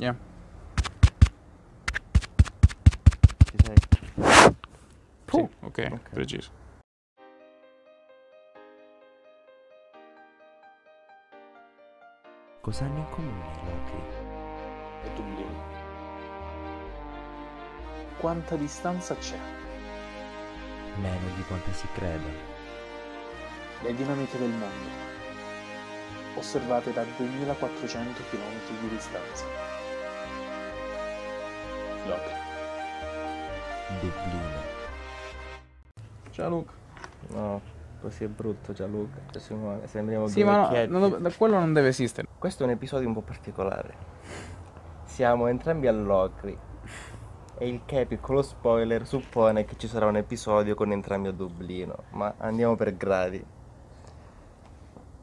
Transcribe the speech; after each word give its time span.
Yeah. 0.00 0.16
Ci 3.44 3.56
sei? 3.64 3.76
Sì, 5.26 5.48
ok, 5.60 5.88
Ok. 5.92 6.08
preciso. 6.10 6.50
Cosa 12.60 12.84
hanno 12.84 12.98
in 12.98 13.08
comune 13.10 13.44
Locri? 13.64 14.28
e 15.02 15.10
Dublino. 15.14 15.78
Quanta 18.18 18.54
distanza 18.56 19.16
c'è? 19.16 19.38
Meno 20.96 21.34
di 21.36 21.42
quanto 21.44 21.72
si 21.72 21.86
creda. 21.94 22.28
Le 23.82 23.94
dinamiche 23.94 24.36
del 24.38 24.50
mondo, 24.50 24.88
osservate 26.34 26.92
da 26.92 27.02
2400 27.16 28.22
km 28.30 28.80
di 28.80 28.88
distanza. 28.88 29.79
Locri. 32.06 32.32
Dublino. 34.00 34.58
Ciao 36.30 36.48
Luca. 36.48 36.72
No, 37.28 37.60
così 38.00 38.24
è 38.24 38.28
brutto 38.28 38.72
Gianluca. 38.72 39.18
Cioè, 39.30 39.40
Simone, 39.40 39.86
sembriamo 39.86 40.26
Sì, 40.26 40.42
due 40.42 40.44
ma 40.44 40.70
no, 40.70 40.98
non 40.98 41.10
dov- 41.10 41.36
quello 41.36 41.58
non 41.58 41.72
deve 41.72 41.88
esistere. 41.88 42.26
Questo 42.38 42.62
è 42.62 42.66
un 42.66 42.72
episodio 42.72 43.08
un 43.08 43.14
po' 43.14 43.20
particolare. 43.20 43.94
Siamo 45.04 45.46
entrambi 45.48 45.86
all'Ocri. 45.86 46.56
E 47.58 47.68
il 47.68 47.82
che, 47.84 48.06
piccolo 48.06 48.40
spoiler, 48.40 49.06
suppone 49.06 49.66
che 49.66 49.76
ci 49.76 49.86
sarà 49.86 50.06
un 50.06 50.16
episodio 50.16 50.74
con 50.74 50.92
entrambi 50.92 51.28
a 51.28 51.32
Dublino. 51.32 52.04
Ma 52.12 52.32
andiamo 52.38 52.74
per 52.74 52.96
gradi. 52.96 53.44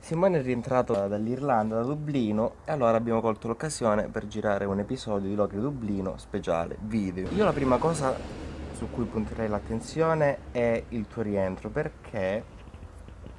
Simone 0.08 0.40
è 0.40 0.42
rientrato 0.42 0.94
dall'Irlanda, 0.94 1.76
da 1.76 1.84
Dublino, 1.84 2.54
e 2.64 2.72
allora 2.72 2.96
abbiamo 2.96 3.20
colto 3.20 3.50
l'occasione 3.50 4.08
per 4.08 4.26
girare 4.26 4.64
un 4.64 4.80
episodio 4.80 5.28
di 5.28 5.36
Locri 5.36 5.60
Dublino 5.60 6.14
speciale, 6.16 6.78
video. 6.80 7.28
Io 7.36 7.44
la 7.44 7.52
prima 7.52 7.76
cosa 7.76 8.16
su 8.78 8.88
cui 8.90 9.04
punterei 9.04 9.50
l'attenzione 9.50 10.38
è 10.54 10.82
il 10.88 11.08
tuo 11.08 11.24
rientro, 11.24 11.68
perché, 11.68 12.42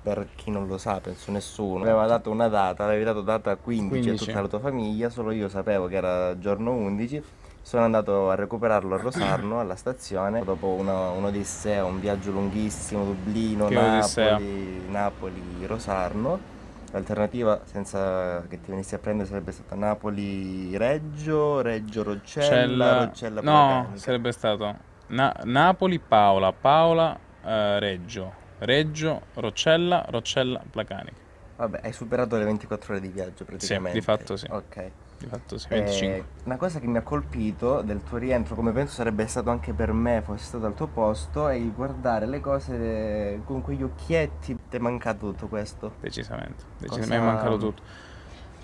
per 0.03 0.29
chi 0.35 0.51
non 0.51 0.67
lo 0.67 0.77
sa, 0.77 1.01
penso 1.01 1.33
nessuno, 1.33 1.85
aveva 1.85 2.05
dato 2.05 2.31
una 2.31 2.49
data, 2.49 2.85
avevi 2.85 3.03
dato 3.03 3.23
data 3.23 3.57
15, 3.57 3.89
15. 3.89 4.25
a 4.25 4.27
tutta 4.27 4.41
la 4.43 4.49
tua 4.49 4.61
famiglia, 4.61 5.09
solo 5.09 5.31
io 5.31 5.49
sapevo 5.49 5.87
che 5.87 5.97
era 5.97 6.39
giorno 6.39 6.73
11. 6.73 7.25
Sono 7.63 7.85
andato 7.85 8.29
a 8.29 8.35
recuperarlo 8.35 8.95
a 8.95 8.99
Rosarno, 8.99 9.59
alla 9.59 9.75
stazione, 9.75 10.45
dopo 10.45 10.67
una- 10.67 11.13
un'odissea, 11.13 11.83
un 11.87 11.99
viaggio 11.99 12.31
lunghissimo, 12.31 13.05
Dublino. 13.05 13.71
Napoli, 13.71 14.83
Napoli, 14.91 15.43
Rosarno. 15.67 16.57
L'alternativa, 16.93 17.61
senza 17.65 18.43
che 18.49 18.61
ti 18.61 18.71
venissi 18.71 18.95
a 18.95 18.99
prendere, 18.99 19.29
sarebbe 19.29 19.53
stata 19.53 19.75
Napoli-Reggio, 19.75 21.61
Reggio-Roccella, 21.61 22.47
Cella- 22.49 23.05
Roccella 23.05 23.41
No, 23.43 23.93
sarebbe 23.97 24.33
stato 24.33 24.77
Na- 25.09 25.35
Napoli, 25.45 25.99
Paola, 25.99 26.53
Paola, 26.53 27.19
eh, 27.45 27.79
Reggio, 27.79 28.33
Reggio, 28.61 29.21
Roccella, 29.35 30.05
Roccella, 30.09 30.63
Placanica. 30.71 31.27
Vabbè, 31.57 31.81
hai 31.83 31.93
superato 31.93 32.37
le 32.37 32.45
24 32.45 32.95
ore 32.95 33.03
di 33.03 33.09
viaggio 33.09 33.45
praticamente. 33.45 33.99
di 33.99 34.05
fatto 34.05 34.37
sì. 34.37 34.47
Ok. 34.51 34.91
Di 35.19 35.27
fatto 35.27 35.59
sì, 35.59 35.67
Eh, 35.71 35.81
25. 35.81 36.25
una 36.45 36.57
cosa 36.57 36.79
che 36.79 36.87
mi 36.87 36.97
ha 36.97 37.03
colpito 37.03 37.83
del 37.83 38.03
tuo 38.03 38.19
rientro, 38.19 38.55
come 38.55 38.73
penso 38.73 38.95
sarebbe 38.95 39.27
stato 39.27 39.51
anche 39.51 39.73
per 39.73 39.93
me, 39.93 40.23
fossi 40.25 40.45
stato 40.45 40.65
al 40.67 40.75
tuo 40.75 40.87
posto, 40.87 41.49
è 41.49 41.55
il 41.55 41.73
guardare 41.73 42.27
le 42.27 42.41
cose 42.41 43.41
con 43.45 43.61
quegli 43.63 43.83
occhietti. 43.83 44.57
Ti 44.69 44.77
è 44.77 44.79
mancato 44.81 45.31
tutto 45.31 45.49
questo? 45.49 45.95
Decisamente. 46.01 46.65
Cosa- 46.87 47.01
Decisamente 47.01 47.17
mi 47.19 47.23
è 47.23 47.27
mancato 47.27 47.59
tutto. 47.59 47.83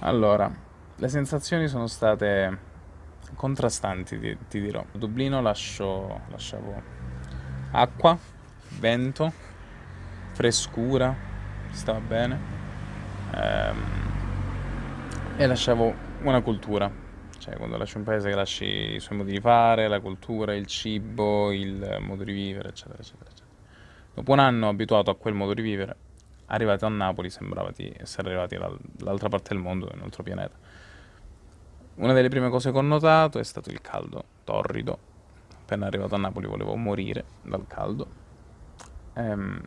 Allora, 0.00 0.50
le 0.96 1.08
sensazioni 1.08 1.66
sono 1.68 1.86
state 1.88 2.58
contrastanti, 3.34 4.18
ti, 4.18 4.38
ti 4.48 4.60
dirò. 4.60 4.80
A 4.80 4.96
Dublino 4.96 5.40
lascio, 5.42 6.20
lasciavo 6.28 6.82
acqua, 7.72 8.16
vento, 8.78 9.32
frescura, 10.32 11.14
stava 11.70 11.98
bene. 12.00 12.38
ehm, 13.34 13.76
e 15.36 15.46
lasciavo 15.46 16.03
una 16.28 16.40
cultura. 16.42 16.90
Cioè, 17.38 17.56
quando 17.56 17.76
lasci 17.76 17.98
un 17.98 18.04
paese 18.04 18.30
che 18.30 18.34
lasci 18.34 18.64
i 18.64 19.00
suoi 19.00 19.18
modi 19.18 19.32
di 19.32 19.40
fare, 19.40 19.88
la 19.88 20.00
cultura, 20.00 20.54
il 20.54 20.66
cibo, 20.66 21.52
il 21.52 21.98
modo 22.00 22.24
di 22.24 22.32
vivere, 22.32 22.70
eccetera, 22.70 22.98
eccetera, 22.98 23.28
eccetera. 23.30 23.52
Dopo 24.14 24.32
un 24.32 24.38
anno 24.38 24.68
abituato 24.68 25.10
a 25.10 25.16
quel 25.16 25.34
modo 25.34 25.52
di 25.52 25.60
vivere, 25.60 25.96
arrivati 26.46 26.84
a 26.84 26.88
Napoli 26.88 27.28
sembrava 27.28 27.70
di 27.74 27.92
essere 27.98 28.28
arrivati 28.28 28.56
dal- 28.56 28.78
dall'altra 28.80 29.28
parte 29.28 29.52
del 29.52 29.62
mondo, 29.62 29.90
in 29.92 29.98
un 29.98 30.04
altro 30.04 30.22
pianeta. 30.22 30.56
Una 31.96 32.12
delle 32.12 32.28
prime 32.28 32.48
cose 32.48 32.72
che 32.72 32.78
ho 32.78 32.82
notato 32.82 33.38
è 33.38 33.44
stato 33.44 33.70
il 33.70 33.80
caldo 33.80 34.24
torrido. 34.44 34.98
Appena 35.60 35.86
arrivato 35.86 36.14
a 36.14 36.18
Napoli 36.18 36.46
volevo 36.46 36.74
morire 36.76 37.24
dal 37.42 37.66
caldo. 37.66 38.06
Ehm, 39.14 39.60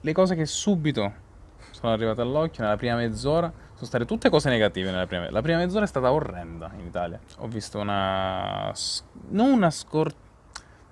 le 0.00 0.12
cose 0.12 0.34
che 0.34 0.46
subito 0.46 1.30
sono 1.70 1.92
arrivate 1.92 2.20
all'occhio 2.20 2.62
nella 2.62 2.76
prima 2.76 2.96
mezz'ora 2.96 3.52
state 3.84 4.04
tutte 4.04 4.30
cose 4.30 4.48
negative 4.48 4.90
nella 4.90 5.06
prima 5.06 5.30
La 5.30 5.42
prima 5.42 5.58
mezz'ora 5.58 5.84
è 5.84 5.88
stata 5.88 6.12
orrenda 6.12 6.70
in 6.78 6.86
Italia. 6.86 7.18
Ho 7.38 7.48
visto 7.48 7.78
una... 7.78 8.72
non 9.28 9.50
una 9.50 9.70
scor... 9.70 10.12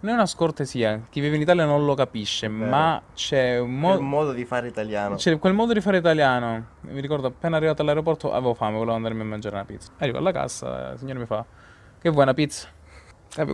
Non 0.03 0.13
è 0.13 0.15
una 0.15 0.25
scortesia, 0.25 1.03
chi 1.11 1.21
vive 1.21 1.37
in 1.37 1.43
Italia 1.43 1.67
non 1.67 1.85
lo 1.85 1.93
capisce, 1.95 2.49
vero. 2.49 2.71
ma 2.71 3.03
c'è 3.13 3.59
un 3.59 3.79
modo... 3.79 4.01
un 4.01 4.09
modo 4.09 4.33
di 4.33 4.47
fare 4.47 4.67
italiano. 4.67 5.17
C'è 5.17 5.39
quel 5.39 5.53
modo 5.53 5.75
di 5.75 5.83
fare 5.83 5.99
italiano. 5.99 6.69
Mi 6.81 7.01
ricordo 7.03 7.27
appena 7.27 7.57
arrivato 7.59 7.83
all'aeroporto 7.83 8.33
avevo 8.33 8.55
fame, 8.55 8.79
volevo 8.79 8.95
andarmi 8.97 9.21
a 9.21 9.25
mangiare 9.25 9.57
una 9.57 9.67
pizza. 9.67 9.93
Arrivo 9.99 10.17
alla 10.17 10.33
cassa, 10.33 10.93
il 10.93 10.99
signore 10.99 11.19
mi 11.19 11.27
fa: 11.27 11.45
Che 12.01 12.09
vuoi 12.09 12.23
una 12.23 12.33
pizza? 12.33 12.69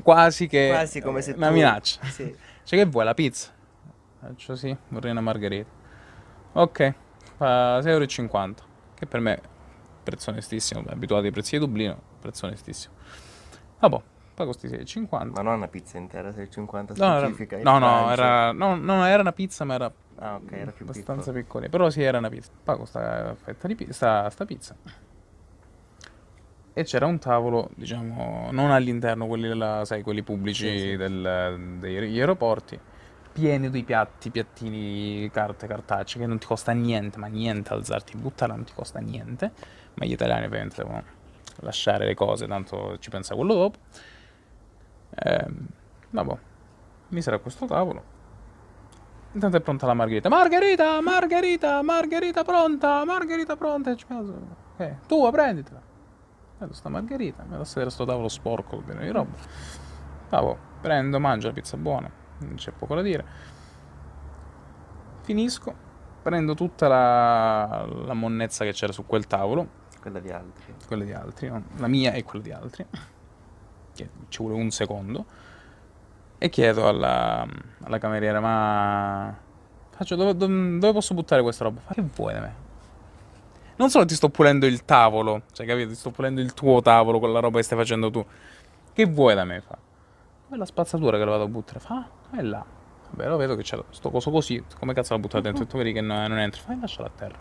Quasi 0.05 0.47
che. 0.47 0.69
Quasi 0.71 1.01
come 1.01 1.21
se 1.21 1.33
Una 1.33 1.49
tu- 1.49 1.55
minaccia. 1.55 2.05
Sì. 2.05 2.33
Cioè, 2.63 2.79
che 2.79 2.85
vuoi 2.85 3.05
la 3.05 3.15
pizza? 3.15 3.51
Faccio 4.21 4.55
sì, 4.57 4.77
vorrei 4.89 5.11
una 5.11 5.21
margherita. 5.21 5.71
Ok, 6.53 6.95
fa 7.37 7.79
6,50 7.79 7.89
euro. 7.89 8.55
Che 8.99 9.07
per 9.07 9.21
me 9.21 9.41
prezzo 10.03 10.31
onestissimo. 10.31 10.83
abituati 10.89 11.27
ai 11.27 11.33
prezzi 11.33 11.59
di 11.59 11.65
Dublino, 11.65 12.01
prezzo 12.21 12.47
onestissimo. 12.47 12.95
Vabbè, 13.79 14.01
pago 14.35 14.51
questi 14.57 14.69
6,50. 14.69 15.33
Ma 15.35 15.43
non 15.43 15.55
una 15.57 15.69
pizza 15.69 15.99
intera, 15.99 16.31
6,50 16.31 16.95
No, 16.97 17.05
era, 17.17 17.27
specifica. 17.27 17.59
no, 17.63 17.79
no, 17.79 17.87
Francia. 17.87 18.13
era, 18.13 18.53
no, 18.53 18.75
no, 18.77 19.05
era 19.05 19.21
una 19.21 19.33
pizza, 19.33 19.65
ma 19.65 19.75
era 19.75 19.93
Ah, 20.19 20.37
ok, 20.37 20.53
era 20.53 20.73
abbastanza 20.81 21.31
piccola. 21.31 21.69
Però 21.69 21.91
sì, 21.91 22.03
era 22.03 22.17
una 22.17 22.31
pizza. 22.31 22.51
Pago 22.63 22.87
sta 22.87 23.35
fetta 23.35 23.67
di 23.69 23.75
pi- 23.75 23.93
sta, 23.93 24.31
sta 24.31 24.47
pizza. 24.47 24.75
E 26.73 26.85
c'era 26.85 27.05
un 27.07 27.19
tavolo, 27.19 27.69
diciamo, 27.75 28.49
non 28.51 28.71
all'interno, 28.71 29.27
quelli 29.27 29.49
della, 29.49 29.83
sai, 29.85 30.03
quelli 30.03 30.23
pubblici 30.23 30.69
Sì, 30.71 30.79
sì. 30.79 30.97
del- 30.97 31.77
degli 31.79 32.19
aeroporti, 32.19 32.79
pieni 33.37 33.69
di 33.69 33.85
piatti, 33.85 34.31
piattini, 34.31 35.29
carte, 35.31 35.67
cartacee, 35.67 36.19
che 36.19 36.27
non 36.27 36.39
ti 36.39 36.47
costa 36.47 36.73
niente, 36.73 37.19
ma 37.19 37.27
niente 37.27 37.75
alzarti 37.75 38.15
e 38.15 38.17
buttarla, 38.17 38.55
non 38.55 38.65
ti 38.65 38.73
costa 38.75 38.99
niente. 38.99 39.53
Ma 39.93 40.07
gli 40.07 40.13
italiani 40.13 40.47
ovviamente 40.47 40.77
devono 40.77 41.03
lasciare 41.57 42.07
le 42.07 42.15
cose, 42.15 42.47
tanto 42.47 42.97
ci 42.99 43.11
pensa 43.11 43.35
quello 43.35 43.53
dopo. 43.53 43.79
Ehm, 45.17 45.67
vabbè, 46.09 46.39
mi 47.09 47.21
sarà 47.21 47.39
questo 47.39 47.67
tavolo. 47.67 48.15
Intanto 49.33 49.59
è 49.59 49.61
pronta 49.61 49.85
la 49.85 49.93
margherita. 49.93 50.31
Margherita, 50.31 51.03
margherita, 51.03 51.83
margherita 51.83 52.43
pronta, 52.43 53.05
margherita 53.05 53.55
pronta. 53.55 53.91
Ok, 53.91 55.07
tu 55.07 55.31
prenditela. 55.31 55.83
Prendo 56.57 56.73
sta 56.73 56.89
margherita, 56.89 57.45
me 57.47 57.59
la 57.59 57.65
sedere 57.65 57.91
sto 57.91 58.07
tavolo 58.07 58.29
sporco 58.29 58.79
pieno 58.79 59.03
di 59.03 59.11
roba. 59.11 59.37
Vabbè, 60.31 60.57
prendo, 60.81 61.21
mangio 61.21 61.49
la 61.49 61.53
pizza 61.53 61.77
buona, 61.77 62.11
c'è 62.57 62.73
poco 62.73 62.95
da 62.95 63.03
dire. 63.03 63.25
Finisco, 65.23 65.75
prendo 66.23 66.55
tutta 66.55 66.87
la, 66.89 67.85
la 68.05 68.15
monnezza 68.15 68.65
che 68.65 68.73
c'era 68.73 68.93
su 68.93 69.05
quel 69.07 69.27
tavolo, 69.27 69.85
Quella 70.01 70.21
di 70.21 70.31
altri. 70.31 70.75
quella 70.87 71.05
di 71.05 71.13
altri, 71.13 71.49
no? 71.49 71.63
la 71.79 71.89
mia 71.89 72.13
e 72.13 72.23
quella 72.23 72.45
di 72.45 72.53
altri, 72.53 72.87
che 73.95 74.09
ci 74.29 74.43
vuole 74.43 74.55
un 74.61 74.71
secondo, 74.71 75.25
e 76.39 76.49
chiedo 76.49 76.87
alla, 76.89 77.45
alla 77.83 77.99
cameriera, 77.99 78.39
ma 78.41 79.37
faccio, 79.91 80.15
dove, 80.15 80.37
dove- 80.37 80.93
posso 80.93 81.15
buttare 81.15 81.43
questa 81.43 81.65
roba? 81.65 81.81
Che 81.93 82.03
vuoi 82.15 82.35
da 82.35 82.41
me? 82.41 82.55
Non 83.77 83.91
solo 83.91 84.05
ti 84.05 84.15
sto 84.15 84.29
pulendo 84.29 84.65
il 84.67 84.85
tavolo, 84.85 85.43
cioè 85.53 85.67
capito, 85.67 85.89
ti 85.89 85.97
sto 85.97 86.11
pulendo 86.11 86.41
il 86.41 86.55
tuo 86.55 86.81
tavolo 86.83 87.19
con 87.19 87.33
la 87.33 87.41
roba 87.41 87.57
che 87.59 87.65
stai 87.65 87.77
facendo 87.77 88.11
tu, 88.11 88.25
che 88.93 89.07
vuoi 89.07 89.35
da 89.35 89.45
me? 89.45 89.61
Fa, 89.61 89.77
è 90.51 90.55
la 90.57 90.65
spazzatura 90.65 91.19
che 91.19 91.25
lo 91.25 91.33
vado 91.33 91.43
a 91.45 91.49
buttare, 91.49 91.81
fa, 91.81 92.09
è 92.33 92.43
là. 92.43 92.65
Vabbè, 93.11 93.29
lo 93.29 93.37
vedo 93.37 93.55
che 93.55 93.63
c'è 93.63 93.79
sto 93.91 94.11
coso 94.11 94.31
così, 94.31 94.63
come 94.79 94.93
cazzo 94.95 95.15
la 95.15 95.21
buttate 95.21 95.43
dentro? 95.43 95.65
E 95.65 95.67
tu 95.67 95.77
vedi 95.77 95.93
che 95.93 96.01
no- 96.01 96.27
non 96.27 96.39
entra, 96.39 96.61
fai 96.61 96.79
lasciala 96.81 97.09
a 97.09 97.13
terra. 97.15 97.37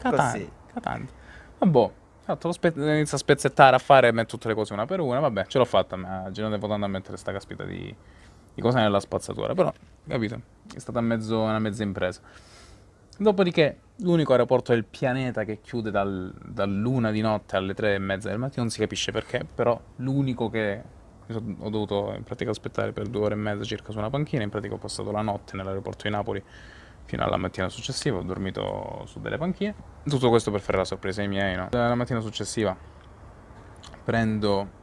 Catante, 0.00 0.38
Così. 0.38 0.52
catante. 0.72 1.12
Vabbè, 1.58 1.90
fatto 2.22 2.46
lo 2.46 2.52
spe- 2.52 2.72
inizio 2.74 3.16
a 3.16 3.20
spezzettare, 3.20 3.76
a 3.76 3.78
fare 3.78 4.12
tutte 4.24 4.48
le 4.48 4.54
cose 4.54 4.72
una 4.72 4.86
per 4.86 5.00
una. 5.00 5.20
Vabbè, 5.20 5.46
ce 5.46 5.58
l'ho 5.58 5.64
fatta. 5.64 5.96
Ma 5.96 6.22
non 6.22 6.32
devo 6.32 6.72
andare 6.72 6.84
a 6.84 6.88
mettere 6.88 7.16
sta 7.16 7.32
caspita 7.32 7.64
di, 7.64 7.94
di 8.54 8.62
cose 8.62 8.78
nella 8.78 9.00
spazzatura. 9.00 9.54
Però, 9.54 9.72
capito? 10.06 10.40
È 10.74 10.78
stata 10.78 11.00
mezzo, 11.00 11.40
una 11.40 11.58
mezza 11.58 11.82
impresa. 11.82 12.20
Dopodiché, 13.18 13.80
l'unico 13.96 14.32
aeroporto 14.32 14.72
del 14.72 14.84
pianeta 14.84 15.44
che 15.44 15.60
chiude 15.60 15.90
dal, 15.90 16.32
dall'una 16.42 17.10
di 17.10 17.20
notte 17.20 17.56
alle 17.56 17.74
tre 17.74 17.94
e 17.94 17.98
mezza 17.98 18.30
del 18.30 18.38
mattino, 18.38 18.62
non 18.62 18.70
si 18.70 18.80
capisce 18.80 19.12
perché, 19.12 19.44
però 19.54 19.78
l'unico 19.96 20.48
che 20.48 20.82
ho 21.36 21.68
dovuto 21.68 22.12
in 22.16 22.22
pratica 22.22 22.50
aspettare 22.50 22.92
per 22.92 23.08
due 23.08 23.22
ore 23.22 23.34
e 23.34 23.38
mezza 23.38 23.64
circa 23.64 23.92
su 23.92 23.98
una 23.98 24.10
panchina, 24.10 24.42
in 24.42 24.50
pratica 24.50 24.74
ho 24.74 24.78
passato 24.78 25.10
la 25.10 25.22
notte 25.22 25.56
nell'aeroporto 25.56 26.04
di 26.04 26.10
Napoli 26.10 26.42
fino 27.04 27.24
alla 27.24 27.36
mattina 27.36 27.68
successiva, 27.68 28.18
ho 28.18 28.22
dormito 28.22 29.02
su 29.06 29.20
delle 29.20 29.36
panchine. 29.36 29.74
Tutto 30.04 30.28
questo 30.28 30.50
per 30.50 30.60
fare 30.60 30.78
la 30.78 30.84
sorpresa 30.84 31.22
ai 31.22 31.28
miei, 31.28 31.56
no? 31.56 31.68
La 31.70 31.94
mattina 31.94 32.20
successiva 32.20 32.76
prendo 34.04 34.78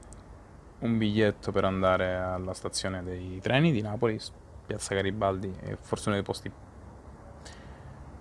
un 0.80 0.98
biglietto 0.98 1.52
per 1.52 1.66
andare 1.66 2.16
alla 2.16 2.54
stazione 2.54 3.04
dei 3.04 3.40
treni 3.42 3.72
di 3.72 3.82
Napoli, 3.82 4.20
Piazza 4.66 4.94
Garibaldi, 4.94 5.54
è 5.60 5.76
forse 5.80 6.10
uno 6.10 6.18
dei 6.18 6.26
posti 6.26 6.52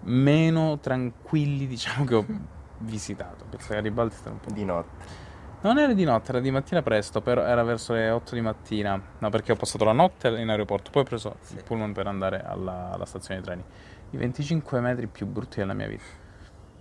meno 0.07 0.79
tranquilli, 0.79 1.67
diciamo, 1.67 2.05
che 2.05 2.15
ho 2.15 2.25
visitato. 2.79 3.45
Piazza 3.49 3.75
Garibaldi 3.75 4.15
sta 4.15 4.31
un 4.31 4.41
po' 4.41 4.51
Di 4.51 4.65
notte. 4.65 5.25
Non 5.67 5.79
era 5.79 5.95
di 5.95 6.05
notte, 6.05 6.31
era 6.31 6.39
di 6.39 6.53
mattina 6.53 6.81
presto, 6.81 7.21
però 7.21 7.43
era 7.43 7.65
verso 7.65 7.93
le 7.93 8.09
8 8.11 8.37
di 8.37 8.41
mattina. 8.41 9.03
No, 9.19 9.31
perché 9.31 9.51
ho 9.51 9.57
passato 9.57 9.83
la 9.83 9.91
notte 9.91 10.29
in 10.29 10.49
aeroporto, 10.49 10.93
poi 10.93 11.03
ho 11.03 11.05
preso 11.05 11.39
Sì. 11.41 11.57
il 11.57 11.65
pullman 11.65 11.93
per 11.93 12.07
andare 12.07 12.41
alla, 12.41 12.93
alla 12.93 13.05
stazione 13.05 13.41
dei 13.41 13.49
treni. 13.49 13.65
I 14.11 14.17
25 14.17 14.79
metri 14.79 15.09
più 15.09 15.27
brutti 15.27 15.59
della 15.59 15.73
mia 15.73 15.89
vita. 15.89 16.05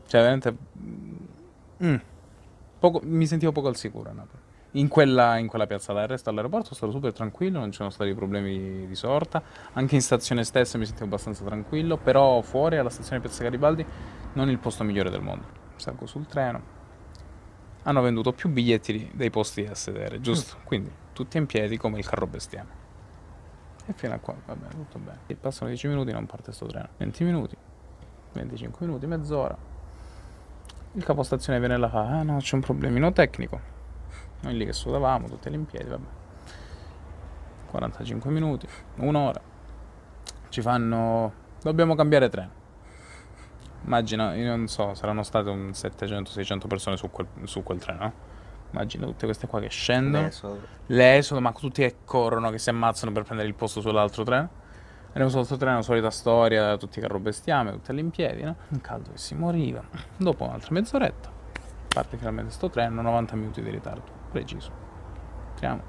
Cioè, 0.06 0.22
veramente... 0.22 0.56
mm, 1.84 1.96
poco- 2.78 3.00
mi 3.02 3.26
sentivo 3.26 3.52
poco 3.52 3.70
al 3.70 3.76
sicuro 3.76 4.12
a 4.12 4.14
Napoli. 4.14 4.44
In 4.74 4.88
quella, 4.88 5.38
in 5.38 5.48
quella 5.48 5.66
piazzata, 5.66 6.04
il 6.04 6.08
resto 6.08 6.30
all'aeroporto 6.30 6.76
sono 6.76 6.76
stato 6.76 6.92
super 6.92 7.12
tranquillo, 7.12 7.58
non 7.58 7.72
ci 7.72 7.78
sono 7.78 7.90
stati 7.90 8.14
problemi 8.14 8.86
di 8.86 8.96
sorta. 8.96 9.42
Anche 9.74 9.96
in 9.96 10.02
stazione 10.02 10.44
stessa 10.44 10.78
mi 10.78 10.86
sentivo 10.86 11.06
abbastanza 11.06 11.44
tranquillo, 11.44 11.98
però 11.98 12.40
fuori 12.44 12.78
alla 12.78 12.92
stazione 12.92 13.20
Piazza 13.20 13.42
Garibaldi 13.42 13.84
non 14.34 14.48
il 14.52 14.60
posto 14.60 14.84
migliore 14.84 15.10
del 15.10 15.22
mondo. 15.22 15.46
Salgo 15.78 16.06
sul 16.06 16.28
treno, 16.28 16.62
hanno 17.88 18.02
venduto 18.02 18.34
più 18.34 18.50
biglietti 18.50 19.12
dei 19.14 19.30
posti 19.30 19.66
a 19.66 19.76
sedere, 19.76 20.20
giusto? 20.20 20.58
Quindi 20.64 20.92
tutti 21.14 21.38
in 21.38 21.46
piedi 21.46 21.78
come 21.78 22.00
il 22.00 22.08
carro 22.08 22.26
bestiame. 22.26 22.84
E 23.86 23.94
fino 23.94 24.16
a 24.16 24.18
qua, 24.18 24.36
va 24.46 24.56
bene, 24.56 24.74
tutto 24.74 24.98
bene. 24.98 25.20
E 25.28 25.36
passano 25.36 25.70
10 25.70 25.88
minuti, 25.88 26.12
non 26.12 26.26
parte 26.26 26.52
sto 26.52 26.66
treno. 26.66 26.90
20 26.98 27.24
minuti, 27.24 27.56
25 28.34 28.86
minuti, 28.88 29.06
mezz'ora. 29.06 29.56
Il 30.94 31.04
capostazione 31.04 31.60
viene 31.60 31.78
là, 31.78 31.88
fa, 31.88 32.08
ah 32.08 32.24
no, 32.24 32.38
c'è 32.38 32.56
un 32.56 32.62
problemino 32.62 33.12
tecnico. 33.12 33.60
Noi 34.42 34.58
lì 34.58 34.66
che 34.66 34.74
sudavamo, 34.74 35.28
tutti 35.28 35.50
lì 35.50 35.56
in 35.56 35.66
piedi, 35.66 35.90
vabbè. 35.90 36.08
45 37.68 38.32
minuti, 38.32 38.68
un'ora. 38.96 39.40
Ci 40.50 40.62
fanno, 40.62 41.34
dobbiamo 41.62 41.94
cambiare 41.94 42.30
treno. 42.30 42.64
Immagina, 43.86 44.34
io 44.34 44.48
non 44.48 44.68
so, 44.68 44.94
saranno 44.96 45.22
state 45.24 45.50
un 45.50 45.70
700-600 45.70 46.68
persone 46.68 46.98
su 46.98 47.12
quel, 47.12 47.28
su 47.44 47.62
quel 47.62 47.80
treno. 47.80 48.00
no? 48.04 48.14
Immagina 48.72 49.06
tutte 49.06 49.26
queste 49.26 49.48
qua 49.48 49.60
che 49.60 49.70
scendono, 49.70 50.26
Adesso, 50.26 50.60
l'esodo, 50.88 51.40
ma 51.40 51.52
tutti 51.52 51.82
che 51.82 51.98
corrono, 52.04 52.50
che 52.50 52.58
si 52.58 52.70
ammazzano 52.70 53.12
per 53.12 53.24
prendere 53.24 53.48
il 53.48 53.56
posto 53.56 53.80
sull'altro 53.80 54.24
treno. 54.24 54.50
Andiamo 55.08 55.30
sull'altro 55.30 55.56
treno, 55.56 55.82
solita 55.82 56.10
storia, 56.10 56.76
tutti 56.78 57.00
carro 57.00 57.20
bestiame, 57.20 57.72
tutte 57.72 57.94
lì 57.94 58.02
in 58.02 58.10
piedi, 58.10 58.44
no? 58.44 58.56
Un 58.70 58.82
caldo 58.82 59.12
che 59.12 59.18
si 59.18 59.34
moriva. 59.34 59.82
Dopo 60.18 60.44
un'altra 60.44 60.74
mezz'oretta, 60.74 61.32
parte 61.88 62.18
finalmente 62.18 62.52
sto 62.52 62.70
treno, 62.70 63.02
90 63.02 63.36
minuti 63.36 63.62
di 63.62 63.70
ritardo, 63.70 64.12
preciso. 64.32 64.72
Entriamo. 65.52 65.82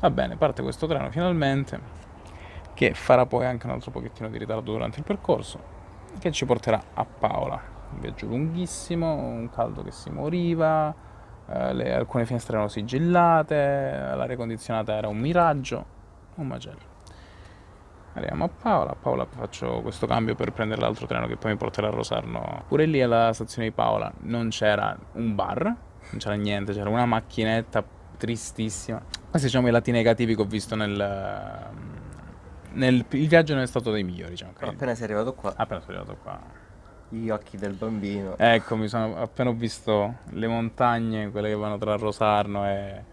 Va 0.00 0.10
bene, 0.10 0.36
parte 0.36 0.60
questo 0.60 0.86
treno 0.86 1.10
finalmente, 1.10 1.80
che 2.74 2.92
farà 2.92 3.24
poi 3.24 3.46
anche 3.46 3.64
un 3.66 3.72
altro 3.72 3.90
pochettino 3.90 4.28
di 4.28 4.36
ritardo 4.36 4.72
durante 4.72 4.98
il 4.98 5.04
percorso, 5.04 5.78
che 6.18 6.32
ci 6.32 6.44
porterà 6.44 6.80
a 6.94 7.04
Paola. 7.04 7.60
Un 7.92 8.00
viaggio 8.00 8.26
lunghissimo, 8.26 9.14
un 9.14 9.48
caldo 9.50 9.82
che 9.82 9.90
si 9.90 10.10
moriva, 10.10 10.94
eh, 11.48 11.72
le- 11.74 11.94
alcune 11.94 12.24
finestre 12.24 12.54
erano 12.54 12.68
sigillate, 12.68 13.54
l'aria 13.54 14.36
condizionata 14.36 14.94
era 14.94 15.08
un 15.08 15.18
miraggio, 15.18 15.84
un 16.36 16.46
macello. 16.46 16.88
Arriviamo 18.14 18.44
a 18.44 18.48
Paola, 18.48 18.90
a 18.90 18.96
Paola 18.96 19.24
faccio 19.24 19.80
questo 19.82 20.06
cambio 20.06 20.34
per 20.34 20.52
prendere 20.52 20.80
l'altro 20.80 21.06
treno 21.06 21.26
che 21.26 21.36
poi 21.36 21.52
mi 21.52 21.56
porterà 21.56 21.88
a 21.88 21.90
Rosarno. 21.90 22.64
Pure 22.66 22.84
lì 22.86 23.00
alla 23.00 23.32
stazione 23.32 23.68
di 23.68 23.74
Paola 23.74 24.12
non 24.22 24.48
c'era 24.48 24.96
un 25.12 25.34
bar, 25.34 25.62
non 25.62 26.18
c'era 26.18 26.34
niente, 26.34 26.72
c'era 26.72 26.88
una 26.88 27.06
macchinetta 27.06 27.84
tristissima. 28.16 29.00
Questi 29.30 29.46
diciamo 29.46 29.68
i 29.68 29.70
lati 29.70 29.92
negativi 29.92 30.34
che 30.34 30.42
ho 30.42 30.44
visto 30.44 30.74
nel... 30.74 30.96
nel 32.72 33.04
il 33.10 33.28
viaggio 33.28 33.54
non 33.54 33.62
è 33.62 33.66
stato 33.66 33.90
dei 33.90 34.02
migliori, 34.04 34.30
diciamo. 34.30 34.52
ok? 34.54 34.62
appena 34.62 34.94
sei 34.94 35.04
arrivato 35.04 35.34
qua, 35.34 35.52
Appena 35.56 35.80
sono 35.80 35.96
arrivato 35.98 36.18
qua. 36.22 36.40
gli 37.08 37.28
occhi 37.30 37.56
del 37.56 37.74
bambino. 37.74 38.36
Ecco, 38.38 38.76
mi 38.76 38.88
sono 38.88 39.16
appena 39.16 39.50
ho 39.50 39.54
visto 39.54 40.16
le 40.30 40.46
montagne, 40.46 41.30
quelle 41.30 41.48
che 41.48 41.54
vanno 41.56 41.78
tra 41.78 41.96
Rosarno 41.96 42.66
e, 42.66 43.04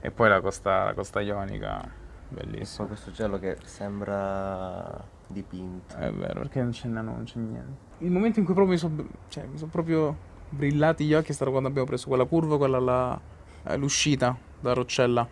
e 0.00 0.10
poi 0.10 0.28
la 0.28 0.40
costa, 0.40 0.84
la 0.84 0.94
costa 0.94 1.20
ionica, 1.20 1.88
bellissimo. 2.28 2.86
questo 2.88 3.12
cielo 3.12 3.38
che 3.38 3.56
sembra 3.64 5.04
dipinto. 5.28 5.96
È 5.96 6.10
vero, 6.12 6.40
perché 6.40 6.60
non 6.62 6.70
c'è, 6.70 6.88
non 6.88 7.22
c'è 7.24 7.38
niente. 7.38 7.84
Il 7.98 8.10
momento 8.10 8.38
in 8.40 8.44
cui 8.44 8.54
proprio 8.54 8.74
mi 8.74 8.80
sono 8.80 9.06
cioè, 9.28 9.44
sono 9.54 9.70
proprio 9.70 10.16
brillati 10.48 11.04
gli 11.04 11.14
occhi 11.14 11.30
è 11.30 11.34
stato 11.34 11.50
quando 11.50 11.68
abbiamo 11.68 11.86
preso 11.86 12.08
quella 12.08 12.24
curva, 12.24 12.56
quella 12.56 12.78
là, 12.78 13.20
eh, 13.64 13.76
l'uscita 13.76 14.36
da 14.60 14.72
Roccella, 14.72 15.26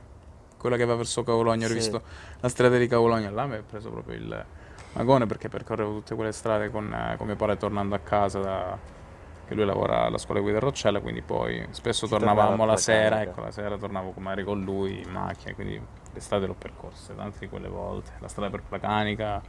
quella 0.65 0.77
che 0.79 0.87
va 0.87 0.95
verso 0.95 1.23
Cavologna, 1.23 1.67
ho 1.67 1.69
Sì. 1.69 1.75
rivisto 1.75 2.03
la 2.41 2.49
strada 2.49 2.79
di 2.79 2.87
Cavologna, 2.87 3.31
là 3.31 3.45
mi 3.45 3.57
ha 3.57 3.63
preso 3.63 3.91
proprio 3.91 4.17
il 4.17 4.45
magone 4.95 5.27
perché 5.27 5.51
percorrevo 5.51 5.93
tutte 5.93 6.15
quelle 6.15 6.33
strade 6.33 6.71
con, 6.71 6.91
eh, 6.91 7.17
con 7.19 7.27
mio 7.27 7.37
padre 7.37 7.59
tornando 7.59 7.95
a 7.95 7.99
casa 7.99 8.39
da, 8.41 8.79
che 9.47 9.55
lui 9.55 9.67
lavora 9.67 10.05
alla 10.07 10.17
scuola 10.17 10.41
guida 10.41 10.57
a 10.57 10.61
Roccella, 10.61 11.01
quindi 11.01 11.21
poi 11.21 11.67
spesso 11.71 12.07
Si 12.07 12.13
tornavamo 12.13 12.49
tornava 12.49 12.71
la 12.73 12.77
sera, 12.79 13.21
ecco 13.21 13.43
la 13.43 13.51
sera 13.51 13.77
tornavo 13.77 14.15
magari 14.17 14.43
con 14.45 14.63
lui 14.63 15.03
in 15.03 15.11
macchina, 15.11 15.53
quindi 15.55 15.79
l'estate 16.15 16.47
l'ho 16.47 16.55
percorse 16.55 17.15
tante 17.15 17.41
di 17.41 17.49
quelle 17.49 17.69
volte, 17.69 18.13
la 18.21 18.29
strada 18.29 18.51
per 18.51 18.63
Placanica 18.63 19.43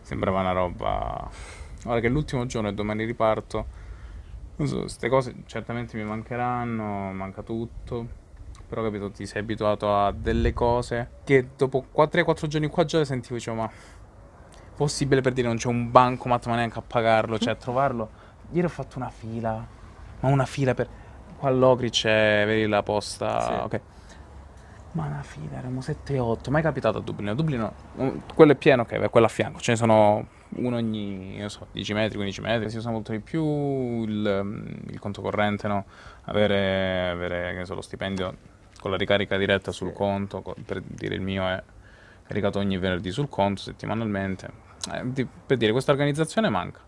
sembrava 0.00 0.40
una 0.40 0.52
roba... 0.52 1.30
Ora 1.86 2.00
che 2.00 2.08
l'ultimo 2.08 2.46
giorno 2.46 2.68
e 2.68 2.72
domani 2.72 3.04
riparto, 3.04 3.66
non 4.56 4.66
so, 4.68 4.80
queste 4.80 5.10
cose 5.10 5.34
certamente 5.44 5.98
mi 5.98 6.04
mancheranno, 6.04 7.12
manca 7.12 7.42
tutto, 7.42 8.08
però 8.74 8.82
capito, 8.82 9.08
ti 9.12 9.24
sei 9.24 9.42
abituato 9.42 9.94
a 9.96 10.10
delle 10.10 10.52
cose 10.52 11.10
che 11.22 11.50
dopo 11.56 11.86
3-4 11.94 12.48
giorni 12.48 12.66
qua 12.66 12.84
già 12.84 12.98
le 12.98 13.04
sentivo, 13.04 13.36
dicevo 13.36 13.56
ma 13.58 13.70
possibile 14.74 15.20
per 15.20 15.32
dire 15.32 15.46
non 15.46 15.56
c'è 15.56 15.68
un 15.68 15.92
bancomat 15.92 16.46
ma 16.46 16.56
neanche 16.56 16.80
a 16.80 16.82
pagarlo, 16.82 17.38
cioè 17.38 17.52
a 17.52 17.56
trovarlo. 17.56 18.10
Ieri 18.50 18.66
ho 18.66 18.70
fatto 18.70 18.98
una 18.98 19.10
fila, 19.10 19.64
ma 20.20 20.28
una 20.28 20.44
fila 20.44 20.74
per... 20.74 20.88
Qua 21.36 21.48
all'Ocri 21.48 21.90
c'è, 21.90 22.42
vedi 22.46 22.66
la 22.66 22.82
posta, 22.82 23.40
Sì. 23.40 23.52
ok. 23.52 23.80
Ma 24.92 25.06
una 25.06 25.22
fila, 25.22 25.58
erano 25.58 25.78
7-8, 25.78 26.50
mai 26.50 26.62
capitato 26.62 26.98
a 26.98 27.00
Dublino. 27.00 27.30
A 27.30 27.34
Dublino, 27.34 27.72
mm, 28.00 28.08
quello 28.34 28.52
è 28.52 28.54
pieno, 28.56 28.82
ok, 28.82 28.98
beh, 28.98 29.08
quello 29.08 29.26
a 29.26 29.28
fianco, 29.28 29.60
ce 29.60 29.72
ne 29.72 29.76
sono 29.76 30.26
uno 30.56 30.76
ogni, 30.76 31.36
non 31.38 31.48
so, 31.50 31.66
10 31.70 31.94
metri, 31.94 32.16
15 32.16 32.40
metri, 32.40 32.70
si 32.70 32.76
usa 32.76 32.90
molto 32.90 33.12
di 33.12 33.20
più 33.20 33.44
il, 34.02 34.40
mm, 34.42 34.66
il 34.90 34.98
conto 34.98 35.20
corrente, 35.22 35.68
no? 35.68 35.84
Avere, 36.24 37.10
avere 37.10 37.52
che 37.52 37.58
ne 37.58 37.64
so, 37.64 37.74
lo 37.74 37.80
stipendio 37.80 38.52
con 38.84 38.90
la 38.92 38.98
ricarica 38.98 39.38
diretta 39.38 39.72
sul 39.72 39.88
Sì. 39.88 39.94
conto, 39.94 40.42
co- 40.42 40.54
per 40.62 40.82
dire 40.82 41.14
il 41.14 41.22
mio 41.22 41.42
è 41.48 41.62
caricato 42.26 42.58
ogni 42.58 42.76
venerdì 42.76 43.10
sul 43.10 43.30
conto, 43.30 43.62
settimanalmente. 43.62 44.50
Eh, 44.92 45.00
di- 45.10 45.26
per 45.26 45.56
dire, 45.56 45.72
questa 45.72 45.90
organizzazione 45.90 46.50
manca. 46.50 46.80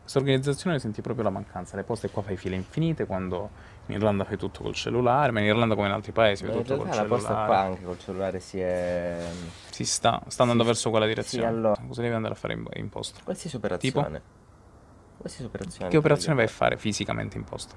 Questa 0.00 0.20
organizzazione 0.20 0.76
ne 0.76 0.80
senti 0.80 1.02
proprio 1.02 1.24
la 1.24 1.30
mancanza. 1.30 1.74
Le 1.74 1.82
poste 1.82 2.08
qua 2.08 2.22
fai 2.22 2.36
file 2.36 2.54
infinite, 2.54 3.04
quando 3.04 3.50
in 3.86 3.96
Irlanda 3.96 4.22
fai 4.22 4.36
tutto 4.36 4.62
col 4.62 4.74
cellulare, 4.74 5.32
ma 5.32 5.40
in 5.40 5.46
Irlanda 5.46 5.74
come 5.74 5.88
in 5.88 5.92
altri 5.92 6.12
paesi 6.12 6.44
fai 6.44 6.52
tutto 6.54 6.76
col 6.76 6.84
realtà 6.86 7.02
la 7.02 7.08
cellulare. 7.08 7.26
posta 7.26 7.44
qua 7.46 7.58
anche 7.58 7.82
col 7.82 7.98
cellulare 7.98 8.38
si 8.38 8.60
è... 8.60 9.18
Si 9.70 9.84
sta, 9.84 10.22
sta 10.28 10.42
andando 10.42 10.62
verso 10.62 10.90
quella 10.90 11.06
direzione. 11.06 11.46
allora. 11.48 11.82
Cosa 11.84 12.00
devi 12.02 12.14
andare 12.14 12.34
a 12.34 12.36
fare 12.36 12.54
in, 12.54 12.64
in 12.74 12.88
posta? 12.88 13.18
Qualsiasi 13.24 13.56
operazione. 13.56 14.22
Qualsiasi 15.16 15.46
operazione. 15.46 15.90
Che 15.90 15.96
operazione 15.96 16.34
vai 16.36 16.44
a 16.44 16.48
fare 16.48 16.76
fisicamente 16.76 17.36
in 17.36 17.42
posta? 17.42 17.74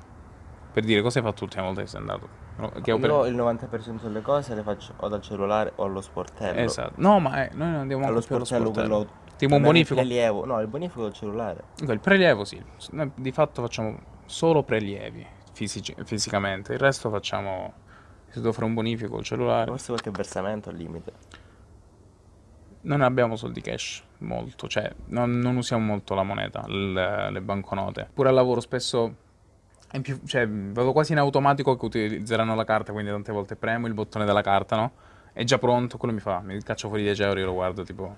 Per 0.73 0.83
dire, 0.83 1.01
cosa 1.01 1.19
hai 1.19 1.25
fatto 1.25 1.41
l'ultima 1.41 1.63
volta 1.65 1.81
che 1.81 1.87
sei 1.87 1.99
andato? 1.99 2.27
No, 2.57 2.69
Che 2.69 2.89
Io 2.89 2.95
opera- 2.95 3.27
il 3.27 3.35
90% 3.35 4.01
delle 4.01 4.21
cose 4.21 4.55
le 4.55 4.63
faccio 4.63 4.93
o 4.97 5.07
dal 5.07 5.21
cellulare 5.21 5.71
o 5.75 5.83
allo 5.83 6.01
sportello. 6.01 6.59
Esatto. 6.59 6.93
No, 6.95 7.19
ma 7.19 7.45
eh, 7.45 7.51
noi 7.53 7.69
non 7.71 7.79
andiamo 7.81 8.05
Allo 8.07 8.19
più 8.21 8.35
allo 8.35 8.43
sportello, 8.45 8.71
sportello. 8.73 8.95
quello... 9.05 9.21
Tipo 9.37 9.55
un 9.55 9.61
per 9.61 9.71
me 9.71 9.79
il 9.79 9.85
bonifico. 9.85 9.95
prelievo. 9.95 10.45
No, 10.45 10.59
il 10.61 10.67
bonifico 10.67 11.03
del 11.03 11.13
cellulare. 11.13 11.63
Il 11.87 11.99
prelievo 11.99 12.43
sì. 12.43 12.63
Noi 12.91 13.11
di 13.15 13.31
fatto 13.31 13.61
facciamo 13.61 13.99
solo 14.25 14.63
prelievi 14.63 15.25
fisici- 15.53 15.95
fisicamente. 16.05 16.73
Il 16.73 16.79
resto 16.79 17.09
facciamo... 17.09 17.73
Se 18.29 18.39
devo 18.39 18.51
fare 18.51 18.65
un 18.65 18.73
bonifico 18.73 19.11
col 19.13 19.23
cellulare. 19.23 19.69
Forse 19.69 19.87
qualche 19.87 20.09
versamento 20.09 20.69
al 20.69 20.75
limite. 20.75 21.11
Non 22.81 23.01
abbiamo 23.01 23.35
soldi 23.37 23.61
cash, 23.61 24.03
molto, 24.19 24.67
cioè 24.67 24.91
non, 25.07 25.39
non 25.39 25.55
usiamo 25.55 25.85
molto 25.85 26.15
la 26.15 26.23
moneta, 26.23 26.65
le, 26.67 27.31
le 27.31 27.41
banconote. 27.41 28.09
Pure 28.13 28.27
al 28.27 28.35
lavoro 28.35 28.59
spesso 28.59 29.05
è 29.07 29.11
più, 30.01 30.19
cioè, 30.25 30.47
vado 30.47 30.91
quasi 30.91 31.11
in 31.11 31.19
automatico 31.19 31.75
che 31.77 31.85
utilizzeranno 31.85 32.55
la 32.55 32.63
carta, 32.63 32.91
quindi 32.91 33.11
tante 33.11 33.31
volte 33.31 33.55
premo 33.55 33.87
il 33.87 33.93
bottone 33.93 34.25
della 34.25 34.41
carta, 34.41 34.75
no? 34.75 34.91
È 35.31 35.43
già 35.43 35.57
pronto, 35.57 35.97
quello 35.97 36.13
mi 36.13 36.19
fa, 36.19 36.41
mi 36.43 36.61
caccio 36.61 36.87
fuori 36.87 37.03
10 37.03 37.21
euro, 37.23 37.39
io 37.39 37.45
lo 37.45 37.53
guardo 37.53 37.83
tipo, 37.83 38.15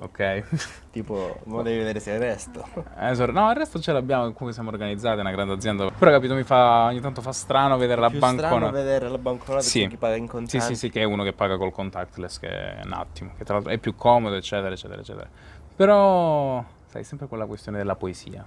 ok? 0.00 0.42
Tipo, 0.94 1.40
mo 1.46 1.62
devi 1.62 1.78
vedere 1.78 1.98
se 1.98 2.12
è 2.12 2.14
il 2.14 2.20
resto. 2.20 2.64
Eh, 2.96 3.14
no, 3.32 3.50
il 3.50 3.56
resto 3.56 3.80
ce 3.80 3.92
l'abbiamo, 3.92 4.22
comunque 4.22 4.52
siamo 4.52 4.70
organizzati, 4.70 5.18
è 5.18 5.20
una 5.22 5.32
grande 5.32 5.54
azienda. 5.54 5.90
Però 5.90 6.10
capito, 6.10 6.34
mi 6.34 6.44
fa 6.44 6.84
ogni 6.84 7.00
tanto 7.00 7.20
fa 7.20 7.32
strano 7.32 7.76
vedere 7.76 8.00
la 8.00 8.08
Più 8.10 8.20
strano 8.24 8.70
vedere 8.70 9.08
la 9.08 9.18
banconota 9.18 9.60
Sì. 9.64 9.80
che 9.80 9.88
chi 9.88 9.96
paga 9.96 10.14
in 10.14 10.26
Sì, 10.26 10.30
contanti. 10.30 10.66
sì, 10.66 10.74
sì, 10.76 10.90
che 10.90 11.00
è 11.00 11.04
uno 11.04 11.24
che 11.24 11.32
paga 11.32 11.56
col 11.56 11.72
contactless, 11.72 12.38
che 12.38 12.48
è 12.48 12.80
un 12.84 12.92
attimo, 12.92 13.32
che 13.36 13.42
tra 13.44 13.54
l'altro 13.54 13.72
è 13.72 13.78
più 13.78 13.96
comodo, 13.96 14.36
eccetera, 14.36 14.72
eccetera, 14.72 15.00
eccetera. 15.00 15.28
Però, 15.74 16.64
sai, 16.86 17.02
sempre 17.02 17.26
quella 17.26 17.46
questione 17.46 17.78
della 17.78 17.96
poesia. 17.96 18.46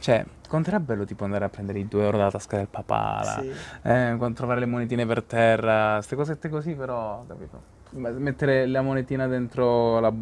Cioè, 0.00 0.24
quanto 0.48 0.70
era 0.70 0.80
bello 0.80 1.04
tipo 1.04 1.24
andare 1.24 1.44
a 1.44 1.48
prendere 1.50 1.78
i 1.78 1.86
2 1.86 2.02
euro 2.02 2.16
dalla 2.16 2.30
tasca 2.30 2.56
del 2.56 2.68
papà, 2.68 3.20
la- 3.22 3.42
Sì. 3.42 3.52
eh, 3.82 4.32
trovare 4.34 4.58
le 4.60 4.66
monetine 4.66 5.04
per 5.04 5.22
terra, 5.22 5.94
queste 5.96 6.16
cosette 6.16 6.48
così 6.48 6.72
però, 6.72 7.22
capito? 7.28 7.78
Mettere 7.90 8.66
la 8.66 8.80
monetina 8.80 9.26
dentro 9.26 10.00
la, 10.00 10.12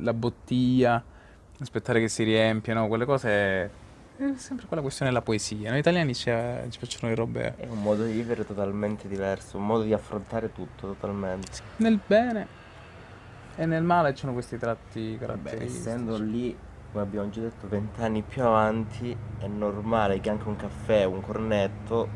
la 0.00 0.12
bottiglia, 0.12 1.02
aspettare 1.58 1.98
che 2.00 2.08
si 2.08 2.22
riempiano, 2.22 2.86
quelle 2.86 3.04
cose... 3.04 3.82
È 4.16 4.32
sempre 4.36 4.66
quella 4.66 4.80
questione 4.82 5.10
della 5.10 5.24
poesia. 5.24 5.70
Noi 5.70 5.80
italiani 5.80 6.14
ci, 6.14 6.30
ci 6.68 6.78
piacciono 6.78 7.08
le 7.08 7.14
robe 7.16 7.54
È 7.56 7.66
un 7.68 7.82
modo 7.82 8.04
di 8.04 8.12
vivere 8.12 8.46
totalmente 8.46 9.08
diverso, 9.08 9.56
un 9.56 9.66
modo 9.66 9.82
di 9.82 9.92
affrontare 9.92 10.52
tutto 10.52 10.86
totalmente. 10.86 11.50
nel 11.78 11.98
bene 12.06 12.46
e 13.56 13.66
nel 13.66 13.82
male 13.82 14.12
ci 14.14 14.20
sono 14.20 14.32
questi 14.32 14.56
tratti 14.58 15.16
caratteristici. 15.18 15.76
essendo 15.78 16.16
lì, 16.18 16.56
come 16.94 17.06
abbiamo 17.06 17.28
già 17.28 17.40
detto, 17.40 17.66
vent'anni 17.66 18.22
più 18.22 18.44
avanti, 18.44 19.16
è 19.40 19.48
normale 19.48 20.20
che 20.20 20.30
anche 20.30 20.46
un 20.46 20.54
caffè, 20.54 21.02
un 21.02 21.20
cornetto 21.20 22.08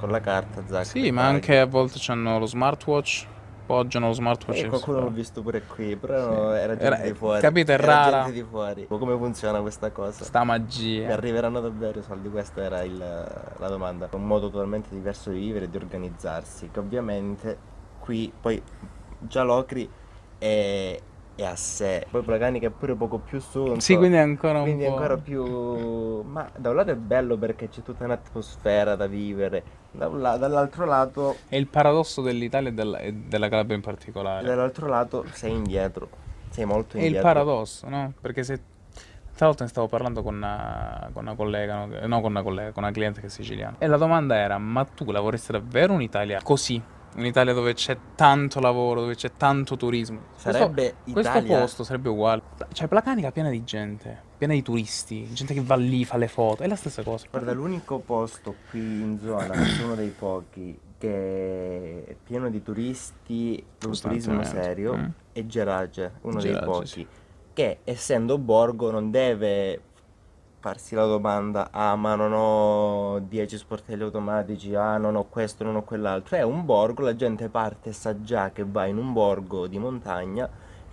con 0.00 0.10
la 0.10 0.20
carta 0.20 0.62
zacca. 0.66 0.82
Sì, 0.82 1.12
ma 1.12 1.26
anche 1.28 1.60
a 1.60 1.64
volte 1.66 2.00
hanno 2.10 2.36
lo 2.40 2.46
smartwatch, 2.46 3.24
poggiano 3.66 4.08
lo 4.08 4.12
smartwatch. 4.12 4.58
E 4.58 4.64
e 4.64 4.68
qualcuno 4.68 4.98
l'ho 4.98 5.10
visto 5.10 5.42
pure 5.42 5.62
qui, 5.62 5.94
però 5.94 6.50
era 6.50 6.72
gente 6.76 6.84
Era- 6.84 6.96
di 6.96 7.14
fuori. 7.14 7.40
capito, 7.40 7.70
è 7.70 7.74
Era 7.74 7.86
rara. 7.86 8.16
gente 8.24 8.32
di 8.32 8.42
fuori. 8.42 8.86
Come 8.88 9.16
funziona 9.16 9.60
questa 9.60 9.92
cosa? 9.92 10.24
Sta 10.24 10.40
Mi 10.40 10.46
magia. 10.46 11.12
arriveranno 11.12 11.60
davvero 11.60 12.00
i 12.00 12.02
soldi? 12.02 12.28
Questa 12.28 12.62
era 12.62 12.82
il- 12.82 12.98
la 12.98 13.68
domanda. 13.68 14.08
Un 14.10 14.26
modo 14.26 14.50
totalmente 14.50 14.88
diverso 14.90 15.30
di 15.30 15.38
vivere 15.38 15.66
e 15.66 15.70
di 15.70 15.76
organizzarsi, 15.76 16.68
che 16.72 16.80
ovviamente 16.80 17.56
qui 18.00 18.32
poi 18.40 18.60
già 19.20 19.44
l'Ocri 19.44 19.88
è, 20.36 21.00
è 21.36 21.44
a 21.44 21.54
sé. 21.56 22.06
Poi 22.10 22.22
Plaganica 22.22 22.66
è 22.66 22.70
pure 22.70 22.94
poco 22.94 23.18
più 23.18 23.38
su. 23.40 23.78
Sì, 23.78 23.96
quindi 23.96 24.16
è 24.16 24.20
ancora 24.20 24.58
un 24.58 24.64
Quindi 24.64 24.84
è 24.84 24.88
po'... 24.88 24.94
ancora 24.94 25.16
più... 25.18 26.22
Ma 26.22 26.48
da 26.56 26.70
un 26.70 26.76
lato 26.76 26.90
è 26.90 26.96
bello 26.96 27.36
perché 27.36 27.68
c'è 27.68 27.82
tutta 27.82 28.04
un'atmosfera 28.04 28.96
da 28.96 29.06
vivere, 29.06 29.62
da 29.90 30.08
un 30.08 30.20
la- 30.20 30.36
dall'altro 30.36 30.84
lato, 30.86 31.36
È 31.48 31.56
il 31.56 31.66
paradosso 31.66 32.22
dell'Italia 32.22 32.70
e 32.70 32.72
della, 32.72 32.98
e 32.98 33.12
della 33.12 33.48
Calabria 33.48 33.76
in 33.76 33.82
particolare. 33.82 34.46
dall'altro 34.46 34.86
lato 34.88 35.24
sei 35.32 35.52
indietro, 35.52 36.08
sei 36.50 36.64
molto 36.64 36.96
È 36.96 37.00
il 37.00 37.06
indietro. 37.06 37.28
paradosso, 37.28 37.88
no? 37.88 38.12
Perché 38.20 38.42
se... 38.42 38.60
Tra 39.36 39.44
l'altro 39.46 39.64
ne 39.64 39.70
stavo 39.70 39.86
parlando 39.86 40.22
con 40.22 40.34
una, 40.34 41.10
con 41.12 41.26
una 41.26 41.34
collega, 41.34 41.84
no? 41.84 42.06
no, 42.06 42.20
con 42.22 42.30
una 42.30 42.42
collega, 42.42 42.72
con 42.72 42.84
una 42.84 42.92
cliente 42.92 43.20
che 43.20 43.26
è 43.26 43.28
siciliana. 43.28 43.76
E 43.78 43.86
la 43.86 43.98
domanda 43.98 44.34
era, 44.36 44.56
ma 44.56 44.82
tu 44.86 45.10
lavoresti 45.10 45.52
davvero 45.52 45.92
in 45.92 46.00
Italia 46.00 46.40
così? 46.42 46.82
Un'Italia 47.16 47.52
dove 47.54 47.72
c'è 47.74 47.96
tanto 48.14 48.60
lavoro, 48.60 49.00
dove 49.00 49.14
c'è 49.14 49.32
tanto 49.36 49.76
turismo. 49.76 50.20
Sarebbe 50.36 50.94
questo, 51.02 51.12
questo 51.12 51.30
Italia- 51.38 51.58
posto 51.60 51.82
sarebbe 51.84 52.08
uguale. 52.10 52.42
Cioè, 52.72 52.88
Placanica 52.88 53.30
piena 53.32 53.48
di 53.50 53.64
gente, 53.64 54.20
piena 54.36 54.52
di 54.52 54.62
turisti, 54.62 55.32
gente 55.32 55.54
che 55.54 55.62
va 55.62 55.76
lì, 55.76 56.04
fa 56.04 56.18
le 56.18 56.28
foto, 56.28 56.62
è 56.62 56.66
la 56.66 56.76
stessa 56.76 57.02
cosa. 57.02 57.26
Guarda, 57.30 57.52
l'unico 57.52 57.98
posto 58.00 58.54
qui 58.70 58.80
in 58.80 59.18
zona, 59.22 59.54
uno 59.82 59.94
dei 59.94 60.10
pochi, 60.10 60.78
che 60.98 62.04
è 62.06 62.14
pieno 62.22 62.50
di 62.50 62.62
turisti, 62.62 63.64
un 63.86 63.98
turismo 63.98 64.42
serio, 64.44 64.96
Mm. 64.96 65.06
è 65.32 65.46
Gerace, 65.46 66.12
uno 66.22 66.40
dei 66.40 66.52
Gerace, 66.52 66.66
pochi, 66.66 66.86
sì. 66.86 67.06
che 67.54 67.78
essendo 67.84 68.36
borgo 68.38 68.90
non 68.90 69.10
deve 69.10 69.80
farsi 70.58 70.94
la 70.94 71.04
domanda, 71.06 71.68
ah 71.70 71.94
ma 71.96 72.14
non 72.14 72.32
ho 72.34 73.18
10 73.20 73.56
sportelli 73.56 74.02
automatici, 74.02 74.74
ah 74.74 74.96
non 74.96 75.14
ho 75.16 75.24
questo, 75.28 75.62
non 75.64 75.76
ho 75.76 75.82
quell'altro, 75.84 76.36
è 76.36 76.42
un 76.42 76.64
borgo, 76.64 77.02
la 77.02 77.14
gente 77.14 77.48
parte 77.48 77.90
e 77.90 77.92
sa 77.92 78.20
già 78.20 78.50
che 78.50 78.64
va 78.64 78.86
in 78.86 78.96
un 78.96 79.12
borgo 79.12 79.66
di 79.66 79.78
montagna, 79.78 80.48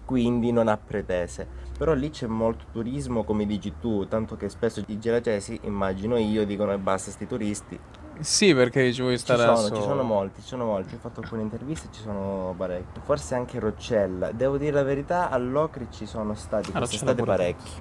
quindi 0.05 0.51
non 0.51 0.67
ha 0.67 0.77
pretese. 0.77 1.47
Però 1.77 1.93
lì 1.93 2.09
c'è 2.11 2.27
molto 2.27 2.65
turismo, 2.71 3.23
come 3.23 3.45
dici 3.45 3.73
tu, 3.79 4.07
tanto 4.07 4.35
che 4.37 4.47
spesso 4.49 4.83
i 4.85 4.99
geracesi, 4.99 5.59
immagino 5.63 6.17
io, 6.17 6.45
dicono 6.45 6.71
e 6.73 6.77
basta 6.77 7.09
sti 7.09 7.25
turisti. 7.27 7.79
Sì, 8.19 8.53
perché 8.53 8.93
ci 8.93 9.01
vuoi 9.01 9.15
Ci 9.15 9.21
stare 9.23 9.41
sono, 9.41 9.55
da 9.55 9.61
ci 9.63 9.69
solo. 9.69 9.81
sono 9.81 10.03
molti, 10.03 10.41
ci 10.41 10.47
sono 10.47 10.65
molti. 10.65 10.93
Ho 10.93 10.99
fatto 10.99 11.19
alcune 11.21 11.41
interviste, 11.41 11.87
ci 11.91 12.01
sono 12.01 12.53
parecchi. 12.55 12.99
Forse 13.03 13.33
anche 13.33 13.59
Roccella. 13.59 14.31
Devo 14.31 14.57
dire 14.57 14.71
la 14.71 14.83
verità, 14.83 15.29
all'Ocri 15.31 15.87
ci 15.89 16.05
sono 16.05 16.35
stati 16.35 16.71
Ah, 16.73 16.77
quest'estate 16.77 17.15
Roccella 17.15 17.15
pure. 17.15 17.25
parecchi. 17.25 17.71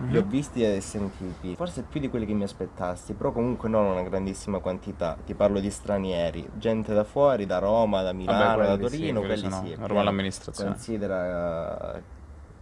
Mhm. 0.00 0.10
Li 0.10 0.18
ho 0.18 0.24
visti 0.26 0.62
e 0.62 0.80
sentiti. 0.80 1.54
Forse 1.56 1.82
più 1.82 2.00
di 2.00 2.08
quelli 2.08 2.26
che 2.26 2.34
mi 2.34 2.44
aspettassi, 2.44 3.14
però 3.14 3.32
comunque 3.32 3.68
non 3.68 3.86
una 3.86 4.02
grandissima 4.02 4.58
quantità. 4.58 5.16
Ti 5.24 5.34
parlo 5.34 5.60
di 5.60 5.70
stranieri, 5.70 6.48
gente 6.54 6.92
da 6.94 7.04
fuori, 7.04 7.46
da 7.46 7.58
Roma, 7.58 8.02
da 8.02 8.12
Milano, 8.12 8.56
da 8.56 8.76
quelli 8.76 8.88
sì, 8.88 8.98
Torino, 8.98 9.20
quelli 9.20 9.36
sono 9.36 9.56
sì. 9.56 9.74
pieno. 9.74 10.00
all'amministrazione. 10.00 10.70
Considera 10.70 12.02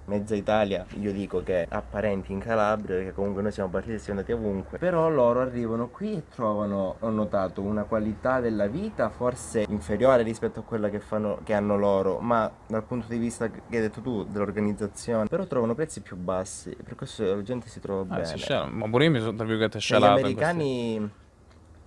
mezza 0.06 0.34
Italia, 0.34 0.84
io 1.00 1.12
dico 1.12 1.42
che 1.42 1.66
ha 1.68 1.80
parenti 1.82 2.32
in 2.32 2.38
Calabria, 2.40 2.96
perché 2.96 3.12
comunque 3.12 3.42
noi 3.42 3.52
siamo 3.52 3.70
partiti 3.70 3.94
e 3.94 3.98
siamo 3.98 4.20
andati 4.20 4.36
ovunque. 4.38 4.78
Però 4.78 5.08
loro 5.08 5.40
arrivano 5.40 5.88
qui 5.88 6.14
e 6.14 6.22
trovano, 6.28 6.96
ho 6.98 7.08
notato, 7.10 7.62
una 7.62 7.84
qualità 7.84 8.40
della 8.40 8.66
vita 8.66 9.08
forse 9.08 9.64
inferiore 9.68 10.22
rispetto 10.22 10.60
a 10.60 10.62
quella 10.62 10.88
che, 10.90 11.00
fanno, 11.00 11.38
che 11.44 11.54
hanno 11.54 11.76
loro, 11.78 12.18
ma 12.20 12.50
dal 12.66 12.84
punto 12.84 13.06
di 13.08 13.18
vista 13.18 13.48
che 13.50 13.60
hai 13.70 13.80
detto 13.80 14.00
tu, 14.00 14.24
dell'organizzazione, 14.24 15.26
però 15.26 15.46
trovano 15.46 15.74
prezzi 15.74 16.00
più 16.00 16.16
bassi, 16.16 16.76
per 16.82 16.94
questo 16.94 17.24
la 17.24 17.42
gente 17.42 17.68
si 17.68 17.80
trova 17.80 18.02
Ah, 18.02 18.20
bene. 18.20 18.36
sciala- 18.36 18.66
ma 18.66 18.88
pure 18.88 19.04
io 19.04 19.10
mi 19.10 19.20
sono 19.20 19.34
tra 19.36 19.46
virgolette 19.46 19.78
gli 19.78 19.80
scialato 19.80 20.20
questi- 20.20 20.32
americani 20.42 21.10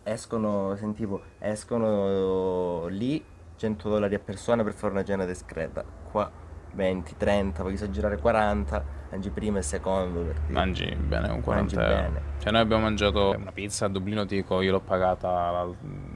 escono, 0.04 0.76
sentivo, 0.76 1.22
escono 1.40 2.88
lì 2.88 3.24
100 3.58 3.90
dollari 3.90 4.16
a 4.16 4.20
persona 4.20 4.64
per 4.64 4.74
fare 4.74 4.94
una 4.94 5.04
cena 5.04 5.26
discreta. 5.26 5.84
Qua 6.12 6.30
20, 6.78 7.16
30, 7.18 7.64
voglio 7.64 7.76
esagerare 7.76 8.18
40, 8.20 8.84
mangi 9.10 9.30
primo 9.32 9.58
e 9.58 9.62
secondo 9.64 10.20
per 10.22 10.40
dire. 10.42 10.54
Mangi 10.54 10.96
bene 10.96 11.28
con 11.28 11.42
40 11.42 11.76
Mangi 11.76 11.92
euro. 11.92 12.02
bene. 12.12 12.22
Cioè 12.40 12.52
noi 12.52 12.62
abbiamo 12.62 12.84
mangiato 12.84 13.32
una 13.36 13.52
pizza 13.52 13.86
a 13.86 13.90
Dublino, 13.90 14.26
ti 14.26 14.36
dico, 14.36 14.62
io 14.62 14.72
l'ho 14.72 14.80
pagata, 14.80 15.68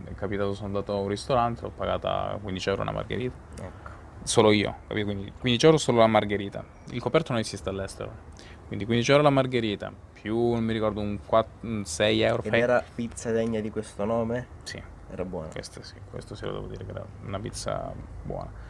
è 0.06 0.14
capitato, 0.14 0.54
sono 0.54 0.68
andato 0.68 0.94
a 0.94 0.98
un 0.98 1.08
ristorante, 1.08 1.62
l'ho 1.64 1.72
pagata 1.76 2.38
15 2.42 2.70
euro 2.70 2.82
una 2.84 2.92
margherita. 2.92 3.36
Ecco. 3.56 3.90
Solo 4.24 4.52
io, 4.52 4.76
capito? 4.88 5.06
Quindi 5.08 5.34
15 5.40 5.66
euro 5.66 5.78
solo 5.78 5.98
la 5.98 6.08
margherita. 6.08 6.64
Il 6.92 7.02
coperto 7.02 7.32
non 7.32 7.42
esiste 7.42 7.68
all'estero. 7.70 8.30
Quindi 8.68 8.86
15 8.86 9.12
euro 9.12 9.24
la 9.24 9.30
margherita, 9.32 9.92
più 10.14 10.52
non 10.54 10.64
mi 10.64 10.74
ricordo 10.74 11.02
un, 11.02 11.18
4, 11.26 11.52
un 11.68 11.84
6 11.84 12.22
euro. 12.22 12.44
Ed 12.44 12.50
fai- 12.52 12.60
era 12.62 12.84
pizza 12.96 13.32
degna 13.32 13.60
di 13.60 13.70
questo 13.72 14.06
nome? 14.06 14.46
Sì, 14.64 14.82
Era 15.10 15.26
buona. 15.26 15.48
questo 15.52 15.82
sì, 15.82 15.96
questo 16.10 16.36
sì 16.36 16.46
lo 16.46 16.52
devo 16.54 16.68
dire 16.68 16.86
che 16.86 16.92
era 16.92 17.04
una 17.26 17.40
pizza 17.40 17.92
buona. 18.24 18.70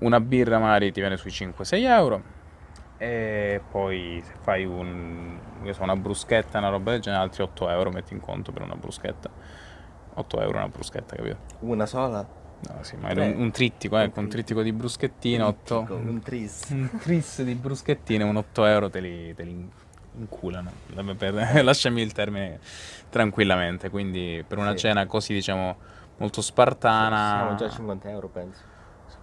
Una 0.00 0.20
birra 0.20 0.58
magari 0.58 0.92
ti 0.92 1.00
viene 1.00 1.16
sui 1.16 1.30
5-6 1.30 1.84
euro. 1.84 2.22
E 2.98 3.60
poi 3.70 4.22
se 4.24 4.34
fai 4.42 4.64
un, 4.66 5.38
io 5.62 5.72
so, 5.72 5.82
una 5.82 5.96
bruschetta, 5.96 6.58
una 6.58 6.68
roba 6.68 6.90
del 6.92 7.00
genere, 7.00 7.22
altri 7.22 7.42
8 7.42 7.68
euro 7.70 7.90
metti 7.90 8.12
in 8.12 8.20
conto 8.20 8.52
per 8.52 8.62
una 8.62 8.74
bruschetta. 8.74 9.30
8 10.14 10.40
euro 10.42 10.58
una 10.58 10.68
bruschetta, 10.68 11.16
capito? 11.16 11.36
Una 11.60 11.86
sola? 11.86 12.26
No, 12.68 12.82
sì, 12.82 12.96
magari 12.96 13.20
Beh, 13.20 13.36
un, 13.36 13.42
un 13.42 13.50
trittico, 13.52 13.94
un 13.96 14.02
ecco, 14.02 14.20
un 14.20 14.28
trittico 14.28 14.62
di 14.62 14.72
bruschettine, 14.72 15.42
Un 15.42 15.48
8... 15.48 15.74
trittico, 15.86 15.94
Un 16.10 16.20
tris. 16.20 16.68
Un 16.70 16.90
tris 17.00 17.42
di 17.42 17.54
bruschettine, 17.54 18.22
un 18.24 18.36
8 18.36 18.64
euro 18.66 18.90
te 18.90 19.00
li, 19.00 19.34
te 19.34 19.42
li 19.44 19.70
inculano. 20.18 20.70
Per- 21.16 21.60
lasciami 21.64 22.02
il 22.02 22.12
termine 22.12 22.58
tranquillamente. 23.08 23.88
Quindi 23.88 24.44
per 24.46 24.58
una 24.58 24.72
Sì. 24.72 24.78
cena 24.78 25.06
così, 25.06 25.32
diciamo, 25.32 25.76
molto 26.18 26.42
spartana... 26.42 27.36
Siamo 27.38 27.54
già 27.54 27.64
a 27.64 27.70
50 27.70 28.10
euro, 28.10 28.28
penso. 28.28 28.69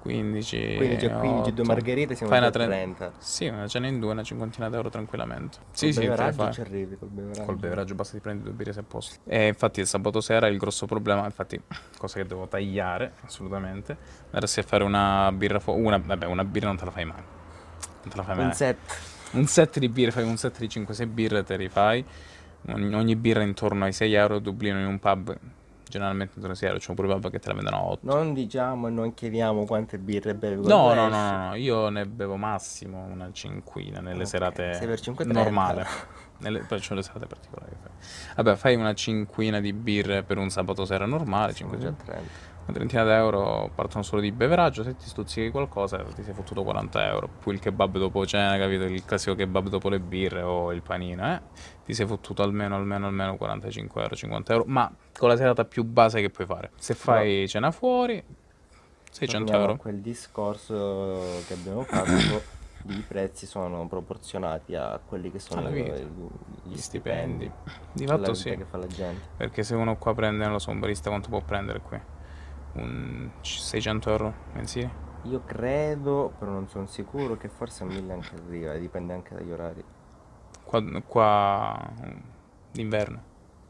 15, 0.01 0.73
Quindi 0.77 0.97
già 0.97 1.17
15, 1.17 1.53
due 1.53 1.63
8. 1.63 1.73
margherite 1.73 2.15
siamo 2.15 2.31
Fai 2.31 2.39
una 2.39 2.47
a 2.47 2.51
tre- 2.51 2.65
30. 2.65 3.11
Sì, 3.17 3.47
una 3.47 3.67
cena 3.67 3.87
in 3.87 3.99
due, 3.99 4.11
una 4.11 4.23
cinquantina 4.23 4.69
d'euro 4.69 4.89
tranquillamente. 4.89 5.57
Sì, 5.71 5.85
Col 5.85 5.93
sì, 5.93 5.99
le 6.01 6.07
beveraggio 6.07 6.51
ci 6.51 6.61
arrivi 6.61 6.97
col 6.97 7.09
beveraggio. 7.09 7.43
Col 7.43 7.55
beveraggio 7.57 7.95
basta 7.95 8.13
ti 8.15 8.21
prendi 8.21 8.43
due 8.43 8.53
birre 8.53 8.73
se 8.73 8.79
a 8.79 8.83
posto. 8.83 9.15
E 9.25 9.47
infatti 9.47 9.79
il 9.81 9.87
sabato 9.87 10.21
sera 10.21 10.47
il 10.47 10.57
grosso 10.57 10.85
problema, 10.85 11.25
infatti, 11.25 11.59
cosa 11.97 12.19
che 12.19 12.25
devo 12.25 12.47
tagliare 12.47 13.13
assolutamente, 13.25 13.97
era 14.31 14.47
se 14.47 14.63
fare 14.63 14.83
una 14.83 15.31
birra 15.33 15.59
fu- 15.59 15.73
una, 15.73 15.97
vabbè, 15.97 16.25
una 16.25 16.45
birra 16.45 16.67
non 16.67 16.77
te 16.77 16.85
la 16.85 16.91
fai 16.91 17.05
mai. 17.05 17.17
Non 17.21 18.09
te 18.09 18.15
la 18.15 18.23
fai 18.23 18.35
mai. 18.35 18.45
Un 18.45 18.53
set. 18.53 18.77
Un 19.31 19.45
set 19.45 19.79
di 19.79 19.89
birre, 19.89 20.11
fai 20.11 20.23
un 20.23 20.37
set 20.37 20.57
di 20.59 20.67
5-6 20.67 21.05
birre, 21.07 21.43
te 21.43 21.57
li 21.57 21.67
fai. 21.67 22.03
Ogni, 22.69 22.93
ogni 22.95 23.15
birra 23.15 23.43
intorno 23.43 23.85
ai 23.85 23.93
6 23.93 24.13
euro, 24.13 24.35
a 24.35 24.39
Dublino 24.39 24.79
in 24.79 24.85
un 24.87 24.99
pub, 24.99 25.37
generalmente 25.89 26.39
6 26.39 26.67
euro, 26.67 26.79
c'è 26.79 26.93
pure 26.93 27.07
pub 27.07 27.29
che 27.29 27.39
te 27.39 27.47
la 27.49 27.53
vendono 27.55 27.77
a 27.77 27.83
8. 27.83 27.99
Non 28.05 28.33
diciamo 28.33 28.87
e 28.87 28.91
non 28.91 29.13
chiediamo 29.13 29.65
quante 29.65 29.97
birre 29.97 30.35
bevi 30.35 30.67
No, 30.67 30.93
no, 30.93 31.07
no, 31.07 31.47
no, 31.47 31.55
io 31.55 31.89
ne 31.89 32.05
bevo 32.05 32.35
massimo 32.35 33.03
una 33.03 33.29
cinquina 33.31 33.99
nelle 33.99 34.23
Ok, 34.23 34.27
serate 34.27 34.77
per 34.79 34.99
5,30. 34.99 35.31
normale. 35.31 35.85
Nelle, 36.39 36.59
poi 36.59 36.79
c'ho 36.79 36.93
le 36.93 37.01
serate 37.01 37.25
particolari. 37.25 37.71
Vabbè, 38.35 38.55
fai 38.55 38.75
una 38.75 38.93
cinquina 38.93 39.59
di 39.59 39.73
birre 39.73 40.21
per 40.23 40.37
un 40.37 40.49
sabato 40.51 40.85
sera 40.85 41.05
normale, 41.07 41.53
Siamo 41.53 41.71
5, 41.71 41.87
già 41.87 41.93
a 41.99 42.03
30. 42.05 42.31
una 42.65 42.73
trentina 42.77 43.03
d'euro 43.03 43.71
partono 43.73 44.03
solo 44.03 44.21
di 44.21 44.31
beveraggio, 44.31 44.83
se 44.83 44.95
ti 44.95 45.07
stuzzichi 45.07 45.49
qualcosa 45.49 45.97
ti 46.13 46.21
sei 46.21 46.33
fottuto 46.35 46.63
40 46.63 47.07
euro, 47.07 47.27
più 47.39 47.51
il 47.51 47.59
kebab 47.59 47.97
dopo 47.97 48.23
cena, 48.27 48.55
capito? 48.57 48.83
Il 48.83 49.03
classico 49.03 49.33
kebab 49.35 49.67
dopo 49.69 49.89
le 49.89 49.99
birre 49.99 50.43
o 50.43 50.71
il 50.73 50.83
panino, 50.83 51.25
eh? 51.33 51.41
Ti 51.87 51.93
sei 51.93 52.05
fottuto 52.05 52.43
almeno, 52.43 52.75
almeno, 52.75 53.07
almeno 53.07 53.37
45 53.37 54.01
euro, 54.01 54.13
50 54.13 54.51
euro, 54.51 54.65
ma 54.67 54.93
con 55.17 55.29
la 55.29 55.37
serata 55.37 55.63
più 55.63 55.85
base 55.85 56.19
che 56.19 56.29
puoi 56.29 56.45
fare. 56.45 56.71
Se 56.75 56.93
fai 56.93 57.47
cena 57.47 57.71
fuori, 57.71 58.21
600 59.09 59.45
Torniamo 59.45 59.71
euro. 59.71 59.81
quel 59.81 60.01
discorso 60.01 61.21
che 61.47 61.53
abbiamo 61.53 61.83
fatto, 61.83 62.41
i 62.87 63.01
prezzi 63.07 63.45
sono 63.45 63.87
proporzionati 63.87 64.75
a 64.75 64.99
quelli 64.99 65.31
che 65.31 65.39
sono 65.39 65.71
gli, 65.71 65.89
Gli 66.63 66.75
stipendi. 66.75 67.49
Di 67.93 68.05
fatto 68.05 68.33
sì. 68.33 68.53
che 68.57 68.65
fa 68.65 68.75
la 68.75 68.87
gente. 68.87 69.21
Perché 69.37 69.63
se 69.63 69.73
uno 69.73 69.95
qua 69.95 70.13
prende, 70.13 70.43
non 70.43 70.51
lo 70.51 70.59
so, 70.59 70.71
un 70.71 70.81
barista 70.81 71.07
quanto 71.07 71.29
può 71.29 71.39
prendere 71.39 71.79
qui? 71.79 71.97
Un 72.73 73.29
600 73.39 74.09
euro 74.09 74.33
mensili? 74.51 74.91
Io 75.23 75.41
credo, 75.45 76.33
però 76.37 76.51
non 76.51 76.67
sono 76.67 76.85
sicuro, 76.85 77.37
che 77.37 77.47
forse 77.47 77.83
a 77.83 77.85
1000 77.85 78.11
anche 78.11 78.35
arriva, 78.35 78.73
e 78.73 78.79
dipende 78.81 79.13
anche 79.13 79.33
dagli 79.33 79.51
orari. 79.51 79.83
Qua, 80.67 80.83
qua 81.05 81.91
d'inverno. 82.71 83.23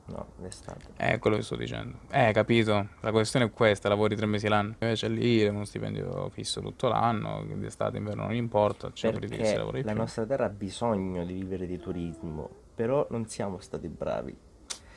No, 0.06 0.26
l'estate. 0.42 0.86
È 0.96 1.20
quello 1.20 1.36
che 1.36 1.42
sto 1.44 1.56
dicendo. 1.58 1.98
Eh, 2.12 2.32
capito. 2.32 2.88
La 3.02 3.12
questione 3.12 3.46
è 3.46 3.52
questa, 3.52 3.90
lavori 3.90 4.16
tre 4.16 4.26
mesi 4.26 4.48
l'anno. 4.48 4.74
Invece 4.80 5.10
lì 5.10 5.42
è 5.42 5.50
uno 5.50 5.66
stipendio 5.66 6.30
fisso 6.30 6.62
tutto 6.62 6.88
l'anno, 6.88 7.44
d'estate, 7.46 7.98
inverno 7.98 8.24
non 8.24 8.34
importa, 8.34 8.88
un 8.88 8.94
Perché 8.94 9.56
la 9.58 9.70
più. 9.72 9.94
nostra 9.94 10.26
terra 10.26 10.46
ha 10.46 10.50
bisogno 10.50 11.26
di 11.26 11.34
vivere 11.34 11.68
di 11.68 11.78
turismo, 11.78 12.50
però 12.74 13.06
non 13.10 13.28
siamo 13.28 13.60
stati 13.60 13.90
bravi. 13.90 14.36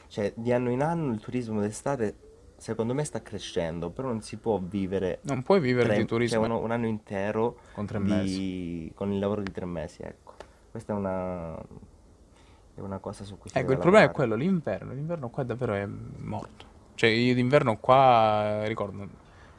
Cioè, 0.07 0.33
di 0.37 0.52
anno 0.52 0.71
in 0.71 0.80
anno 0.83 1.12
il 1.12 1.21
turismo 1.21 1.61
d'estate, 1.61 2.14
secondo 2.57 2.95
me, 2.95 3.02
sta 3.04 3.21
crescendo, 3.21 3.90
però 3.90 4.07
non 4.09 4.23
si 4.23 4.37
può 4.37 4.59
vivere 4.62 5.19
Non 5.23 5.42
puoi 5.42 5.59
vivere 5.61 5.88
tre- 5.88 5.99
di 5.99 6.04
turismo 6.04 6.38
cioè, 6.38 6.47
uno- 6.49 6.61
un 6.61 6.71
anno 6.71 6.87
intero 6.87 7.59
con 7.75 7.85
tre 7.85 8.00
di- 8.00 8.09
mesi. 8.11 8.92
con 8.95 9.12
il 9.12 9.19
lavoro 9.19 9.42
di 9.42 9.50
tre 9.50 9.66
mesi, 9.66 10.02
ecco. 10.02 10.35
Questa 10.71 10.92
è 10.92 10.97
una, 10.97 11.61
è 12.82 12.87
una 12.87 12.99
cosa 12.99 13.25
su 13.25 13.38
cui 13.38 13.50
si 13.50 13.58
Ecco, 13.58 13.72
il 13.72 13.78
problema 13.78 14.06
è 14.06 14.10
quello, 14.10 14.34
l'inverno. 14.34 14.92
L'inverno 14.92 15.28
qua 15.30 15.42
davvero 15.42 15.75
è 15.75 15.87
morto. 15.87 16.66
Cioè, 16.94 17.10
io 17.10 17.34
d'inverno 17.34 17.78
qua, 17.78 18.62
eh, 18.62 18.68
ricordo, 18.68 19.08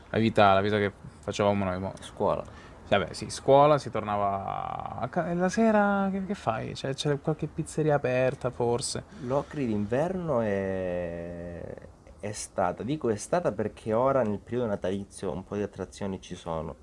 la 0.09 0.19
vita, 0.19 0.53
la 0.53 0.61
vita 0.61 0.77
che 0.77 0.91
facevamo 1.19 1.63
noi. 1.63 1.79
mo- 1.79 1.93
Scuola. 1.99 2.43
Vabbè, 2.87 3.13
sì, 3.13 3.29
scuola, 3.29 3.77
si 3.77 3.89
tornava 3.89 4.97
a 4.99 5.07
ca- 5.07 5.33
la 5.33 5.47
sera 5.47 6.09
che, 6.11 6.25
che 6.25 6.35
fai? 6.35 6.75
Cioè, 6.75 6.93
c'è 6.93 7.21
qualche 7.21 7.47
pizzeria 7.47 7.95
aperta, 7.95 8.49
forse. 8.49 9.05
L'Ocri 9.21 9.65
d'inverno 9.65 10.41
è... 10.41 11.73
è 12.19 12.31
stata, 12.33 12.83
dico 12.83 13.09
è 13.09 13.15
stata 13.15 13.53
perché 13.53 13.93
ora 13.93 14.23
nel 14.23 14.39
periodo 14.39 14.67
natalizio 14.67 15.31
un 15.31 15.45
po' 15.45 15.55
di 15.55 15.61
attrazioni 15.61 16.19
ci 16.19 16.35
sono. 16.35 16.75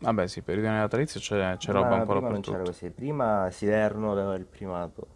Vabbè, 0.00 0.26
sì, 0.26 0.42
per 0.42 0.58
il 0.58 0.64
natalizio 0.64 1.18
c'è, 1.18 1.56
c'è 1.56 1.72
roba 1.72 1.94
un 1.94 2.04
po' 2.04 2.12
prima 2.12 2.28
non 2.28 2.40
c'era 2.42 2.62
così, 2.62 2.90
prima 2.90 3.48
Siderno 3.50 4.12
aveva 4.12 4.34
il 4.34 4.44
primato. 4.44 5.06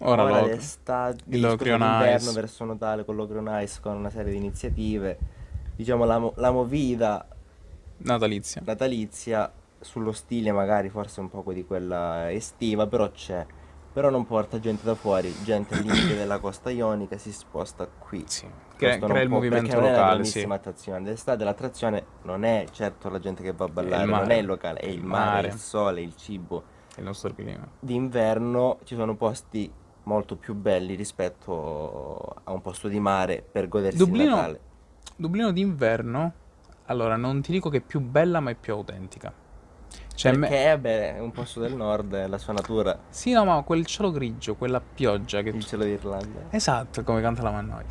Ora 0.00 0.24
lo- 0.40 0.46
l'estate, 0.46 1.22
il 1.28 1.34
scusa, 1.36 1.48
Locri 1.48 1.70
on 1.72 1.78
l'inverno 1.80 2.30
Ice. 2.30 2.32
verso 2.40 2.64
Natale 2.64 3.04
con 3.04 3.14
l'Ocri 3.16 3.36
on 3.38 3.48
Ice 3.62 3.80
con 3.80 3.96
una 3.96 4.10
serie 4.10 4.32
di 4.32 4.38
iniziative. 4.38 5.18
Diciamo 5.76 6.04
la, 6.04 6.18
mo- 6.18 6.32
la 6.36 6.50
movida 6.50 7.26
natalizia. 7.98 8.62
natalizia 8.64 9.50
sullo 9.80 10.12
stile 10.12 10.50
magari 10.52 10.88
forse 10.88 11.20
un 11.20 11.28
po' 11.30 11.44
di 11.52 11.64
quella 11.64 12.30
estiva, 12.32 12.86
però 12.86 13.10
c'è. 13.10 13.46
Però 13.92 14.10
non 14.10 14.26
porta 14.26 14.58
gente 14.58 14.82
da 14.84 14.96
fuori, 14.96 15.32
gente 15.44 15.74
al 15.74 15.82
limite 15.82 16.16
della 16.16 16.40
costa 16.40 16.68
ionica 16.70 17.16
si 17.16 17.30
sposta 17.32 17.86
qui. 17.86 18.24
Sì, 18.26 18.44
crea, 18.76 18.88
Questo 18.98 19.06
crea 19.06 19.22
il 19.22 19.28
può- 19.28 19.36
movimento 19.36 19.66
perché 19.68 19.80
non 19.80 19.84
è 19.88 19.92
una 19.92 20.00
locale, 20.06 20.24
sì. 20.24 20.42
attrazione. 20.42 21.02
D'estate 21.04 21.44
l'attrazione 21.44 22.04
non 22.22 22.42
è 22.44 22.64
certo 22.72 23.08
la 23.08 23.20
gente 23.20 23.44
che 23.44 23.52
va 23.52 23.66
a 23.66 23.68
ballare, 23.68 24.04
non 24.04 24.18
mare. 24.18 24.34
è 24.34 24.38
il 24.38 24.46
locale, 24.46 24.80
è 24.80 24.86
il 24.86 24.94
Il 24.94 25.04
mare, 25.04 25.24
mare. 25.30 25.46
il 25.48 25.54
sole, 25.58 26.00
il 26.02 26.16
cibo. 26.16 26.64
Il 26.96 27.04
nostro 27.04 27.32
clima. 27.34 27.64
D'inverno 27.78 28.78
ci 28.82 28.96
sono 28.96 29.14
posti 29.14 29.70
molto 30.04 30.36
più 30.36 30.54
belli 30.54 30.94
rispetto 30.94 32.36
a 32.44 32.52
un 32.52 32.60
posto 32.60 32.88
di 32.88 32.98
mare 33.00 33.42
per 33.50 33.68
godersi 33.68 34.00
il 34.00 34.04
Dublino, 34.04 34.34
Natale. 34.36 34.60
Dublino 35.16 35.52
d'inverno, 35.52 36.32
allora 36.86 37.16
non 37.16 37.40
ti 37.42 37.52
dico 37.52 37.68
che 37.68 37.78
è 37.78 37.80
più 37.80 38.00
bella, 38.00 38.40
ma 38.40 38.50
è 38.50 38.54
più 38.54 38.72
autentica. 38.72 39.32
Cioè, 40.14 40.32
me- 40.32 40.48
Perché 40.48 40.68
vabbè, 40.68 41.16
è 41.16 41.18
un 41.20 41.32
posto 41.32 41.60
del 41.60 41.74
nord, 41.74 42.28
la 42.28 42.38
sua 42.38 42.52
natura, 42.52 42.96
Sì, 43.08 43.32
no, 43.32 43.44
ma 43.44 43.60
quel 43.62 43.84
cielo 43.84 44.12
grigio, 44.12 44.54
quella 44.54 44.80
pioggia 44.80 45.42
che... 45.42 45.48
il 45.48 45.64
cielo 45.64 45.82
d'Irlanda. 45.84 46.46
Esatto, 46.50 47.02
come 47.02 47.20
canta 47.20 47.42
la 47.42 47.50
Mannoi. 47.50 47.84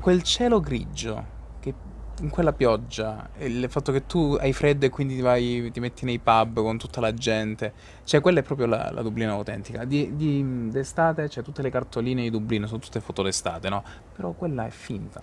Quel 0.00 0.22
cielo 0.22 0.60
grigio, 0.60 1.24
che 1.58 1.74
in 2.20 2.28
quella 2.30 2.52
pioggia, 2.52 3.28
il 3.38 3.66
fatto 3.68 3.92
che 3.92 4.06
tu 4.06 4.36
hai 4.38 4.52
freddo 4.52 4.86
e 4.86 4.88
quindi 4.90 5.14
ti, 5.16 5.20
vai, 5.20 5.70
ti 5.72 5.80
metti 5.80 6.04
nei 6.04 6.18
pub 6.18 6.60
con 6.60 6.78
tutta 6.78 7.00
la 7.00 7.12
gente, 7.14 7.72
cioè 8.04 8.20
quella 8.20 8.40
è 8.40 8.42
proprio 8.42 8.66
la, 8.66 8.90
la 8.92 9.02
Dublino 9.02 9.32
autentica. 9.32 9.84
Di, 9.84 10.14
di- 10.16 10.68
d'estate, 10.70 11.28
cioè 11.28 11.42
tutte 11.42 11.62
le 11.62 11.70
cartoline 11.70 12.22
di 12.22 12.30
Dublino 12.30 12.66
sono 12.66 12.80
tutte 12.80 13.00
foto 13.00 13.22
d'estate, 13.22 13.68
no? 13.68 13.82
Però 14.14 14.32
quella 14.32 14.66
è 14.66 14.70
finta. 14.70 15.20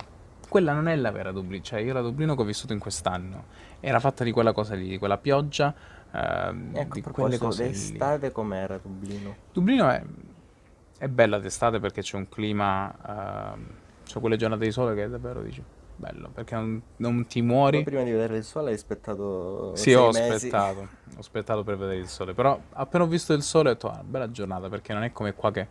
Quella 0.49 0.73
non 0.73 0.87
è 0.87 0.95
la 0.95 1.11
vera 1.11 1.31
Dublino, 1.31 1.63
cioè 1.63 1.79
io 1.79 1.93
la 1.93 2.01
Dublino 2.01 2.35
che 2.35 2.41
ho 2.41 2.45
vissuto 2.45 2.73
in 2.73 2.79
quest'anno 2.79 3.45
era 3.79 3.99
fatta 3.99 4.23
di 4.23 4.31
quella 4.31 4.53
cosa 4.53 4.75
lì, 4.75 4.87
di 4.87 4.97
quella 4.97 5.17
pioggia, 5.17 5.73
ehm, 6.11 6.71
Ecco, 6.73 6.93
di 6.93 7.01
quelle 7.01 7.37
cose 7.37 7.65
lì. 7.65 7.71
d'estate 7.71 8.31
com'era 8.31 8.79
Dublino? 8.81 9.35
Dublino 9.53 9.89
è, 9.89 10.01
è 10.97 11.07
bella 11.07 11.37
d'estate 11.37 11.79
perché 11.79 12.01
c'è 12.01 12.15
un 12.15 12.27
clima, 12.29 13.53
ehm, 13.53 13.65
c'è 14.05 14.19
quelle 14.19 14.37
giornate 14.37 14.63
di 14.63 14.71
sole 14.71 14.95
che 14.95 15.07
davvero 15.09 15.41
dici 15.41 15.61
bello, 15.97 16.29
perché 16.29 16.55
non, 16.55 16.81
non 16.97 17.25
ti 17.27 17.41
Ma 17.41 17.47
muori. 17.53 17.83
prima 17.83 18.03
di 18.03 18.11
vedere 18.11 18.37
il 18.37 18.43
sole 18.43 18.69
hai 18.69 18.75
aspettato 18.75 19.71
Sì, 19.73 19.93
ho 19.93 20.11
mesi. 20.11 20.47
aspettato, 20.47 20.79
ho 21.15 21.19
aspettato 21.19 21.63
per 21.63 21.77
vedere 21.77 21.97
il 21.99 22.07
sole, 22.07 22.33
però 22.33 22.59
appena 22.73 23.03
ho 23.03 23.07
visto 23.07 23.33
il 23.33 23.41
sole 23.43 23.69
ho 23.69 23.73
detto, 23.73 23.89
ah, 23.89 24.03
bella 24.03 24.29
giornata, 24.31 24.69
perché 24.69 24.93
non 24.93 25.03
è 25.03 25.11
come 25.11 25.33
qua 25.33 25.51
che 25.51 25.67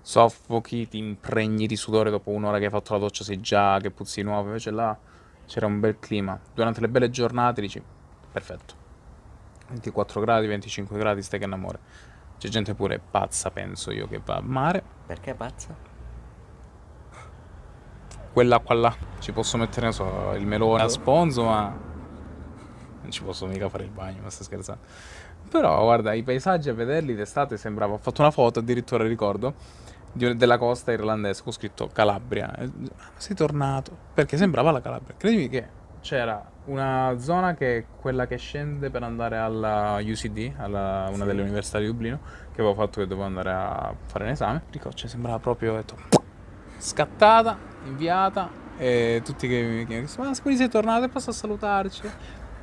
soffochi, 0.00 0.86
ti 0.88 0.98
impregni 0.98 1.66
di 1.66 1.76
sudore 1.76 2.10
dopo 2.10 2.30
un'ora 2.30 2.58
che 2.58 2.64
hai 2.66 2.70
fatto 2.70 2.92
la 2.92 3.00
doccia, 3.00 3.24
sei 3.24 3.40
già 3.40 3.78
che 3.80 3.90
puzzi 3.90 4.22
nuovo, 4.22 4.46
invece 4.46 4.70
là 4.70 4.96
c'era 5.46 5.66
un 5.66 5.80
bel 5.80 5.98
clima. 5.98 6.38
Durante 6.52 6.80
le 6.80 6.88
belle 6.88 7.10
giornate 7.10 7.60
dici, 7.60 7.82
perfetto, 8.30 8.74
24 9.68 10.20
gradi, 10.20 10.46
25 10.46 10.96
gradi, 10.98 11.22
stai 11.22 11.38
che 11.40 11.46
innamore. 11.46 11.80
C'è 12.38 12.48
gente 12.48 12.74
pure 12.74 13.00
pazza, 13.00 13.50
penso 13.50 13.90
io, 13.90 14.06
che 14.06 14.20
va 14.24 14.36
a 14.36 14.40
mare, 14.42 14.82
Perché 15.06 15.34
pazza? 15.34 15.95
Quell'acqua 18.36 18.74
là, 18.74 18.94
ci 19.20 19.32
posso 19.32 19.56
mettere, 19.56 19.90
so, 19.92 20.34
il 20.36 20.46
melone 20.46 20.82
a 20.82 20.88
sponzo, 20.88 21.44
ma 21.44 21.74
non 23.00 23.10
ci 23.10 23.22
posso 23.22 23.46
mica 23.46 23.66
fare 23.70 23.84
il 23.84 23.88
bagno, 23.90 24.20
ma 24.24 24.28
stai 24.28 24.44
scherzando. 24.44 24.82
Però 25.50 25.82
guarda, 25.82 26.12
i 26.12 26.22
paesaggi 26.22 26.68
a 26.68 26.74
vederli 26.74 27.14
d'estate 27.14 27.56
sembrava, 27.56 27.94
ho 27.94 27.96
fatto 27.96 28.20
una 28.20 28.30
foto 28.30 28.58
addirittura, 28.58 29.04
ricordo, 29.04 29.54
di- 30.12 30.36
della 30.36 30.58
costa 30.58 30.92
irlandese, 30.92 31.42
con 31.42 31.50
scritto 31.50 31.88
Calabria. 31.90 32.52
"Ma 32.58 32.70
sei 33.14 33.34
tornato? 33.34 33.96
Perché 34.12 34.36
sembrava 34.36 34.70
la 34.70 34.82
Calabria. 34.82 35.14
Credimi 35.16 35.48
che 35.48 35.66
c'era 36.02 36.44
una 36.66 37.14
zona 37.18 37.54
che 37.54 37.78
è 37.78 37.84
quella 37.98 38.26
che 38.26 38.36
scende 38.36 38.90
per 38.90 39.02
andare 39.02 39.38
alla 39.38 39.96
UCD, 39.98 40.52
alla, 40.58 41.06
una 41.08 41.20
Sì. 41.22 41.24
delle 41.24 41.40
università 41.40 41.78
di 41.78 41.86
Dublino, 41.86 42.18
che 42.52 42.60
avevo 42.60 42.74
fatto 42.74 43.00
che 43.00 43.06
dovevo 43.06 43.24
andare 43.24 43.50
a 43.50 43.94
fare 44.04 44.24
un 44.24 44.30
esame. 44.30 44.62
Ricordo, 44.70 44.94
cioè, 44.94 45.08
sembrava 45.08 45.38
proprio, 45.38 45.72
detto, 45.72 45.96
scattata, 46.76 47.56
inviata, 47.86 48.48
e 48.78 49.22
tutti 49.24 49.48
che 49.48 49.62
mi 49.62 49.86
chiedevano, 49.86 50.28
ma 50.30 50.36
quindi 50.40 50.60
sei 50.60 50.68
tornato 50.68 51.04
e 51.04 51.08
posso 51.08 51.32
salutarci? 51.32 52.08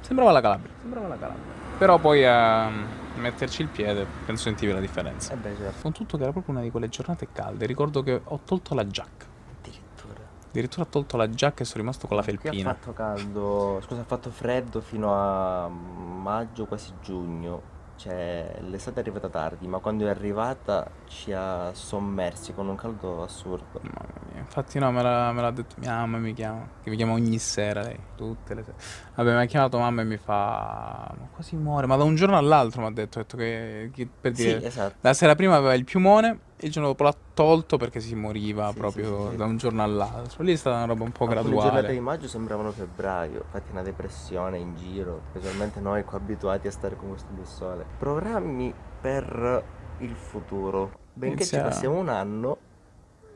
Sembrava 0.01 0.31
la 0.31 0.41
Calabria, 0.41 0.71
sembrava 0.79 1.07
la 1.07 1.17
Calabria. 1.17 1.51
Però 1.77 1.97
poi 1.97 2.25
a 2.25 2.69
metterci 3.15 3.61
il 3.61 3.67
piede 3.67 4.05
penso 4.25 4.43
sentivi 4.43 4.71
la 4.71 4.79
differenza. 4.79 5.33
Eh 5.33 5.37
beh 5.37 5.55
certo, 5.55 5.81
Con 5.81 5.91
tutto 5.91 6.17
che 6.17 6.23
era 6.23 6.31
proprio 6.31 6.53
una 6.53 6.63
di 6.63 6.71
quelle 6.71 6.87
giornate 6.89 7.27
calde, 7.31 7.65
ricordo 7.65 8.03
che 8.03 8.21
ho 8.23 8.39
tolto 8.45 8.75
la 8.75 8.85
giacca. 8.85 9.25
addirittura. 9.59 10.19
Addirittura 10.49 10.83
ho 10.83 10.87
tolto 10.89 11.17
la 11.17 11.29
giacca 11.29 11.63
e 11.63 11.65
sono 11.65 11.81
rimasto 11.81 12.07
con 12.07 12.15
la 12.17 12.23
Qui 12.23 12.33
ha 12.33 12.39
felpina. 12.39 12.73
fatto 12.73 12.93
caldo, 12.93 13.81
scusa, 13.83 14.01
ha 14.01 14.05
fatto 14.05 14.29
freddo 14.29 14.81
fino 14.81 15.13
a 15.15 15.67
maggio, 15.67 16.65
quasi 16.65 16.91
giugno. 17.01 17.71
Cioè, 18.03 18.57
l'estate 18.67 18.97
è 18.97 18.99
arrivata 18.99 19.29
tardi, 19.29 19.65
ma 19.65 19.77
quando 19.77 20.05
è 20.05 20.09
arrivata 20.09 20.85
ci 21.07 21.31
ha 21.31 21.71
sommersi 21.73 22.53
con 22.53 22.67
un 22.67 22.75
caldo 22.75 23.23
assurdo. 23.23 23.79
Mamma 23.81 24.19
mia, 24.29 24.39
infatti 24.41 24.77
no, 24.77 24.91
me 24.91 25.01
l'ha, 25.01 25.31
me 25.31 25.41
l'ha 25.41 25.51
detto 25.51 25.75
mia 25.77 25.91
mamma 25.93 26.17
mi 26.17 26.33
chiama, 26.33 26.67
che 26.83 26.89
mi 26.89 26.97
chiama 26.97 27.13
ogni 27.13 27.39
sera 27.39 27.81
lei, 27.81 27.97
tutte 28.17 28.55
le 28.55 28.63
sere. 28.63 28.75
Vabbè, 29.15 29.33
mi 29.35 29.41
ha 29.43 29.45
chiamato 29.45 29.77
mamma 29.79 30.01
e 30.01 30.03
mi 30.03 30.17
fa, 30.17 31.13
ma 31.17 31.27
quasi 31.33 31.55
muore, 31.55 31.87
ma 31.87 31.95
da 31.95 32.03
un 32.03 32.15
giorno 32.15 32.35
all'altro 32.37 32.81
mi 32.81 32.87
ha 32.87 32.91
detto, 32.91 33.19
detto 33.19 33.37
che, 33.37 33.89
che- 33.93 34.09
per 34.19 34.35
Sì, 34.35 34.47
dire, 34.47 34.65
esatto. 34.65 34.95
la 34.99 35.13
sera 35.13 35.35
prima 35.35 35.55
aveva 35.55 35.73
il 35.73 35.85
piumone, 35.85 36.37
il 36.65 36.71
giorno 36.71 36.89
dopo 36.89 37.03
l'ha 37.03 37.15
tolto 37.33 37.77
perché 37.77 37.99
si 37.99 38.15
moriva 38.15 38.69
Sì, 38.71 38.77
proprio 38.77 39.25
sì, 39.25 39.31
sì. 39.31 39.35
da 39.37 39.45
un 39.45 39.57
giorno 39.57 39.83
all'altro. 39.83 40.43
Lì 40.43 40.53
è 40.53 40.55
stata 40.55 40.77
una 40.77 40.85
roba 40.85 41.03
un 41.03 41.11
po' 41.11 41.25
Alcune 41.25 41.41
giornate 41.41 41.61
di 41.67 41.71
graduale. 41.79 41.99
maggio 41.99 42.27
sembravano 42.27 42.71
febbraio, 42.71 43.43
infatti 43.45 43.71
una 43.71 43.81
depressione 43.81 44.57
in 44.57 44.75
giro, 44.75 45.21
specialmente 45.31 45.79
noi 45.79 46.03
qua 46.03 46.17
abituati 46.17 46.67
a 46.67 46.71
stare 46.71 46.95
con 46.95 47.09
questo 47.09 47.31
del 47.33 47.45
sole. 47.45 47.85
Programmi 47.97 48.73
per 49.01 49.63
il 49.99 50.15
futuro. 50.15 50.91
Benché 51.13 51.35
Inizia- 51.43 51.57
ci 51.59 51.63
passiamo 51.65 51.97
un 51.99 52.09
anno, 52.09 52.57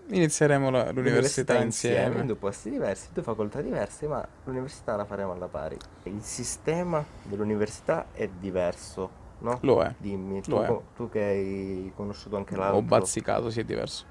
Inizieremo 0.10 0.70
la- 0.70 0.92
l'università 0.92 1.58
insieme. 1.62 2.22
in 2.22 2.28
due 2.28 2.36
posti 2.38 2.70
diversi, 2.70 3.10
due 3.12 3.24
facoltà 3.24 3.60
diverse, 3.60 4.08
ma 4.08 4.26
l'università 4.46 4.96
la 4.96 5.04
faremo 5.04 5.34
alla 5.34 5.48
pari. 5.48 5.78
Il 6.04 6.22
sistema 6.22 7.04
dell'università 7.24 8.06
è 8.14 8.28
diverso, 8.40 9.10
no? 9.40 9.58
Lo 9.62 9.82
è. 9.84 9.94
Dimmi, 9.98 10.42
tu, 10.42 10.52
Lo 10.52 10.64
è. 10.64 10.68
co- 10.68 10.84
tu 10.96 11.10
che 11.10 11.22
hai 11.24 11.92
conosciuto 11.96 12.38
anche 12.38 12.56
Ho 12.56 12.60
l'altro, 12.60 12.82
bazzicato, 12.82 13.50
sì, 13.50 13.60
è 13.60 13.64
diverso. 13.64 14.06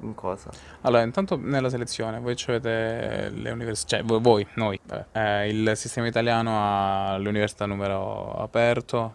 in 0.00 0.14
cosa? 0.14 0.50
Allora, 0.82 1.02
intanto 1.02 1.36
nella 1.36 1.68
selezione, 1.70 2.20
voi 2.20 2.36
avete 2.46 3.30
le 3.30 3.50
università, 3.50 3.96
cioè 3.96 4.04
voi, 4.06 4.20
voi, 4.20 4.46
noi, 4.54 4.78
vabbè. 4.84 5.06
Eh, 5.12 5.48
il 5.48 5.72
sistema 5.76 6.06
italiano 6.06 6.50
ha 6.54 7.16
l'università 7.16 7.64
a 7.64 7.66
numero 7.66 8.32
aperto, 8.34 9.14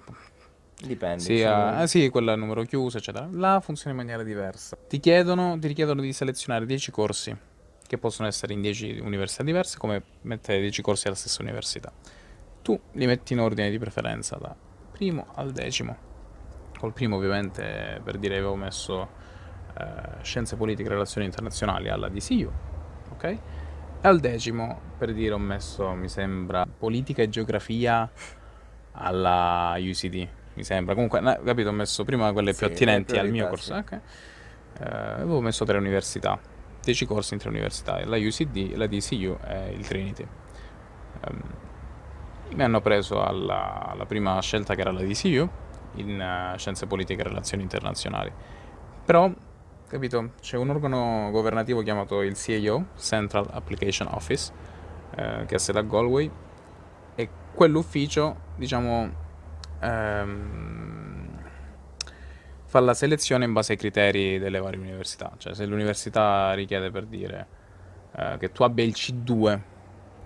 Dipende. 0.83 1.19
sì, 1.21 1.33
insomma. 1.35 1.75
ha- 1.77 1.81
eh, 1.83 1.87
sì, 1.87 2.09
quella 2.09 2.33
a 2.33 2.35
numero 2.35 2.63
chiuso, 2.63 2.97
eccetera. 2.97 3.27
Là 3.31 3.59
funziona 3.61 3.91
in 3.91 3.97
maniera 3.97 4.23
diversa. 4.23 4.75
Ti 4.87 4.99
chiedono, 4.99 5.57
ti 5.59 5.67
richiedono 5.67 6.01
di 6.01 6.11
selezionare 6.13 6.65
10 6.65 6.89
corsi, 6.91 7.37
che 7.85 7.97
possono 7.99 8.27
essere 8.27 8.53
in 8.53 8.61
10 8.61 8.99
università 9.03 9.43
diverse, 9.43 9.77
come 9.77 10.01
mettere 10.21 10.59
10 10.61 10.81
corsi 10.81 11.05
alla 11.07 11.15
stessa 11.15 11.41
università. 11.43 11.91
Tu 12.63 12.79
li 12.93 13.05
metti 13.05 13.33
in 13.33 13.39
ordine 13.39 13.69
di 13.69 13.77
preferenza 13.77 14.37
da 14.37 14.55
primo 15.01 15.25
al 15.33 15.51
decimo. 15.51 15.97
Col 16.77 16.93
primo, 16.93 17.15
ovviamente, 17.15 17.99
per 18.03 18.19
dire, 18.19 18.35
avevo 18.35 18.55
messo 18.55 19.09
eh, 19.75 20.21
Scienze 20.21 20.55
politiche 20.55 20.89
e 20.89 20.91
relazioni 20.91 21.25
internazionali 21.25 21.89
alla 21.89 22.07
DCU, 22.07 22.51
ok? 23.13 23.23
E 23.23 23.39
al 24.01 24.19
decimo, 24.19 24.79
per 24.99 25.11
dire, 25.11 25.33
ho 25.33 25.39
messo, 25.39 25.89
mi 25.93 26.07
sembra, 26.07 26.67
politica 26.67 27.23
e 27.23 27.29
geografia 27.29 28.07
alla 28.91 29.73
UCD, 29.79 30.27
mi 30.53 30.63
sembra. 30.63 30.93
Comunque, 30.93 31.19
no, 31.19 31.35
capito, 31.43 31.69
ho 31.69 31.73
messo 31.73 32.03
prima 32.03 32.31
quelle 32.31 32.53
più 32.53 32.67
Sì, 32.67 32.73
attinenti 32.73 33.13
le 33.13 33.19
al 33.21 33.29
mio 33.31 33.47
corso. 33.47 33.73
ok? 33.73 33.91
Eh, 34.81 34.83
avevo 34.83 35.41
messo 35.41 35.65
tre 35.65 35.79
università, 35.79 36.39
10 36.83 37.05
corsi 37.07 37.33
in 37.33 37.39
tre 37.39 37.49
università, 37.49 38.05
la 38.05 38.17
UCD, 38.17 38.75
la 38.75 38.85
DCU 38.85 39.35
e 39.47 39.71
il 39.71 39.87
Trinity. 39.87 40.27
Ehm, 41.21 41.41
mi 42.55 42.63
hanno 42.63 42.81
preso 42.81 43.23
alla, 43.23 43.87
alla 43.87 44.05
prima 44.05 44.39
scelta 44.41 44.75
che 44.75 44.81
era 44.81 44.91
la 44.91 45.01
DCU 45.01 45.49
in 45.95 46.19
eh, 46.19 46.57
Scienze 46.57 46.87
Politiche 46.87 47.21
e 47.21 47.23
Relazioni 47.23 47.63
Internazionali. 47.63 48.31
Però, 49.05 49.31
capito, 49.87 50.31
c'è 50.41 50.57
un 50.57 50.69
organo 50.69 51.29
governativo 51.31 51.81
chiamato 51.81 52.21
il 52.21 52.35
CAO, 52.37 52.87
Central 52.97 53.47
Application 53.51 54.07
Office, 54.11 54.51
eh, 55.15 55.45
che 55.45 55.55
ha 55.55 55.59
sede 55.59 55.79
a 55.79 55.83
Galway, 55.83 56.29
e 57.15 57.29
quell'ufficio, 57.53 58.35
diciamo, 58.55 59.09
ehm, 59.79 61.29
fa 62.65 62.79
la 62.79 62.93
selezione 62.93 63.43
in 63.43 63.53
base 63.53 63.73
ai 63.73 63.77
criteri 63.77 64.39
delle 64.39 64.59
varie 64.59 64.79
università. 64.79 65.33
Cioè, 65.37 65.53
se 65.53 65.65
l'università 65.65 66.53
richiede 66.53 66.89
per 66.89 67.05
dire 67.05 67.47
eh, 68.15 68.37
che 68.39 68.51
tu 68.51 68.63
abbia 68.63 68.85
il 68.85 68.93
C2 68.95 69.59
di 69.70 69.70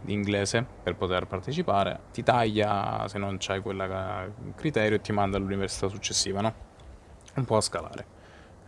inglese 0.07 0.65
per 0.83 0.95
poter 0.95 1.25
partecipare, 1.27 1.99
ti 2.11 2.23
taglia 2.23 3.07
se 3.07 3.17
non 3.17 3.37
c'hai 3.39 3.61
quel 3.61 4.33
criterio 4.55 4.97
e 4.97 5.01
ti 5.01 5.11
manda 5.11 5.37
all'università 5.37 5.87
successiva, 5.87 6.41
no? 6.41 6.53
Un 7.35 7.45
po' 7.45 7.57
a 7.57 7.61
scalare. 7.61 8.05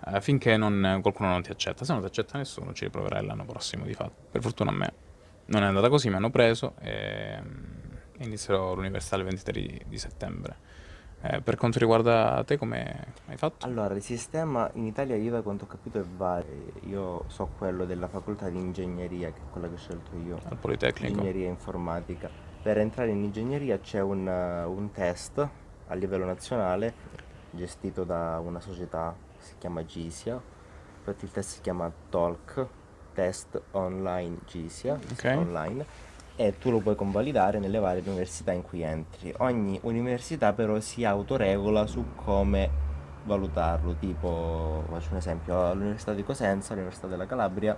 Eh, 0.06 0.21
finché 0.21 0.58
non- 0.58 1.00
qualcuno 1.02 1.30
non 1.30 1.41
ti 1.41 1.52
accetta. 1.52 1.86
Se 1.86 1.91
non 1.91 2.02
ti 2.02 2.08
accetta 2.08 2.38
nessuno, 2.38 2.73
ci 2.73 2.86
riproverai 2.86 3.26
l'anno 3.26 3.45
prossimo, 3.45 3.86
di 3.86 3.93
fatto. 3.93 4.28
Per 4.32 4.41
fortuna 4.41 4.71
a 4.71 4.73
me 4.73 4.93
non 5.45 5.63
è 5.63 5.65
andata 5.65 5.89
così, 5.89 6.10
mi 6.10 6.15
hanno 6.15 6.30
preso 6.30 6.73
e 6.80 7.41
e 8.19 8.23
inizierò 8.26 8.73
l'università 8.73 9.15
il 9.17 9.23
23 9.23 9.62
di, 9.62 9.82
di 9.86 9.97
settembre. 9.97 10.58
Eh, 11.20 11.42
per 11.42 11.56
quanto 11.56 11.80
riguarda 11.80 12.44
te, 12.46 12.58
come 12.58 13.14
hai 13.28 13.38
fatto? 13.38 13.66
Allora, 13.66 13.96
il 13.96 14.04
sistema 14.04 14.70
in 14.74 14.86
Italia 14.86 15.16
io 15.16 15.32
da 15.32 15.42
quanto 15.42 15.64
ho 15.64 15.68
capito 15.68 16.00
è 16.00 16.04
vario. 16.04 16.72
Io 16.86 17.24
so 17.28 17.50
quello 17.58 17.86
della 17.86 18.08
facoltà 18.08 18.50
di 18.50 18.58
ingegneria, 18.60 19.32
che 19.32 19.40
è 19.40 19.50
quella 19.52 19.68
che 19.68 19.74
ho 19.74 19.78
scelto 19.78 20.12
io, 20.16 20.40
Al 20.48 20.58
Politecnico? 20.58 21.08
ingegneria 21.12 21.48
informatica. 21.48 22.30
Per 22.62 22.78
entrare 22.78 23.10
in 23.12 23.24
ingegneria 23.24 23.80
c'è 23.80 24.00
un, 24.02 24.28
uh, 24.28 24.70
un 24.70 24.92
test 24.92 25.48
a 25.88 25.94
livello 25.96 26.26
nazionale 26.26 26.94
gestito 27.52 28.04
da 28.04 28.40
una 28.44 28.60
società 28.60 29.16
che 29.38 29.44
si 29.44 29.54
chiama 29.58 29.84
GISIA. 29.84 30.40
Infatti 31.00 31.26
il 31.26 31.32
test 31.32 31.50
si 31.56 31.62
chiama 31.62 31.92
TOLC, 32.10 32.66
Test 33.14 33.60
Online 33.72 34.38
GISIA, 34.46 34.94
Ok. 35.12 35.24
online, 35.36 35.86
e 36.38 36.58
tu 36.60 36.69
lo 36.69 36.80
puoi 36.80 36.95
convalidare 36.95 37.58
nelle 37.60 37.80
varie 37.80 38.04
università 38.06 38.52
in 38.54 38.62
cui 38.62 38.84
entri. 38.84 39.34
Ogni 39.39 39.78
università 39.84 40.54
però 40.54 40.80
si 40.80 41.04
autoregola 41.04 41.86
su 41.88 42.06
come 42.15 42.69
valutarlo, 43.23 43.95
tipo 44.00 44.84
faccio 44.89 45.10
un 45.12 45.17
esempio, 45.17 45.69
all'Università 45.69 46.13
di 46.13 46.23
Cosenza, 46.23 46.71
all'Università 46.71 47.08
della 47.08 47.26
Calabria, 47.26 47.76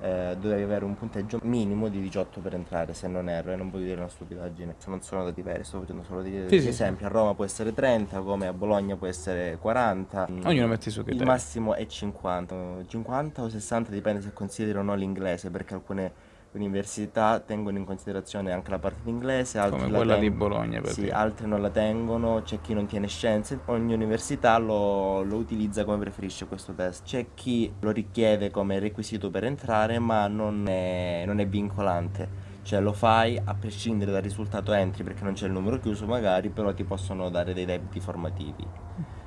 eh, 0.00 0.36
dovevi 0.40 0.62
avere 0.62 0.84
un 0.84 0.96
punteggio 0.96 1.38
minimo 1.42 1.88
di 1.88 2.00
18 2.00 2.40
per 2.40 2.54
entrare, 2.54 2.94
se 2.94 3.08
non 3.08 3.28
erro, 3.28 3.52
e 3.52 3.56
non 3.56 3.68
voglio 3.70 3.84
dire 3.84 3.98
una 4.00 4.08
stupidaggine, 4.08 4.76
se 4.78 4.88
non 4.90 5.02
sono 5.02 5.24
dati 5.24 5.42
veri, 5.42 5.62
sto 5.62 5.80
facendo 5.80 6.02
solo 6.04 6.22
degli, 6.22 6.48
Sì, 6.48 6.60
sì, 6.62 6.68
esempi, 6.68 7.04
a 7.04 7.08
Roma 7.08 7.34
può 7.34 7.44
essere 7.44 7.74
30, 7.74 8.20
come 8.20 8.46
a 8.46 8.52
Bologna 8.52 8.96
può 8.96 9.06
essere 9.06 9.58
40, 9.60 10.28
mm, 10.30 10.46
Ognuno 10.46 10.66
mette 10.66 10.88
i 10.88 10.92
suoi 10.92 11.04
il 11.04 11.10
criteri. 11.10 11.28
massimo 11.30 11.74
è 11.74 11.86
50, 11.86 12.84
50 12.86 13.42
o 13.42 13.48
60 13.48 13.90
dipende 13.90 14.22
se 14.22 14.32
consideri 14.32 14.78
o 14.78 14.82
no 14.82 14.94
l'inglese, 14.94 15.50
perché 15.50 15.74
alcune 15.74 16.12
università 16.52 17.40
tengono 17.40 17.78
in 17.78 17.84
considerazione 17.84 18.52
anche 18.52 18.70
la 18.70 18.78
parte 18.78 19.00
d'inglese, 19.04 19.58
altre 19.58 19.78
Come 19.78 19.90
la 19.90 19.96
quella 19.96 20.14
di 20.16 20.26
teng- 20.26 20.36
Bologna, 20.36 20.80
per 20.80 20.92
sì, 20.92 21.00
dire. 21.02 21.12
altre 21.12 21.46
non 21.46 21.60
la 21.60 21.70
tengono, 21.70 22.42
c'è 22.42 22.60
chi 22.60 22.74
non 22.74 22.86
tiene 22.86 23.06
scienze, 23.06 23.60
ogni 23.66 23.92
università 23.92 24.56
lo, 24.58 25.22
lo 25.22 25.36
utilizza 25.36 25.84
come 25.84 25.98
preferisce 25.98 26.46
questo 26.46 26.72
test. 26.72 27.04
C'è 27.04 27.26
chi 27.34 27.72
lo 27.80 27.90
richiede 27.90 28.50
come 28.50 28.78
requisito 28.78 29.30
per 29.30 29.44
entrare, 29.44 29.98
ma 29.98 30.26
non 30.26 30.66
è, 30.68 31.24
non 31.26 31.40
è 31.40 31.46
vincolante. 31.46 32.46
Cioè 32.62 32.80
lo 32.80 32.92
fai 32.92 33.40
a 33.42 33.54
prescindere 33.54 34.10
dal 34.12 34.22
risultato 34.22 34.72
entri 34.72 35.02
perché 35.02 35.24
non 35.24 35.32
c'è 35.32 35.46
il 35.46 35.52
numero 35.52 35.78
chiuso 35.78 36.06
magari, 36.06 36.50
però 36.50 36.72
ti 36.74 36.84
possono 36.84 37.30
dare 37.30 37.54
dei 37.54 37.64
debiti 37.64 38.00
formativi. 38.00 38.66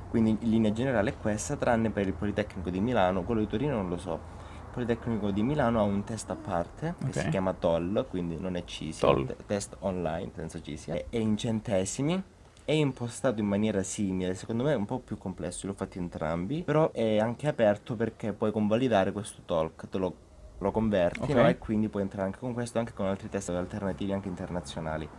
Quindi 0.10 0.38
in 0.42 0.50
linea 0.50 0.72
generale 0.74 1.12
è 1.12 1.18
questa, 1.18 1.56
tranne 1.56 1.90
per 1.90 2.06
il 2.06 2.14
Politecnico 2.14 2.70
di 2.70 2.82
Milano, 2.82 3.24
quello 3.24 3.40
di 3.40 3.48
Torino 3.48 3.76
non 3.76 3.90
lo 3.90 3.98
so. 3.98 4.20
Il 4.72 4.78
Politecnico 4.78 5.32
di 5.32 5.44
Milano 5.44 5.82
ha 5.82 5.84
un 5.84 6.06
test 6.06 6.30
a 6.30 6.36
parte 6.36 6.96
che 7.00 7.08
Ok. 7.08 7.14
si 7.20 7.28
chiama 7.28 7.52
TOL, 7.52 8.06
quindi 8.10 8.38
non 8.40 8.56
è 8.56 8.64
CISIA, 8.64 9.06
TOL. 9.06 9.26
te- 9.26 9.36
test 9.46 9.76
online 9.80 10.32
senza 10.34 10.62
CISIA, 10.62 10.94
è 11.10 11.18
in 11.18 11.36
centesimi, 11.36 12.24
è 12.64 12.72
impostato 12.72 13.42
in 13.42 13.48
maniera 13.48 13.84
simile, 13.84 14.34
secondo 14.34 14.64
me 14.64 14.72
è 14.72 14.76
un 14.76 14.86
po' 14.86 15.00
più 15.00 15.18
complesso, 15.18 15.68
l'ho 15.68 15.74
fatti 15.74 15.98
entrambi, 15.98 16.64
però 16.64 16.90
è 16.94 17.18
anche 17.20 17.50
aperto 17.50 17.98
perché 17.98 18.32
puoi 18.32 18.54
convalidare 18.54 19.12
questo 19.12 19.42
TOLC, 19.46 19.90
te 19.90 19.98
lo, 19.98 20.16
lo 20.60 20.72
converti 20.72 21.34
Ok. 21.34 21.36
no? 21.38 21.50
e 21.50 21.58
quindi 21.58 21.90
puoi 21.90 22.04
entrare 22.04 22.28
anche 22.28 22.40
con 22.40 22.54
questo, 22.54 22.80
anche 22.80 22.94
con 22.94 23.08
altri 23.08 23.28
test 23.28 23.50
alternativi 23.50 24.14
anche 24.14 24.30
internazionali. 24.30 25.10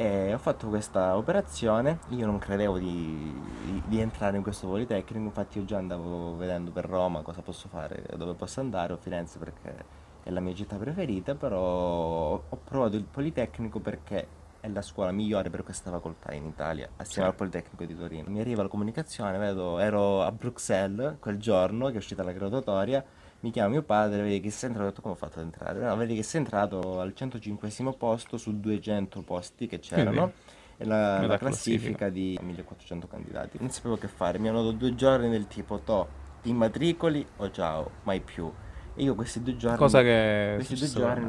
E 0.00 0.32
ho 0.32 0.38
fatto 0.38 0.68
questa 0.68 1.16
operazione, 1.16 1.98
io 2.10 2.24
non 2.24 2.38
credevo 2.38 2.78
di, 2.78 3.34
di- 3.64 3.82
di 3.84 3.98
entrare 4.00 4.36
in 4.36 4.44
questo 4.44 4.68
Politecnico, 4.68 5.24
infatti 5.24 5.58
io 5.58 5.64
già 5.64 5.78
andavo 5.78 6.36
vedendo 6.36 6.70
per 6.70 6.84
Roma 6.84 7.22
cosa 7.22 7.42
posso 7.42 7.66
fare, 7.66 8.04
dove 8.16 8.34
posso 8.34 8.60
andare, 8.60 8.92
o 8.92 8.96
Firenze 8.96 9.40
perché 9.40 9.74
è 10.22 10.30
la 10.30 10.38
mia 10.38 10.54
città 10.54 10.76
preferita, 10.76 11.34
però 11.34 12.40
ho 12.48 12.58
provato 12.62 12.94
il 12.94 13.02
Politecnico 13.10 13.80
perché 13.80 14.28
è 14.60 14.68
la 14.68 14.82
scuola 14.82 15.10
migliore 15.10 15.50
per 15.50 15.64
questa 15.64 15.90
facoltà 15.90 16.32
in 16.32 16.44
Italia, 16.46 16.88
assieme 16.98 17.26
Sì. 17.26 17.30
al 17.32 17.34
Politecnico 17.34 17.84
di 17.84 17.96
Torino. 17.98 18.30
Mi 18.30 18.38
arriva 18.38 18.62
la 18.62 18.68
comunicazione, 18.68 19.36
vedo, 19.36 19.80
ero 19.80 20.22
a 20.22 20.30
Bruxelles 20.30 21.16
quel 21.18 21.38
giorno 21.38 21.86
che 21.88 21.94
è 21.94 21.96
uscita 21.96 22.22
la 22.22 22.30
graduatoria, 22.32 23.04
mi 23.40 23.50
chiama 23.50 23.68
mio 23.70 23.82
padre, 23.82 24.22
vedi 24.22 24.40
che 24.40 24.50
sei 24.50 24.70
entrato, 24.70 25.00
come 25.00 25.14
ho 25.14 25.16
fatto 25.16 25.38
ad 25.38 25.44
entrare? 25.44 25.80
No, 25.80 25.96
vedi 25.96 26.16
che 26.16 26.22
sei 26.22 26.40
entrato 26.40 27.00
al 27.00 27.14
105 27.14 27.70
posto 27.96 28.36
su 28.36 28.58
200 28.58 29.22
posti 29.22 29.66
che 29.66 29.78
c'erano. 29.78 30.32
E 30.76 30.84
la, 30.84 31.26
la 31.26 31.38
classifica. 31.38 32.08
classifica 32.08 32.08
di 32.08 32.38
1400 32.40 33.06
candidati. 33.06 33.58
Non 33.60 33.70
sapevo 33.70 33.96
che 33.96 34.08
fare, 34.08 34.38
mi 34.38 34.48
hanno 34.48 34.62
dato 34.62 34.76
due 34.76 34.94
giorni 34.94 35.28
del 35.28 35.46
tipo, 35.46 35.80
to, 35.80 36.08
ti 36.42 36.50
immatricoli 36.50 37.24
o 37.36 37.50
ciao, 37.50 37.90
mai 38.04 38.20
più. 38.20 38.50
E 38.94 39.02
io 39.02 39.14
questi 39.14 39.42
due 39.42 39.56
giorni... 39.56 39.76
Cosa 39.76 40.02
che 40.02 40.52
Questi 40.56 40.74
due 40.74 40.88
giorni 40.88 41.26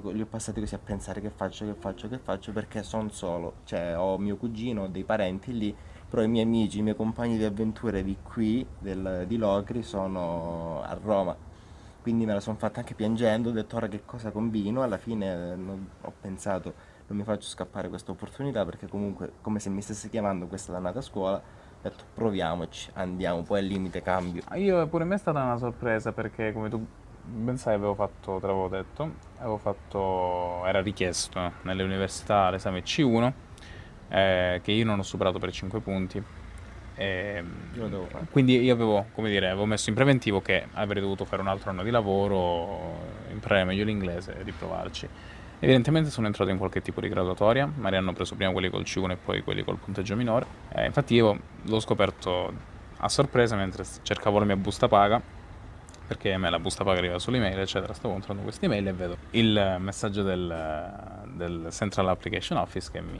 co- 0.00 0.10
li 0.10 0.20
ho 0.20 0.26
passati 0.26 0.60
così 0.60 0.74
a 0.74 0.80
pensare 0.82 1.20
che 1.20 1.30
faccio, 1.30 1.64
che 1.64 1.74
faccio, 1.74 2.08
che 2.08 2.18
faccio, 2.18 2.52
perché 2.52 2.82
sono 2.82 3.08
solo. 3.10 3.54
Cioè, 3.64 3.96
ho 3.96 4.18
mio 4.18 4.36
cugino, 4.36 4.82
ho 4.82 4.88
dei 4.88 5.04
parenti 5.04 5.56
lì, 5.56 5.76
però 6.14 6.24
i 6.24 6.28
miei 6.28 6.44
amici, 6.44 6.78
i 6.78 6.82
miei 6.82 6.94
compagni 6.94 7.36
di 7.36 7.42
avventure 7.42 8.04
di 8.04 8.16
qui, 8.22 8.64
del- 8.78 9.24
di 9.26 9.36
Locri, 9.36 9.82
sono 9.82 10.80
a 10.80 10.96
Roma. 11.02 11.36
Quindi 12.02 12.24
me 12.24 12.34
la 12.34 12.38
sono 12.38 12.56
fatta 12.56 12.78
anche 12.78 12.94
piangendo, 12.94 13.48
ho 13.48 13.52
detto 13.52 13.74
ora 13.74 13.88
che 13.88 14.02
cosa 14.04 14.30
combino, 14.30 14.84
alla 14.84 14.96
fine 14.96 15.56
non- 15.56 15.88
ho 16.02 16.12
pensato 16.20 16.92
non 17.06 17.18
mi 17.18 17.24
faccio 17.24 17.48
scappare 17.48 17.88
questa 17.88 18.12
opportunità 18.12 18.64
perché 18.64 18.86
comunque 18.86 19.32
come 19.42 19.58
se 19.58 19.68
mi 19.70 19.82
stesse 19.82 20.08
chiamando 20.08 20.46
questa 20.46 20.70
dannata 20.72 21.00
scuola, 21.00 21.36
ho 21.36 21.42
detto 21.82 22.04
proviamoci, 22.14 22.90
andiamo, 22.94 23.42
poi 23.42 23.58
al 23.58 23.64
limite 23.66 24.00
cambio. 24.00 24.42
Ah, 24.46 24.56
Io 24.56 24.86
pure 24.86 25.02
a 25.02 25.06
me 25.06 25.16
è 25.16 25.18
stata 25.18 25.42
una 25.42 25.58
sorpresa 25.58 26.12
perché 26.12 26.52
come 26.52 26.70
tu 26.70 26.86
ben 27.24 27.58
sai 27.58 27.74
avevo 27.74 27.94
fatto, 27.94 28.38
te 28.38 28.46
l'avevo 28.46 28.68
detto, 28.68 29.10
avevo 29.38 29.58
fatto, 29.58 30.64
era 30.64 30.80
richiesto 30.80 31.52
nelle 31.62 31.82
università 31.82 32.50
l'esame 32.50 32.82
C1 32.82 33.32
eh, 34.14 34.60
che 34.62 34.70
io 34.70 34.84
non 34.84 34.98
ho 35.00 35.02
superato 35.02 35.38
per 35.40 35.50
5 35.50 35.80
punti 35.80 36.22
E, 36.96 37.42
Io 37.74 37.88
devo 37.88 38.06
fare. 38.06 38.26
quindi 38.30 38.60
io 38.60 38.72
avevo, 38.72 39.06
come 39.12 39.28
dire, 39.28 39.48
avevo 39.48 39.66
messo 39.66 39.88
in 39.90 39.96
preventivo 39.96 40.40
che 40.40 40.68
avrei 40.74 41.02
dovuto 41.02 41.24
fare 41.24 41.42
un 41.42 41.48
altro 41.48 41.70
anno 41.70 41.82
di 41.82 41.90
lavoro, 41.90 42.96
imparare 43.32 43.64
meglio 43.64 43.84
l'inglese 43.84 44.36
e 44.38 44.42
riprovarci. 44.44 45.08
Evidentemente 45.58 46.10
sono 46.10 46.28
entrato 46.28 46.50
in 46.50 46.58
qualche 46.58 46.82
tipo 46.82 47.00
di 47.00 47.08
graduatoria, 47.08 47.66
magari 47.66 47.96
hanno 47.96 48.12
preso 48.12 48.36
prima 48.36 48.52
quelli 48.52 48.70
col 48.70 48.82
C1 48.82 49.10
e 49.10 49.16
poi 49.16 49.42
quelli 49.42 49.64
col 49.64 49.78
punteggio 49.78 50.14
minore. 50.14 50.46
Eh, 50.72 50.84
infatti 50.86 51.14
io 51.14 51.36
l'ho 51.62 51.80
scoperto 51.80 52.52
a 52.98 53.08
sorpresa 53.08 53.56
mentre 53.56 53.84
cercavo 54.02 54.38
la 54.38 54.44
mia 54.44 54.56
busta 54.56 54.86
paga, 54.86 55.20
perché 56.06 56.32
a 56.32 56.38
me 56.38 56.48
la 56.50 56.60
busta 56.60 56.84
paga 56.84 56.98
arriva 56.98 57.18
sull'email, 57.18 57.58
eccetera. 57.58 57.92
Stavo 57.92 58.12
controllando 58.12 58.44
queste 58.44 58.66
email 58.66 58.86
e 58.86 58.92
vedo 58.92 59.16
il 59.30 59.76
messaggio 59.80 60.22
del, 60.22 61.22
del 61.32 61.68
Central 61.70 62.08
Application 62.08 62.58
Office 62.58 62.90
che 62.92 63.00
mi 63.00 63.18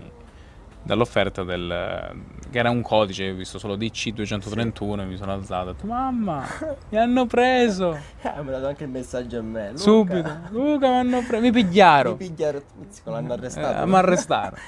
dall'offerta 0.85 1.43
del 1.43 2.23
che 2.51 2.59
era 2.61 2.71
un 2.71 2.83
codice, 2.83 3.31
ho 3.31 3.35
visto 3.35 3.59
solo 3.59 3.77
DC231 3.77 5.01
e 5.01 5.05
mi 5.07 5.17
sono 5.17 5.33
alzato 5.33 5.69
e 5.69 5.71
ho 5.71 5.73
detto 5.73 5.87
mamma, 5.87 6.45
mi 6.91 6.99
hanno 6.99 7.27
preso 7.27 7.99
Ah, 8.23 8.43
mi 8.43 8.49
ha 8.51 8.53
dato 8.53 8.67
anche 8.69 8.85
il 8.85 8.91
messaggio 8.91 9.39
a 9.39 9.43
me. 9.43 9.71
Luca, 9.71 9.79
subito, 9.81 10.39
Luca 10.51 10.89
mi 10.89 10.95
hanno 10.97 11.23
preso, 11.27 11.43
mi 11.43 11.51
pigliaro, 11.51 12.11
Mi 12.13 12.17
pigliare, 12.17 12.63
mizzico, 12.79 13.11
l'hanno 13.11 13.33
arrestato. 13.33 13.83
eh, 13.83 13.87
mi 13.87 13.95
arrestarono. 13.97 14.63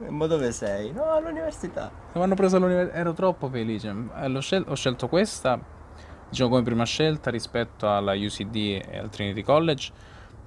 Ma 0.08 0.26
dove 0.26 0.50
sei? 0.52 0.92
No, 0.92 1.04
all'università. 1.12 1.90
Mi 2.14 2.22
hanno 2.22 2.34
preso 2.34 2.56
all'università, 2.56 2.96
ero 2.96 3.12
troppo 3.12 3.48
felice. 3.50 3.94
Eh, 4.16 4.40
scel- 4.40 4.64
ho 4.66 4.74
scelto 4.74 5.08
questa, 5.08 5.60
diciamo 6.28 6.48
come 6.48 6.62
prima 6.62 6.84
scelta 6.84 7.30
rispetto 7.30 7.92
alla 7.92 8.14
UCD 8.14 8.80
e 8.88 8.96
al 8.98 9.10
Trinity 9.10 9.42
College, 9.42 9.92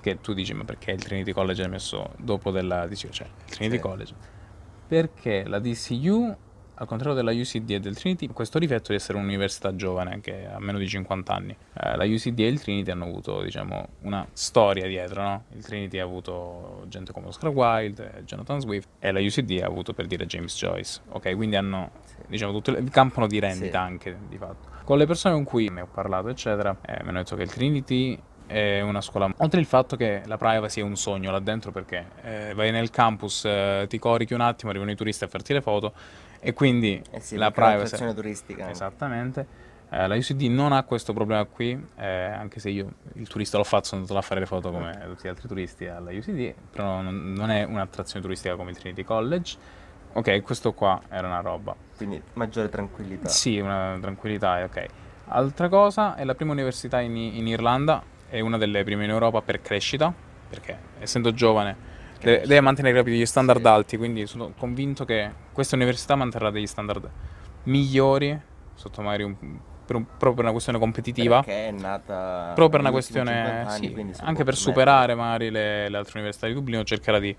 che 0.01 0.19
tu 0.19 0.33
dici 0.33 0.53
ma 0.55 0.63
perché 0.63 0.89
il 0.91 1.03
Trinity 1.03 1.33
College 1.33 1.63
è 1.63 1.67
messo 1.67 2.13
dopo 2.17 2.49
della 2.49 2.87
DCU, 2.87 3.09
cioè 3.09 3.27
il 3.27 3.51
Trinity 3.53 3.75
Sì. 3.75 3.81
College? 3.81 4.13
Perché 4.93 5.43
la 5.47 5.57
DCU, 5.57 6.35
al 6.75 6.85
contrario 6.85 7.15
della 7.15 7.31
UCD 7.31 7.71
e 7.71 7.79
del 7.79 7.95
Trinity, 7.97 8.27
questo 8.27 8.59
difetto 8.59 8.89
di 8.91 8.95
essere 8.97 9.17
un'università 9.17 9.75
giovane, 9.75 10.21
che 10.21 10.45
ha 10.45 10.59
meno 10.59 10.77
di 10.77 10.87
50 10.87 11.33
anni. 11.33 11.57
Eh, 11.81 11.95
la 11.95 12.03
UCD 12.03 12.41
e 12.41 12.47
il 12.47 12.61
Trinity 12.61 12.91
hanno 12.91 13.05
avuto, 13.05 13.41
diciamo, 13.41 13.87
una 14.01 14.23
storia 14.33 14.85
dietro, 14.85 15.23
no? 15.23 15.43
Il 15.55 15.65
Trinity 15.65 15.97
ha 15.97 16.03
avuto 16.03 16.83
gente 16.89 17.11
come 17.11 17.25
Oscar 17.25 17.49
Wilde, 17.49 18.21
Jonathan 18.25 18.59
Swift, 18.59 18.87
e 18.99 19.11
la 19.11 19.19
UCD 19.19 19.61
ha 19.63 19.65
avuto, 19.65 19.93
per 19.93 20.05
dire, 20.05 20.27
James 20.27 20.55
Joyce. 20.55 21.01
Ok, 21.09 21.35
quindi 21.35 21.55
hanno, 21.55 21.89
Sì. 22.05 22.17
diciamo, 22.27 22.51
tutto 22.51 22.69
il 22.69 22.91
campano 22.91 23.25
di 23.25 23.39
rendita 23.39 23.79
Sì. 23.79 23.91
anche, 23.91 24.15
di 24.29 24.37
fatto. 24.37 24.69
Con 24.83 24.99
le 24.99 25.07
persone 25.07 25.33
con 25.33 25.43
cui 25.43 25.69
ne 25.69 25.81
ho 25.81 25.87
parlato, 25.91 26.27
eccetera, 26.29 26.77
eh, 26.85 27.01
mi 27.01 27.09
hanno 27.09 27.17
detto 27.17 27.35
che 27.35 27.41
il 27.41 27.51
Trinity 27.51 28.21
è 28.47 28.81
una 28.81 29.01
scuola. 29.01 29.31
Oltre 29.37 29.59
il 29.59 29.65
fatto 29.65 29.95
che 29.95 30.21
la 30.25 30.37
privacy 30.37 30.81
è 30.81 30.83
un 30.83 30.95
sogno 30.95 31.31
là 31.31 31.39
dentro, 31.39 31.71
perché 31.71 32.05
eh, 32.23 32.53
vai 32.53 32.71
nel 32.71 32.89
campus, 32.89 33.45
eh, 33.45 33.85
ti 33.89 33.99
corichi 33.99 34.33
un 34.33 34.41
attimo, 34.41 34.69
arrivano 34.71 34.91
i 34.91 34.95
turisti 34.95 35.23
a 35.23 35.27
farti 35.27 35.53
le 35.53 35.61
foto, 35.61 35.93
e 36.39 36.53
quindi 36.53 37.01
Eh 37.11 37.19
sì, 37.19 37.35
la 37.37 37.51
perché 37.51 37.59
è 37.59 37.63
privacy. 37.75 37.79
un'attrazione 37.79 38.13
turistica. 38.13 38.59
anche. 38.61 38.73
Esattamente. 38.73 39.47
Eh, 39.89 40.07
la 40.07 40.15
UCD 40.15 40.41
non 40.43 40.71
ha 40.71 40.81
questo 40.83 41.13
problema 41.13 41.43
qui, 41.45 41.71
eh, 41.97 42.05
anche 42.07 42.59
se 42.59 42.69
io 42.71 42.87
il 43.13 43.27
turista 43.27 43.57
l'ho 43.57 43.63
fatto, 43.63 43.85
sono 43.85 44.01
andato 44.01 44.15
là 44.15 44.23
a 44.23 44.27
fare 44.27 44.39
le 44.39 44.47
foto 44.47 44.71
come 44.71 44.99
tutti 45.05 45.25
gli 45.25 45.27
altri 45.27 45.47
turisti 45.47 45.85
alla 45.85 46.11
UCD, 46.11 46.53
però 46.71 47.01
non, 47.01 47.33
non 47.33 47.51
è 47.51 47.63
un'attrazione 47.63 48.21
turistica 48.21 48.55
come 48.55 48.71
il 48.71 48.77
Trinity 48.77 49.03
College. 49.03 49.57
Ok, 50.13 50.41
questo 50.41 50.73
qua 50.73 50.99
era 51.09 51.27
una 51.27 51.41
roba. 51.41 51.75
Quindi 51.95 52.19
maggiore 52.33 52.69
tranquillità. 52.69 53.29
Sì, 53.29 53.59
una 53.59 53.97
tranquillità, 54.01 54.63
ok. 54.63 54.85
Altra 55.27 55.69
cosa, 55.69 56.15
è 56.15 56.23
la 56.23 56.33
prima 56.35 56.51
università 56.53 56.99
in, 56.99 57.15
in 57.15 57.47
Irlanda, 57.47 58.01
è 58.33 58.39
una 58.39 58.57
delle 58.57 58.83
prime 58.83 59.03
in 59.03 59.11
Europa 59.11 59.43
per 59.43 59.61
crescita, 59.61 60.11
perché 60.49 60.75
essendo 60.99 61.33
giovane 61.33 61.75
deve, 62.19 62.41
deve 62.41 62.61
mantenere 62.61 63.03
degli 63.03 63.25
standard 63.27 63.61
Sì. 63.61 63.67
alti, 63.67 63.97
quindi 63.97 64.25
sono 64.25 64.53
convinto 64.57 65.05
che 65.05 65.29
questa 65.51 65.75
università 65.75 66.15
manterrà 66.15 66.49
degli 66.49 66.65
standard 66.65 67.07
migliori, 67.65 68.35
sotto 68.73 69.03
magari 69.03 69.21
un, 69.21 69.35
per 69.85 69.95
un- 69.97 70.05
proprio 70.05 70.33
per 70.33 70.43
una 70.45 70.51
questione 70.51 70.79
competitiva. 70.79 71.43
Perché 71.43 71.67
è 71.67 71.71
nata. 71.71 72.53
Proprio 72.55 72.69
per 72.69 72.79
una 72.79 72.89
questione, 72.91 73.65
50 73.65 73.69
anni, 73.69 74.13
sì, 74.15 74.21
anche 74.23 74.43
per 74.43 74.55
superare 74.55 75.13
magari 75.13 75.51
le, 75.51 75.89
le 75.89 75.97
altre 75.97 76.13
università 76.15 76.47
di 76.47 76.53
Dublino, 76.53 76.83
cercherà 76.83 77.19
di 77.19 77.35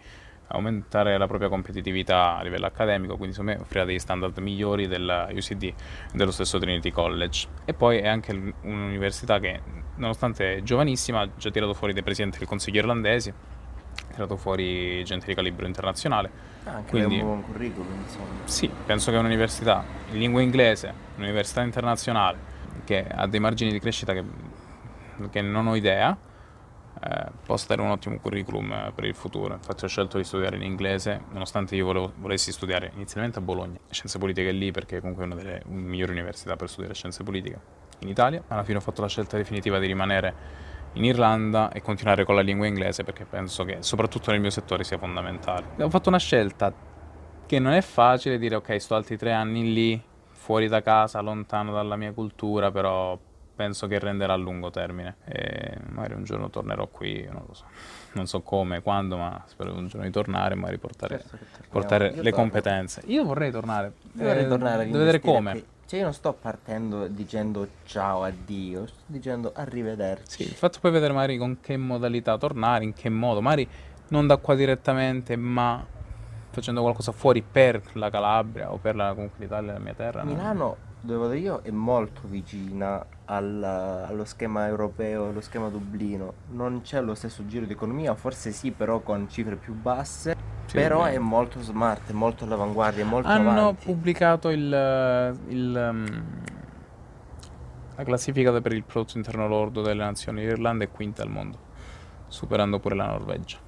aumentare 0.48 1.16
la 1.18 1.26
propria 1.26 1.48
competitività 1.48 2.37
a 2.37 2.42
livello 2.42 2.66
accademico, 2.66 3.16
quindi 3.16 3.35
secondo 3.35 3.52
me 3.57 3.61
offrirà 3.62 3.85
degli 3.85 3.98
standard 3.98 4.37
migliori 4.38 4.87
della 4.87 5.28
UCD 5.33 5.72
dello 6.12 6.30
stesso 6.30 6.59
Trinity 6.59 6.90
College. 6.90 7.48
E 7.64 7.74
poi 7.74 7.98
è 7.98 8.09
anche 8.09 8.33
un'università 8.62 9.38
che, 9.38 9.61
nonostante 9.96 10.62
giovanissima, 10.62 11.20
ha 11.20 11.28
già 11.37 11.50
tirato 11.50 11.74
fuori 11.74 11.92
dei 11.92 12.02
presidenti 12.02 12.38
del 12.38 12.46
Consiglio 12.48 12.78
irlandesi, 12.80 13.30
ha 13.30 14.12
tirato 14.12 14.37
fuori 14.37 15.02
gente 15.04 15.26
di 15.26 15.35
calibro 15.35 15.66
internazionale. 15.66 16.30
Ah, 16.64 16.72
Anche 16.76 16.90
Quindi- 16.90 17.16
un 17.16 17.20
buon 17.20 17.42
curriculum, 17.44 18.00
insomma. 18.02 18.24
Sì, 18.44 18.70
penso 18.87 19.11
che 19.11 19.16
è 19.16 19.20
un'università 19.20 19.85
in 20.12 20.18
lingua 20.18 20.40
inglese, 20.40 20.92
un'università 21.16 21.62
internazionale, 21.62 22.38
che 22.85 23.07
ha 23.07 23.26
dei 23.26 23.40
margini 23.40 23.70
di 23.72 23.78
crescita 23.80 24.12
che, 24.12 24.22
che 25.30 25.40
non 25.42 25.66
ho 25.66 25.74
idea, 25.74 26.16
eh, 27.06 27.26
possa 27.44 27.74
un 27.74 27.90
ottimo 27.90 28.18
curriculum 28.18 28.72
eh, 28.72 28.92
per 28.94 29.04
il 29.04 29.14
futuro. 29.14 29.54
Infatti 29.54 29.84
ho 29.84 29.88
scelto 29.88 30.16
di 30.16 30.24
studiare 30.24 30.56
in 30.56 30.62
inglese, 30.62 31.24
nonostante 31.32 31.76
io 31.76 31.84
volevo- 31.84 32.12
volessi 32.16 32.50
studiare 32.50 32.92
inizialmente 32.94 33.38
a 33.38 33.42
Bologna, 33.42 33.78
scienze 33.90 34.18
politiche 34.18 34.50
lì, 34.52 34.70
perché 34.70 35.00
comunque 35.00 35.24
è 35.24 35.26
una 35.26 35.34
delle 35.34 35.62
migliori 35.66 36.12
università 36.12 36.56
per 36.56 36.68
studiare 36.68 36.94
scienze 36.94 37.22
politiche 37.22 37.60
in 38.00 38.08
Italia. 38.08 38.42
Alla 38.48 38.64
fine 38.64 38.78
ho 38.78 38.80
fatto 38.80 39.02
la 39.02 39.08
scelta 39.08 39.36
definitiva 39.36 39.78
di 39.78 39.86
rimanere 39.86 40.62
in 40.94 41.04
Irlanda 41.04 41.70
e 41.72 41.82
continuare 41.82 42.24
con 42.24 42.36
la 42.36 42.40
lingua 42.40 42.66
inglese 42.66 43.02
perché 43.02 43.24
penso 43.24 43.64
che 43.64 43.78
soprattutto 43.80 44.30
nel 44.30 44.40
mio 44.40 44.50
settore 44.50 44.84
sia 44.84 44.96
fondamentale. 44.96 45.66
Ho 45.80 45.90
fatto 45.90 46.08
una 46.08 46.18
scelta 46.18 46.72
che 47.46 47.58
non 47.58 47.72
è 47.72 47.82
facile 47.82 48.38
dire 48.38 48.54
ok, 48.54 48.80
sto 48.80 48.94
altri 48.94 49.18
tre 49.18 49.32
anni 49.32 49.72
lì, 49.72 50.02
fuori 50.30 50.68
da 50.68 50.80
casa, 50.82 51.20
lontano 51.20 51.72
dalla 51.72 51.96
mia 51.96 52.12
cultura, 52.12 52.70
però 52.70 53.18
penso 53.54 53.86
che 53.86 53.98
renderà 53.98 54.32
a 54.32 54.36
lungo 54.36 54.70
termine. 54.70 55.16
E 55.24 55.76
magari 55.90 56.14
un 56.14 56.24
giorno 56.24 56.50
tornerò 56.50 56.86
qui, 56.88 57.24
non 57.30 57.44
lo 57.46 57.54
so. 57.54 57.64
Non 58.12 58.26
so 58.26 58.42
come, 58.42 58.80
quando, 58.82 59.16
ma 59.16 59.42
spero 59.46 59.74
un 59.74 59.88
giorno 59.88 60.04
di 60.06 60.12
tornare 60.12 60.54
magari 60.54 60.78
portare, 60.78 61.18
Certo 61.18 61.36
che 61.36 61.44
torniamo. 61.50 61.68
portare 61.72 62.04
le 62.10 62.14
torno. 62.14 62.30
competenze. 62.32 63.02
Io 63.06 63.24
vorrei 63.24 63.50
tornare. 63.50 63.92
Io 64.12 64.24
vorrei 64.24 64.44
Eh, 64.44 64.48
tornare 64.48 64.82
a 64.82 64.86
Devo 64.86 64.98
vedere 64.98 65.20
come. 65.20 65.50
qui. 65.52 65.64
Cioè, 65.86 65.98
io 65.98 66.04
non 66.06 66.14
sto 66.14 66.32
partendo 66.32 67.06
dicendo 67.08 67.68
ciao, 67.84 68.22
addio, 68.24 68.86
sto 68.86 69.02
dicendo 69.06 69.52
arrivederci. 69.54 70.42
Sì, 70.44 70.48
il 70.48 70.54
fatto 70.54 70.78
poi 70.80 70.90
vedere 70.90 71.12
magari 71.12 71.36
con 71.36 71.58
che 71.60 71.76
modalità 71.76 72.38
tornare, 72.38 72.84
in 72.84 72.94
che 72.94 73.08
modo, 73.10 73.40
magari 73.42 73.68
non 74.08 74.26
da 74.26 74.36
qua 74.38 74.54
direttamente, 74.54 75.36
ma 75.36 75.84
facendo 76.50 76.80
qualcosa 76.82 77.12
fuori 77.12 77.42
per 77.42 77.82
la 77.94 78.08
Calabria 78.10 78.72
o 78.72 78.78
per 78.78 78.94
la, 78.96 79.12
comunque 79.12 79.38
l'Italia, 79.40 79.72
la 79.74 79.78
mia 79.78 79.94
terra. 79.94 80.22
no? 80.22 80.76
Dove 81.04 81.18
vado 81.18 81.34
io, 81.34 81.60
è 81.62 81.70
molto 81.70 82.22
vicina 82.24 83.04
al- 83.26 83.62
allo 83.62 84.24
schema 84.24 84.66
europeo, 84.68 85.28
allo 85.28 85.42
schema 85.42 85.68
Dublino. 85.68 86.32
Non 86.52 86.80
c'è 86.80 87.02
lo 87.02 87.14
stesso 87.14 87.44
giro 87.44 87.66
di 87.66 87.72
economia, 87.72 88.14
forse 88.14 88.52
sì, 88.52 88.70
però 88.70 89.00
con 89.00 89.28
cifre 89.28 89.56
più 89.56 89.74
basse. 89.74 90.34
Sì, 90.64 90.76
però 90.76 91.04
è 91.04 91.18
molto 91.18 91.60
smart, 91.60 92.08
è 92.08 92.14
molto 92.14 92.44
all'avanguardia, 92.44 93.04
è 93.04 93.06
molto 93.06 93.28
Hanno 93.28 93.50
avanti. 93.50 93.84
pubblicato 93.84 94.48
il, 94.48 94.62
il, 95.48 95.88
um, 95.90 96.24
la 97.96 98.02
classifica 98.02 98.58
per 98.62 98.72
il 98.72 98.82
prodotto 98.82 99.18
interno 99.18 99.46
lordo 99.46 99.82
delle 99.82 100.02
nazioni. 100.02 100.40
L'Irlanda 100.40 100.84
è 100.84 100.90
quinta 100.90 101.22
al 101.22 101.28
mondo, 101.28 101.58
superando 102.28 102.80
pure 102.80 102.94
la 102.94 103.08
Norvegia. 103.08 103.58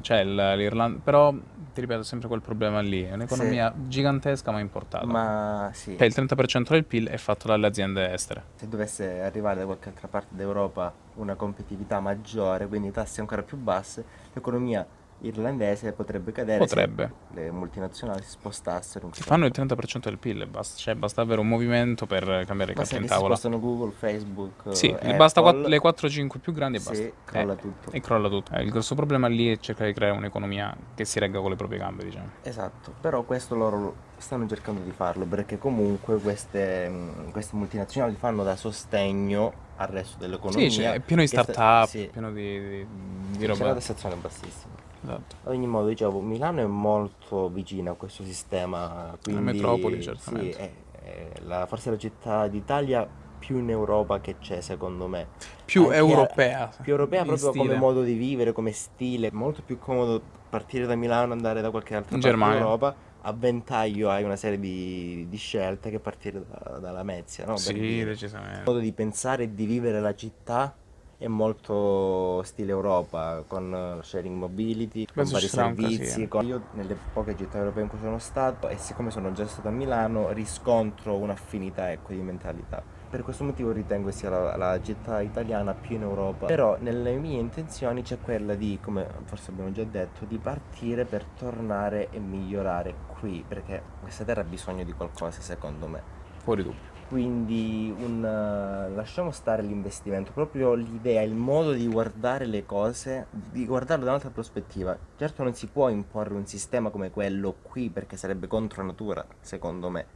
Cioè, 0.00 0.24
l'Irlanda, 0.24 0.98
però 1.02 1.32
ti 1.32 1.80
ripeto, 1.82 2.02
sempre 2.02 2.28
quel 2.28 2.40
problema 2.40 2.80
lì. 2.80 3.02
È 3.02 3.12
un'economia 3.12 3.72
gigantesca 3.76 4.50
ma 4.50 4.60
importata. 4.60 5.04
Ma 5.06 5.70
sì, 5.74 5.96
Cioè, 5.98 6.06
il 6.06 6.14
30% 6.16 6.70
del 6.70 6.84
PIL 6.84 7.08
è 7.08 7.16
fatto 7.18 7.48
dalle 7.48 7.66
aziende 7.66 8.10
estere. 8.12 8.42
se 8.56 8.68
dovesse 8.68 9.20
arrivare 9.20 9.60
da 9.60 9.64
qualche 9.66 9.90
altra 9.90 10.08
parte 10.08 10.34
d'Europa 10.34 10.92
una 11.16 11.34
competitività 11.34 12.00
maggiore, 12.00 12.66
quindi 12.66 12.90
tasse 12.90 13.20
ancora 13.20 13.42
più 13.42 13.58
basse, 13.58 14.04
l'economia 14.32 14.86
irlandese 15.20 15.92
potrebbe 15.92 16.30
cadere 16.32 16.58
Potrebbe. 16.58 17.12
se 17.32 17.40
le 17.40 17.50
multinazionali 17.50 18.22
si 18.22 18.30
spostassero. 18.30 19.08
questa 19.08 19.24
fanno 19.24 19.46
il 19.46 19.52
30% 19.54 20.08
del 20.08 20.18
PIL, 20.18 20.46
basta, 20.46 20.76
cioè, 20.76 20.94
basta 20.94 21.22
avere 21.22 21.40
un 21.40 21.48
movimento 21.48 22.06
per 22.06 22.44
cambiare 22.46 22.74
capo 22.74 22.86
se 22.86 22.96
in 22.96 23.02
si 23.02 23.08
tavola. 23.08 23.34
spostano 23.36 23.58
Google, 23.60 23.92
Facebook, 23.92 24.74
Sì, 24.76 24.88
eh, 24.88 25.14
basta 25.14 25.40
Apple, 25.40 25.52
quatt- 25.60 25.68
le 25.68 25.78
4-5 25.80 26.38
più 26.40 26.52
grandi 26.52 26.76
e 26.78 26.80
basta. 26.80 26.94
Sì, 26.94 27.12
crolla 27.24 27.52
Eh, 27.54 27.56
tutto. 27.56 27.90
E 27.92 28.00
crolla 28.00 28.28
tutto. 28.28 28.52
Eh, 28.52 28.62
il 28.62 28.70
grosso 28.70 28.94
problema 28.94 29.26
lì 29.28 29.50
è 29.50 29.58
cercare 29.58 29.88
di 29.88 29.94
creare 29.94 30.16
un'economia 30.16 30.76
che 30.94 31.04
si 31.04 31.18
regga 31.18 31.40
con 31.40 31.50
le 31.50 31.56
proprie 31.56 31.78
gambe, 31.78 32.04
diciamo. 32.04 32.28
Esatto, 32.42 32.92
però 33.00 33.22
questo 33.22 33.54
loro 33.54 33.78
lo- 33.80 33.94
stanno 34.18 34.46
cercando 34.46 34.80
di 34.82 34.92
farlo 34.92 35.24
perché 35.26 35.58
comunque 35.58 36.18
queste, 36.18 36.90
queste 37.32 37.56
multinazionali 37.56 38.14
fanno 38.16 38.42
da 38.44 38.56
sostegno 38.56 39.64
al 39.76 39.88
resto 39.88 40.16
dell'economia. 40.18 40.70
Sì, 40.70 40.78
c'è- 40.80 40.92
è 40.92 41.00
pieno 41.00 41.22
di 41.22 41.28
che 41.28 41.36
sta- 41.36 41.52
start-up, 41.52 41.88
sì, 41.88 42.08
pieno 42.12 42.30
di, 42.32 42.60
di, 42.60 42.86
di 43.32 43.38
c'è 43.38 43.46
la 43.46 43.52
roba. 43.54 43.74
tassazione 43.74 44.14
bassissima. 44.16 44.74
Esatto. 45.06 45.36
Ad 45.44 45.52
ogni 45.52 45.66
modo, 45.66 45.88
dicevo, 45.88 46.20
Milano 46.20 46.60
è 46.60 46.66
molto 46.66 47.48
vicina 47.48 47.92
a 47.92 47.94
questo 47.94 48.24
sistema, 48.24 49.16
quindi 49.22 49.42
metropoli, 49.42 49.96
sì, 49.96 50.02
certamente. 50.02 50.56
è, 50.58 50.70
è 51.02 51.28
la- 51.44 51.66
forse 51.66 51.90
la 51.90 51.98
città 51.98 52.46
d'Italia 52.48 53.08
più 53.38 53.58
in 53.58 53.70
Europa 53.70 54.20
che 54.20 54.36
c'è, 54.40 54.60
secondo 54.60 55.06
me. 55.06 55.28
Più 55.64 55.84
Anche- 55.84 55.96
europea. 55.96 56.70
Più 56.82 56.90
europea 56.92 57.22
proprio 57.24 57.50
come 57.50 57.62
stile. 57.64 57.76
modo 57.78 58.02
di 58.02 58.14
vivere, 58.14 58.52
come 58.52 58.72
stile, 58.72 59.30
molto 59.32 59.62
più 59.64 59.78
comodo 59.78 60.20
partire 60.48 60.86
da 60.86 60.94
Milano, 60.96 61.32
andare 61.32 61.60
da 61.60 61.70
qualche 61.70 61.94
altra 61.94 62.16
In 62.16 62.20
parte 62.22 62.36
Germania. 62.36 62.58
d'Europa, 62.60 62.94
a 63.22 63.32
ventaglio 63.32 64.08
hai 64.10 64.24
una 64.24 64.36
serie 64.36 64.58
di, 64.58 65.26
di 65.28 65.36
scelte 65.36 65.90
che 65.90 65.98
partire 66.00 66.42
da- 66.48 66.78
dalla 66.78 66.90
Lamezia, 66.92 67.44
no? 67.44 67.56
Sì. 67.56 67.76
Il 67.76 68.04
decisamente. 68.06 68.62
modo 68.64 68.78
di 68.78 68.92
pensare 68.92 69.44
e 69.44 69.54
di 69.54 69.66
vivere 69.66 70.00
la 70.00 70.14
città 70.14 70.74
è 71.18 71.26
molto 71.28 72.42
stile 72.42 72.72
Europa, 72.72 73.42
con 73.46 73.72
eh, 74.00 74.02
sharing 74.02 74.36
mobility, 74.36 75.04
con 75.06 75.14
Penso 75.14 75.32
vari 75.34 75.46
sarà 75.46 75.66
un 75.68 75.76
servizi. 75.76 75.98
casino. 75.98 76.28
con- 76.28 76.44
Io 76.46 76.62
nelle 76.72 76.96
poche 77.12 77.36
città 77.36 77.58
europee 77.58 77.82
in 77.84 77.88
cui 77.88 77.98
sono 78.00 78.18
stato, 78.18 78.68
e 78.68 78.76
siccome 78.76 79.10
sono 79.10 79.32
già 79.32 79.46
stato 79.46 79.68
a 79.68 79.70
Milano, 79.70 80.30
riscontro 80.32 81.16
un'affinità 81.16 81.90
ecco, 81.90 82.12
di 82.12 82.20
mentalità. 82.20 82.82
Per 83.08 83.22
questo 83.22 83.44
motivo 83.44 83.70
ritengo 83.72 84.10
sia 84.10 84.28
la, 84.28 84.56
la 84.56 84.82
città 84.82 85.20
italiana 85.20 85.72
più 85.72 85.94
in 85.96 86.02
Europa. 86.02 86.46
Però 86.46 86.76
nelle 86.80 87.14
mie 87.16 87.38
intenzioni 87.38 88.02
c'è 88.02 88.18
quella 88.20 88.54
di, 88.54 88.78
come 88.82 89.06
forse 89.24 89.52
abbiamo 89.52 89.70
già 89.72 89.84
detto, 89.84 90.24
di 90.26 90.38
partire 90.38 91.04
per 91.04 91.24
tornare 91.24 92.10
e 92.10 92.18
migliorare 92.18 92.94
qui, 93.18 93.44
perché 93.46 93.80
questa 94.02 94.24
terra 94.24 94.42
ha 94.42 94.44
bisogno 94.44 94.84
di 94.84 94.92
qualcosa, 94.92 95.40
secondo 95.40 95.86
me. 95.86 96.02
Fuori 96.42 96.62
dubbio. 96.62 96.95
Quindi 97.08 97.94
un, 97.96 98.24
eh, 98.24 98.94
lasciamo 98.94 99.30
stare 99.30 99.62
l'investimento, 99.62 100.32
proprio 100.32 100.74
l'idea, 100.74 101.22
il 101.22 101.34
modo 101.34 101.72
di 101.72 101.86
guardare 101.86 102.46
le 102.46 102.66
cose, 102.66 103.26
di 103.30 103.64
guardarlo 103.64 104.04
da 104.04 104.10
un'altra 104.10 104.30
prospettiva. 104.30 104.96
Certo 105.16 105.42
non 105.44 105.54
si 105.54 105.68
può 105.68 105.88
imporre 105.88 106.34
un 106.34 106.46
sistema 106.46 106.90
come 106.90 107.10
quello 107.10 107.54
qui 107.62 107.90
perché 107.90 108.16
sarebbe 108.16 108.48
contro 108.48 108.82
natura, 108.84 109.24
secondo 109.40 109.88
me. 109.88 110.06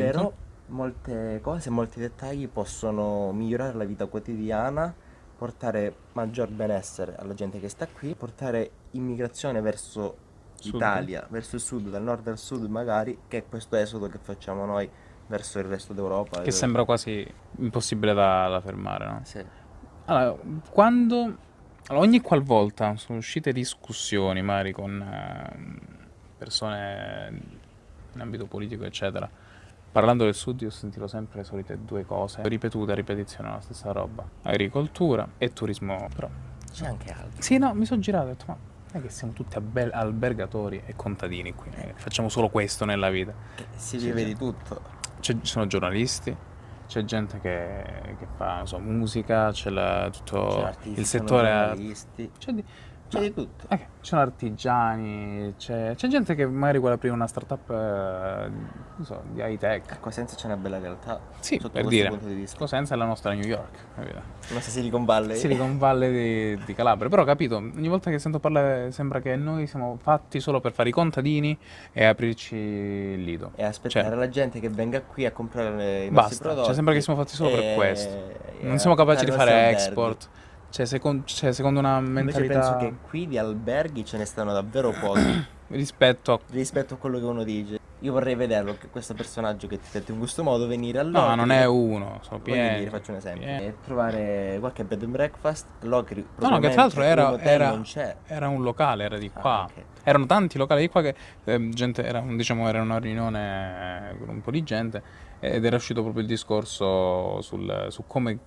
Però 0.00 0.32
molte 0.66 1.40
cose, 1.42 1.70
molti 1.70 1.98
dettagli 1.98 2.48
possono 2.48 3.32
migliorare 3.32 3.74
la 3.74 3.84
vita 3.84 4.06
quotidiana, 4.06 4.94
portare 5.36 5.94
maggior 6.12 6.48
benessere 6.50 7.16
alla 7.16 7.34
gente 7.34 7.58
che 7.58 7.68
sta 7.68 7.88
qui, 7.88 8.14
portare 8.14 8.70
immigrazione 8.92 9.60
verso 9.60 10.30
l'Italia, 10.62 11.26
verso 11.28 11.56
il 11.56 11.60
sud, 11.60 11.88
dal 11.88 12.02
nord 12.02 12.28
al 12.28 12.38
sud 12.38 12.68
magari, 12.68 13.22
che 13.26 13.38
è 13.38 13.44
questo 13.48 13.74
esodo 13.74 14.06
che 14.06 14.18
facciamo 14.18 14.64
noi 14.64 14.88
verso 15.26 15.58
il 15.58 15.64
resto 15.66 15.92
d'Europa. 15.92 16.42
Che 16.42 16.48
Eh, 16.48 16.52
sembra 16.52 16.84
quasi 16.84 17.26
impossibile 17.58 18.14
da, 18.14 18.48
da 18.48 18.60
fermare, 18.60 19.06
no? 19.06 19.20
Sì. 19.24 19.44
Allora, 20.06 20.36
quando... 20.70 21.16
allora, 21.86 22.04
ogni 22.04 22.20
qualvolta 22.20 22.96
sono 22.96 23.18
uscite 23.18 23.52
discussioni, 23.52 24.42
magari 24.42 24.72
con 24.72 25.00
eh, 25.00 26.00
persone 26.36 27.40
in 28.14 28.20
ambito 28.20 28.46
politico, 28.46 28.84
eccetera, 28.84 29.28
parlando 29.90 30.24
del 30.24 30.34
sud 30.34 30.60
io 30.60 30.68
ho 30.68 30.70
sentito 30.70 31.06
sempre 31.06 31.38
le 31.38 31.44
solite 31.44 31.78
due 31.84 32.04
cose, 32.04 32.40
ripetute 32.44 32.92
a 32.92 32.94
ripetizione, 32.94 33.50
la 33.50 33.60
stessa 33.60 33.92
roba. 33.92 34.24
Agricoltura 34.42 35.26
e 35.38 35.52
turismo, 35.52 36.08
però... 36.14 36.28
C'è 36.72 36.86
anche 36.86 37.10
altro. 37.10 37.40
Sì, 37.42 37.58
no, 37.58 37.72
mi 37.74 37.84
sono 37.84 38.00
girato 38.00 38.26
e 38.26 38.30
ho 38.30 38.32
detto, 38.32 38.44
ma 38.48 38.56
non 38.92 39.02
è 39.02 39.04
che 39.04 39.10
siamo 39.10 39.32
tutti 39.32 39.56
alber- 39.56 39.94
albergatori 39.94 40.82
e 40.84 40.94
contadini 40.96 41.54
qui, 41.54 41.70
che 41.70 41.92
facciamo 41.96 42.28
solo 42.28 42.48
questo 42.48 42.84
nella 42.84 43.10
vita. 43.10 43.32
Che 43.54 43.66
si 43.74 43.98
vive 43.98 44.24
di 44.24 44.34
tutto. 44.34 45.00
Ci 45.22 45.38
sono 45.42 45.66
giornalisti, 45.68 46.36
c'è 46.88 47.04
gente 47.04 47.38
che, 47.40 48.16
che 48.18 48.26
fa 48.36 48.66
so, 48.66 48.78
musica, 48.80 49.50
c'è 49.52 49.70
la- 49.70 50.10
tutto 50.10 50.68
C'è 50.82 50.88
il 51.00 51.06
settore. 51.06 51.76
C'è, 52.38 52.52
di, 52.52 52.64
c'è 53.18 53.20
di 53.20 53.34
tutto. 53.34 53.64
ok, 53.68 53.78
ci 53.78 53.86
sono 54.00 54.20
artigiani, 54.22 55.54
c'è, 55.58 55.94
c'è 55.94 56.08
gente 56.08 56.34
che 56.34 56.46
magari 56.46 56.78
vuole 56.78 56.94
aprire 56.94 57.14
una 57.14 57.26
startup 57.26 57.70
eh, 57.70 58.48
non 58.96 59.04
so, 59.04 59.22
di 59.32 59.40
high 59.40 59.58
tech. 59.58 59.92
A 59.92 59.98
Cosenza 59.98 60.34
c'è 60.36 60.46
una 60.46 60.56
bella 60.56 60.78
realtà. 60.78 61.20
Sì, 61.40 61.56
sotto 61.60 61.70
per 61.74 61.86
dire, 61.86 62.08
punto 62.08 62.26
di 62.26 62.34
vista. 62.34 62.56
Cosenza 62.58 62.94
è 62.94 62.96
la 62.96 63.04
nostra 63.04 63.32
New 63.32 63.44
York? 63.44 63.78
La 63.96 64.04
nostra 64.54 64.72
Silicon 64.72 65.04
Valley. 65.04 65.36
Silicon 65.36 65.78
Valley 65.78 66.56
di, 66.56 66.64
di 66.64 66.74
Calabria. 66.74 67.08
Però 67.08 67.24
capito, 67.24 67.56
ogni 67.56 67.88
volta 67.88 68.10
che 68.10 68.18
sento 68.18 68.38
parlare 68.38 68.90
sembra 68.92 69.20
che 69.20 69.36
noi 69.36 69.66
siamo 69.66 69.98
fatti 70.00 70.40
solo 70.40 70.60
per 70.60 70.72
fare 70.72 70.88
i 70.88 70.92
contadini 70.92 71.56
e 71.92 72.04
aprirci 72.04 72.54
il 72.56 73.22
lido. 73.22 73.52
E 73.56 73.64
aspettare 73.64 74.06
Cioè, 74.08 74.16
la 74.16 74.28
gente 74.28 74.60
che 74.60 74.68
venga 74.68 75.00
qui 75.02 75.26
a 75.26 75.32
comprare 75.32 76.04
i 76.04 76.10
nostri 76.10 76.10
Basta, 76.10 76.42
prodotti. 76.44 76.64
cioè 76.66 76.74
sembra 76.74 76.94
che 76.94 77.00
siamo 77.00 77.18
fatti 77.18 77.34
solo 77.34 77.50
per 77.50 77.60
e- 77.62 77.74
questo. 77.74 78.08
e 78.60 78.66
Non 78.66 78.78
siamo 78.78 78.94
capaci 78.96 79.24
di 79.24 79.30
fare 79.30 79.70
export. 79.70 80.28
Cioè, 80.72 80.86
secon- 80.86 81.22
cioè, 81.26 81.52
secondo 81.52 81.80
una 81.80 81.98
Invece 81.98 82.22
mentalità 82.40 82.54
penso 82.60 82.76
che 82.78 82.94
qui 83.06 83.28
di 83.28 83.36
alberghi 83.36 84.06
ce 84.06 84.16
ne 84.16 84.24
stanno 84.24 84.54
davvero 84.54 84.90
pochi 84.98 85.46
rispetto 85.68 86.32
a... 86.32 86.40
rispetto 86.50 86.94
a 86.94 86.96
quello 86.96 87.18
che 87.18 87.24
uno 87.26 87.42
dice. 87.44 87.78
Io 87.98 88.10
vorrei 88.12 88.34
vederlo, 88.34 88.76
che 88.80 88.88
questo 88.88 89.12
personaggio 89.14 89.66
che 89.68 89.78
ti 89.78 89.84
ha 89.88 90.00
detto 90.00 90.10
in 90.12 90.18
questo 90.18 90.42
modo, 90.42 90.66
venire 90.66 90.98
a 90.98 91.02
No, 91.02 91.10
Locri. 91.20 91.36
non 91.36 91.50
è 91.52 91.64
uno, 91.66 92.18
sono 92.22 92.40
pieni. 92.40 92.78
dire, 92.78 92.90
faccio 92.90 93.10
un 93.12 93.18
esempio. 93.18 93.46
E 93.46 93.74
trovare 93.84 94.56
qualche 94.58 94.82
bed 94.84 95.02
and 95.02 95.12
breakfast, 95.12 95.66
Locri 95.82 96.26
No, 96.38 96.48
no, 96.48 96.58
che 96.58 96.70
tra 96.70 96.82
l'altro 96.82 97.02
era, 97.02 97.38
era, 97.40 97.80
era 98.26 98.48
un 98.48 98.62
locale, 98.64 99.04
era 99.04 99.18
di 99.18 99.30
Ah, 99.34 99.40
qua. 99.40 99.64
ok. 99.68 99.82
Erano 100.04 100.26
tanti 100.26 100.58
locali 100.58 100.80
di 100.80 100.88
qua 100.88 101.00
che 101.02 101.14
ehm, 101.44 101.70
gente, 101.72 102.02
era, 102.02 102.20
diciamo, 102.26 102.66
era 102.66 102.80
una 102.80 102.98
riunione 102.98 104.10
eh, 104.10 104.18
con 104.18 104.30
un 104.30 104.40
po' 104.40 104.50
di 104.50 104.64
gente 104.64 105.02
ed 105.44 105.64
era 105.64 105.74
uscito 105.74 106.02
proprio 106.02 106.22
il 106.22 106.28
discorso 106.28 107.40
sul, 107.40 107.86
su 107.88 108.04
come, 108.06 108.38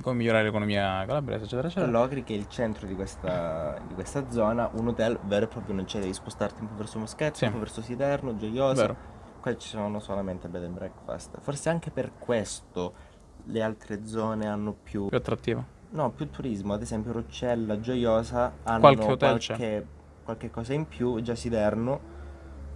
come 0.00 0.16
migliorare 0.16 0.44
l'economia 0.44 1.04
calabrese, 1.06 1.44
eccetera, 1.44 1.68
eccetera. 1.68 1.90
Locri, 1.92 2.24
che 2.24 2.32
è 2.34 2.36
il 2.38 2.48
centro 2.48 2.86
di 2.86 2.94
questa, 2.94 3.78
di 3.86 3.92
questa 3.92 4.30
zona, 4.30 4.70
un 4.72 4.88
hotel 4.88 5.18
vero 5.24 5.44
e 5.44 5.48
proprio 5.48 5.74
non 5.74 5.84
c'è, 5.84 6.00
devi 6.00 6.14
spostarti 6.14 6.62
un 6.62 6.68
po' 6.68 6.74
verso 6.76 6.98
Moschetto, 6.98 7.36
Sì. 7.36 7.44
un 7.44 7.52
po' 7.52 7.58
verso 7.58 7.82
Siterno, 7.82 8.34
Gioiosa. 8.36 8.80
Vero. 8.80 8.96
Qua 9.42 9.56
ci 9.58 9.68
sono 9.68 10.00
solamente 10.00 10.48
bed 10.48 10.64
and 10.64 10.74
breakfast. 10.74 11.38
Forse 11.40 11.68
anche 11.68 11.90
per 11.90 12.12
questo 12.18 12.94
le 13.44 13.62
altre 13.62 14.06
zone 14.06 14.46
hanno 14.48 14.72
più, 14.72 15.08
Più 15.08 15.16
attrattivo. 15.18 15.64
no, 15.90 16.10
più 16.12 16.30
turismo. 16.30 16.72
Ad 16.72 16.80
esempio 16.80 17.12
Roccella, 17.12 17.78
Gioiosa 17.78 18.54
hanno 18.62 18.80
Qualche 18.80 19.04
hotel 19.04 19.38
c'è. 19.38 19.54
qualche, 19.56 19.86
qualche 20.24 20.50
cosa 20.50 20.72
in 20.72 20.88
più, 20.88 21.20
già 21.20 21.34
Siderno. 21.34 22.14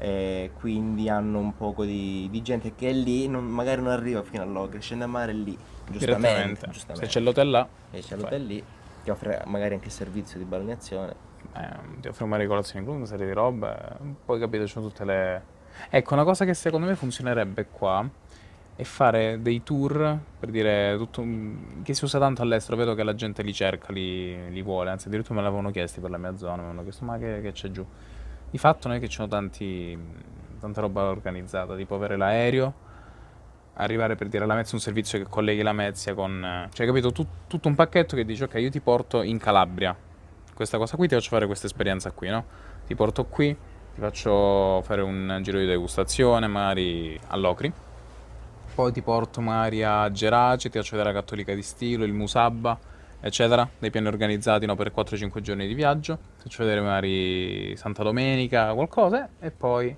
E 0.03 0.53
quindi 0.59 1.11
hanno 1.11 1.39
un 1.41 1.55
poco 1.55 1.85
di, 1.85 2.27
di 2.31 2.41
gente 2.41 2.75
che 2.75 2.89
è 2.89 2.93
lì, 2.93 3.29
non- 3.29 3.45
magari 3.45 3.83
non 3.83 3.91
arriva 3.91 4.23
fino 4.23 4.43
a 4.43 4.47
Locri, 4.47 4.81
scende 4.81 5.05
a 5.05 5.07
mare 5.07 5.35
lì, 5.35 5.57
giustamente. 5.91 6.29
Direttamente. 6.29 6.61
Se 6.67 6.71
giustamente. 6.73 7.07
c'è 7.07 7.21
l'hotel 7.21 7.51
là, 7.51 7.69
E 7.91 8.01
c'è 8.01 8.07
fai. 8.09 8.19
l'hotel 8.21 8.47
lì 8.47 8.65
che 9.05 9.11
offre 9.11 9.43
magari 9.45 9.75
anche 9.75 9.91
servizio 9.91 10.39
di 10.39 10.45
balneazione. 10.47 11.15
eh, 11.55 12.01
ti 12.01 12.09
offre 12.09 12.25
magari 12.25 12.49
colazione 12.49 12.81
inclusa, 12.81 12.99
una 12.99 13.07
serie 13.07 13.27
di 13.27 13.33
robe. 13.33 13.77
Poi 14.25 14.39
capito, 14.41 14.67
ci 14.67 14.73
sono 14.73 14.87
tutte 14.89 15.05
le... 15.05 15.43
Ecco, 15.91 16.15
una 16.15 16.25
cosa 16.25 16.47
che 16.47 16.55
secondo 16.55 16.87
me 16.87 16.95
funzionerebbe 16.95 17.67
qua 17.71 18.09
è 18.77 18.83
fare 18.83 19.43
dei 19.43 19.63
tour, 19.63 20.19
per 20.39 20.49
dire, 20.51 20.95
tutto, 20.97 21.21
un- 21.21 21.83
che 21.83 21.93
si 21.93 22.05
usa 22.05 22.19
tanto 22.19 22.41
all'estero, 22.41 22.79
vedo 22.79 22.95
che 22.95 23.03
la 23.03 23.15
gente 23.15 23.43
li 23.43 23.53
cerca, 23.53 23.93
li, 23.93 24.51
li 24.51 24.63
vuole, 24.63 24.89
anzi 24.89 25.09
addirittura 25.09 25.35
me 25.35 25.43
l'avevano 25.43 25.71
chiesti 25.71 26.01
per 26.01 26.09
la 26.09 26.17
mia 26.17 26.35
zona, 26.37 26.55
mi 26.55 26.59
avevano 26.61 26.83
chiesto 26.85 27.05
ma 27.05 27.19
che, 27.19 27.41
che 27.43 27.53
c'è 27.53 27.71
giù? 27.71 27.85
Di 28.51 28.59
fatto 28.59 28.89
non 28.89 28.97
è 28.97 29.01
che 29.01 29.09
ci 29.09 29.17
sono 29.17 29.29
tanti, 29.29 29.97
tanta 30.59 30.81
roba 30.81 31.05
organizzata, 31.05 31.77
tipo 31.77 31.95
avere 31.95 32.17
l'aereo, 32.17 32.75
arrivare 33.75 34.17
per 34.17 34.29
dire 34.29 34.45
alla 34.45 34.55
Mezia 34.55 34.75
un 34.75 34.81
servizio 34.81 35.19
che 35.19 35.27
colleghi 35.29 35.63
la 35.63 35.73
Mezia 35.73 36.15
con... 36.15 36.69
Cioè, 36.73 36.87
capito, 36.87 37.13
Tut- 37.13 37.47
tutto 37.47 37.69
un 37.69 37.75
pacchetto 37.75 38.17
che 38.17 38.25
dice 38.25 38.45
ok, 38.45 38.55
io 38.55 38.71
ti 38.71 38.81
porto 38.81 39.23
in 39.23 39.39
Calabria, 39.39 39.97
questa 40.53 40.79
cosa 40.79 40.97
qui, 40.97 41.09
ti 41.09 41.15
faccio 41.15 41.31
fare 41.31 41.47
questa 41.47 41.67
esperienza 41.67 42.11
qui, 42.11 42.29
no? 42.29 42.45
Ti 42.87 42.95
porto 42.95 43.25
qui, 43.25 43.57
ti 43.95 44.01
faccio 44.01 44.83
fare 44.83 45.01
un 45.01 45.39
giro 45.43 45.59
di 45.59 45.67
degustazione, 45.67 46.47
magari 46.49 47.19
a 47.29 47.37
Locri. 47.37 47.73
Poi 48.75 48.93
ti 48.93 49.01
porto 49.01 49.41
magari 49.41 49.83
a 49.83 50.11
Gerace, 50.11 50.69
ti 50.69 50.79
faccio 50.79 50.97
vedere 50.97 51.15
la 51.15 51.21
Cattolica 51.21 51.55
di 51.55 51.63
Stilo, 51.63 52.05
il 52.05 52.13
Musabba, 52.13 52.79
eccetera, 53.21 53.69
dei 53.79 53.91
piani 53.91 54.07
organizzati 54.09 54.67
no, 54.67 54.75
per 54.75 54.93
4-5 54.95 55.41
giorni 55.41 55.67
di 55.67 55.75
viaggio. 55.75 56.19
Faccio 56.43 56.63
vedere 56.65 56.81
magari 56.81 57.77
Santa 57.77 58.03
Domenica, 58.03 58.73
qualcosa, 58.75 59.29
e 59.39 59.51
poi 59.51 59.97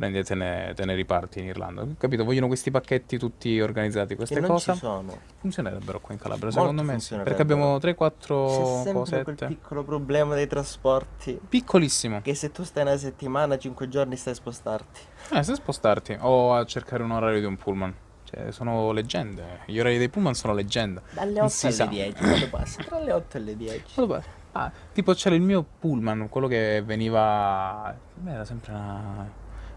prendi 0.00 0.16
e 0.16 0.24
te 0.24 0.34
ne, 0.34 0.72
te 0.74 0.86
ne 0.86 0.94
riparti 0.94 1.40
in 1.40 1.44
Irlanda. 1.46 1.86
Capito? 1.98 2.24
Vogliono 2.24 2.46
questi 2.46 2.70
pacchetti 2.70 3.18
tutti 3.18 3.60
organizzati, 3.60 4.14
queste 4.16 4.36
che 4.36 4.40
non 4.40 4.50
cose. 4.50 4.72
ci 4.72 4.78
sono. 4.78 5.18
Funzionerebbero 5.40 6.00
qua 6.00 6.14
in 6.14 6.20
Calabria, 6.20 6.50
Molto 6.54 6.82
secondo 6.82 6.82
me. 7.16 7.22
Perché 7.22 7.42
abbiamo 7.42 7.76
3-4 7.76 7.78
C'è 7.78 8.64
sempre 8.82 8.92
quel 8.92 8.94
cosette. 8.94 9.46
piccolo 9.46 9.84
problema 9.84 10.34
dei 10.34 10.46
trasporti. 10.46 11.38
Piccolissimo. 11.46 12.22
Che 12.22 12.34
se 12.34 12.50
tu 12.50 12.64
stai 12.64 12.84
una 12.84 12.96
settimana, 12.96 13.58
cinque 13.58 13.88
giorni 13.88 14.16
stai 14.16 14.32
a 14.32 14.36
spostarti. 14.36 15.00
Eh, 15.34 15.42
se 15.42 15.54
spostarti 15.54 16.16
o 16.20 16.54
a 16.54 16.64
cercare 16.64 17.02
un 17.02 17.10
orario 17.10 17.40
di 17.40 17.46
un 17.46 17.56
pullman. 17.58 17.94
Cioè, 18.30 18.52
sono 18.52 18.92
leggende. 18.92 19.60
Gli 19.66 19.78
orari 19.78 19.98
dei 19.98 20.08
pullman 20.08 20.34
sono 20.34 20.54
leggende. 20.54 21.02
Dalle 21.10 21.32
Non 21.32 21.40
8 21.44 21.48
si 21.48 21.66
alle 21.66 21.74
sa. 21.74 21.84
10. 21.86 22.12
Quando 22.22 22.48
passa? 22.48 22.82
Tra 22.84 22.98
le 23.00 23.12
8 23.12 23.36
e 23.36 23.40
le 23.40 23.56
10. 23.56 23.82
Vabbè. 24.06 24.22
Ah, 24.52 24.70
tipo 24.92 25.12
c'era 25.14 25.34
il 25.34 25.42
mio 25.42 25.64
pullman, 25.78 26.28
quello 26.28 26.46
che 26.48 26.82
veniva... 26.84 27.94
Beh, 28.14 28.32
era 28.32 28.44
sempre 28.44 28.72
una... 28.72 29.28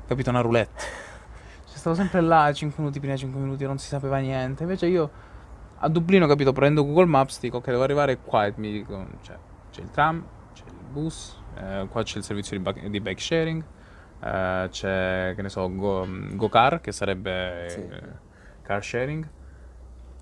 Capito, 0.08 0.30
una 0.30 0.42
roulette. 0.42 0.84
C'è 1.66 1.78
stato 1.78 1.96
sempre 1.96 2.22
là, 2.22 2.52
5 2.54 2.78
minuti 2.80 3.00
prima, 3.00 3.16
5 3.16 3.40
minuti, 3.40 3.66
non 3.66 3.78
si 3.78 3.88
sapeva 3.88 4.18
niente. 4.18 4.64
Invece 4.64 4.86
io 4.88 5.10
a 5.78 5.90
Dublino, 5.90 6.28
capito, 6.28 6.54
prendo 6.54 6.86
Google 6.86 7.06
Maps, 7.06 7.40
dico 7.40 7.58
ok, 7.58 7.66
devo 7.68 7.84
arrivare 7.84 8.18
qua 8.20 8.46
e 8.46 8.54
mi 8.58 8.72
dico... 8.72 9.06
Cioè, 9.22 9.36
c'è 9.72 9.82
il 9.82 9.90
tram, 9.90 10.24
c'è 10.54 10.64
il 10.68 10.74
bus, 10.92 11.36
eh, 11.58 11.88
qua 11.90 12.04
c'è 12.04 12.18
il 12.20 12.24
servizio 12.24 12.56
di, 12.58 12.64
bike- 12.64 12.90
di 12.90 13.00
bike 13.02 13.20
sharing, 13.22 13.64
eh, 14.24 14.68
c'è, 14.70 15.34
che 15.36 15.42
ne 15.42 15.50
so, 15.50 15.68
Go, 15.76 16.08
GoCar, 16.34 16.80
che 16.82 16.92
sarebbe 16.92 17.66
Sì. 17.70 17.80
eh, 17.80 18.02
car 18.64 18.84
sharing. 18.84 19.28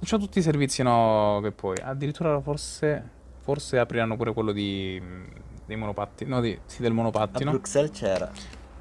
C'ho 0.04 0.18
tutti 0.18 0.40
i 0.40 0.42
servizi 0.42 0.82
no, 0.84 1.40
che 1.44 1.52
puoi. 1.52 1.78
Addirittura 1.82 2.40
forse, 2.42 3.10
forse 3.40 3.78
apriranno 3.78 4.18
pure 4.18 4.34
quello 4.34 4.52
di, 4.52 5.02
dei 5.66 5.76
monopattini. 5.76 6.30
No, 6.30 6.42
di, 6.42 6.60
sì, 6.66 6.82
del 6.82 6.92
A 6.92 6.96
monopattino. 6.96 7.52
Bruxelles 7.52 7.92
c'era. 7.92 8.32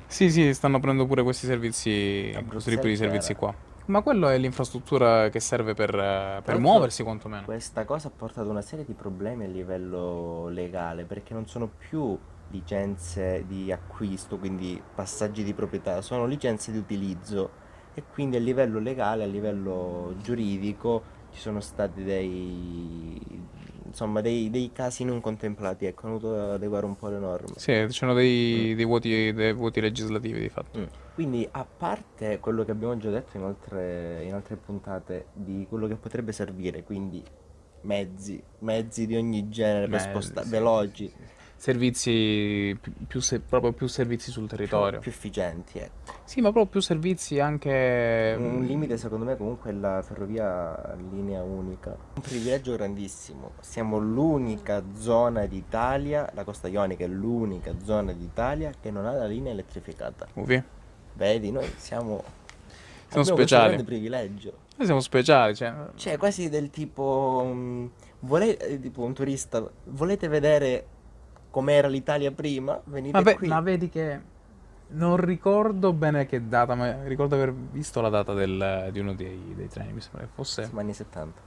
Sì, 0.06 0.30
sì, 0.30 0.52
stanno 0.54 0.80
prendendo 0.80 1.06
pure 1.06 1.22
questi 1.22 1.46
servizi, 1.46 2.32
A 2.34 2.42
questo 2.42 2.70
tipo 2.70 2.86
di 2.86 2.96
servizi 2.96 3.34
qua. 3.34 3.54
Ma 3.86 4.02
quello 4.02 4.28
è 4.28 4.38
l'infrastruttura 4.38 5.28
che 5.30 5.40
serve 5.40 5.74
per, 5.74 5.94
eh, 5.94 6.40
per 6.44 6.58
muoversi, 6.58 7.02
quantomeno. 7.02 7.44
Questa 7.44 7.84
cosa 7.84 8.08
ha 8.08 8.10
portato 8.10 8.48
una 8.48 8.62
serie 8.62 8.84
di 8.84 8.94
problemi 8.94 9.44
a 9.44 9.48
livello 9.48 10.48
legale 10.48 11.04
perché 11.04 11.34
non 11.34 11.46
sono 11.46 11.68
più 11.68 12.16
licenze 12.50 13.44
di 13.46 13.70
acquisto, 13.70 14.38
quindi 14.38 14.80
passaggi 14.94 15.42
di 15.42 15.54
proprietà, 15.54 16.02
sono 16.02 16.26
licenze 16.26 16.72
di 16.72 16.78
utilizzo 16.78 17.50
e 17.92 18.06
quindi 18.06 18.36
a 18.36 18.40
livello 18.40 18.78
legale, 18.78 19.24
a 19.24 19.26
livello 19.26 20.14
giuridico 20.16 21.06
ci 21.28 21.40
sono 21.40 21.60
stati 21.60 22.02
dei, 22.02 23.18
insomma, 23.84 24.20
dei, 24.20 24.50
dei 24.50 24.72
casi 24.72 25.04
non 25.04 25.20
contemplati, 25.20 25.86
ecco, 25.86 26.06
hanno 26.06 26.18
dovuto 26.18 26.52
adeguare 26.52 26.86
un 26.86 26.96
po' 26.96 27.08
le 27.08 27.18
norme. 27.18 27.54
Sì, 27.56 27.72
ci 27.88 27.92
sono 27.92 28.14
dei, 28.14 28.74
dei 28.74 28.84
vuoti, 28.84 29.32
dei 29.32 29.52
vuoti 29.52 29.80
legislativi 29.80 30.40
di 30.40 30.48
fatto. 30.48 30.78
Mm. 30.78 30.84
Quindi, 31.12 31.46
a 31.50 31.64
parte 31.66 32.40
quello 32.40 32.64
che 32.64 32.70
abbiamo 32.70 32.96
già 32.96 33.10
detto 33.10 33.36
in 33.36 33.42
altre, 33.44 34.24
in 34.24 34.32
altre 34.32 34.56
puntate 34.56 35.28
di 35.32 35.66
quello 35.68 35.86
che 35.86 35.96
potrebbe 35.96 36.32
servire, 36.32 36.82
quindi 36.82 37.22
mezzi, 37.82 38.42
mezzi 38.60 39.06
di 39.06 39.16
ogni 39.16 39.48
genere 39.48 39.88
per 39.88 40.00
Mezzi, 40.00 40.08
spostare, 40.08 40.46
sì, 40.46 40.50
veloci, 40.50 41.08
sì, 41.08 41.16
sì. 41.26 41.39
Servizi, 41.60 42.74
più, 42.80 42.90
più 43.06 43.20
se- 43.20 43.40
proprio 43.40 43.72
più 43.72 43.86
servizi 43.86 44.30
sul 44.30 44.46
più, 44.46 44.56
territorio. 44.56 44.98
più 44.98 45.10
efficienti, 45.10 45.78
ecco. 45.78 46.12
Sì, 46.24 46.40
ma 46.40 46.52
proprio 46.52 46.64
più 46.64 46.80
servizi 46.80 47.38
anche... 47.38 48.34
Un 48.38 48.64
limite 48.64 48.96
secondo 48.96 49.26
me 49.26 49.36
comunque 49.36 49.68
è 49.68 49.74
la 49.74 50.00
ferrovia 50.00 50.92
a 50.92 50.94
linea 50.94 51.42
unica. 51.42 51.94
Un 52.14 52.22
privilegio 52.22 52.74
grandissimo. 52.76 53.50
Siamo 53.60 53.98
l'unica 53.98 54.82
zona 54.96 55.44
d'Italia, 55.44 56.30
la 56.32 56.44
costa 56.44 56.66
ionica 56.66 57.04
è 57.04 57.08
l'unica 57.08 57.74
zona 57.84 58.14
d'Italia 58.14 58.72
che 58.80 58.90
non 58.90 59.04
ha 59.04 59.12
la 59.12 59.26
linea 59.26 59.52
elettrificata. 59.52 60.28
Uvi. 60.36 60.62
Vedi, 61.12 61.50
noi 61.50 61.70
siamo... 61.76 62.24
Siamo 63.08 63.22
abbiamo 63.22 63.36
speciali. 63.36 63.64
grande 63.66 63.84
privilegio. 63.84 64.52
Noi 64.76 64.86
siamo 64.86 65.00
speciali, 65.00 65.54
cioè... 65.54 65.74
Cioè, 65.94 66.16
quasi 66.16 66.48
del 66.48 66.70
tipo. 66.70 67.42
mm, 67.52 67.86
vole- 68.20 68.56
eh, 68.56 68.80
tipo 68.80 69.02
un 69.02 69.12
turista, 69.12 69.62
volete 69.88 70.26
vedere 70.26 70.86
com'era 71.50 71.88
l'Italia 71.88 72.30
prima? 72.30 72.80
Venite 72.84 73.12
Vabbè, 73.12 73.34
qui. 73.36 73.48
ma 73.48 73.60
vedi 73.60 73.88
che 73.88 74.20
non 74.92 75.16
ricordo 75.16 75.92
bene 75.92 76.26
che 76.26 76.48
data, 76.48 76.74
ma 76.74 77.04
ricordo 77.04 77.34
aver 77.36 77.52
visto 77.52 78.00
la 78.00 78.08
data 78.08 78.32
del- 78.32 78.88
di 78.90 78.98
uno 78.98 79.14
dei, 79.14 79.52
dei 79.54 79.68
treni, 79.68 79.92
mi 79.92 80.00
sembra 80.00 80.22
che 80.22 80.28
fosse 80.32 80.64
Siamo 80.64 80.80
anni 80.80 80.94
70. 80.94 81.40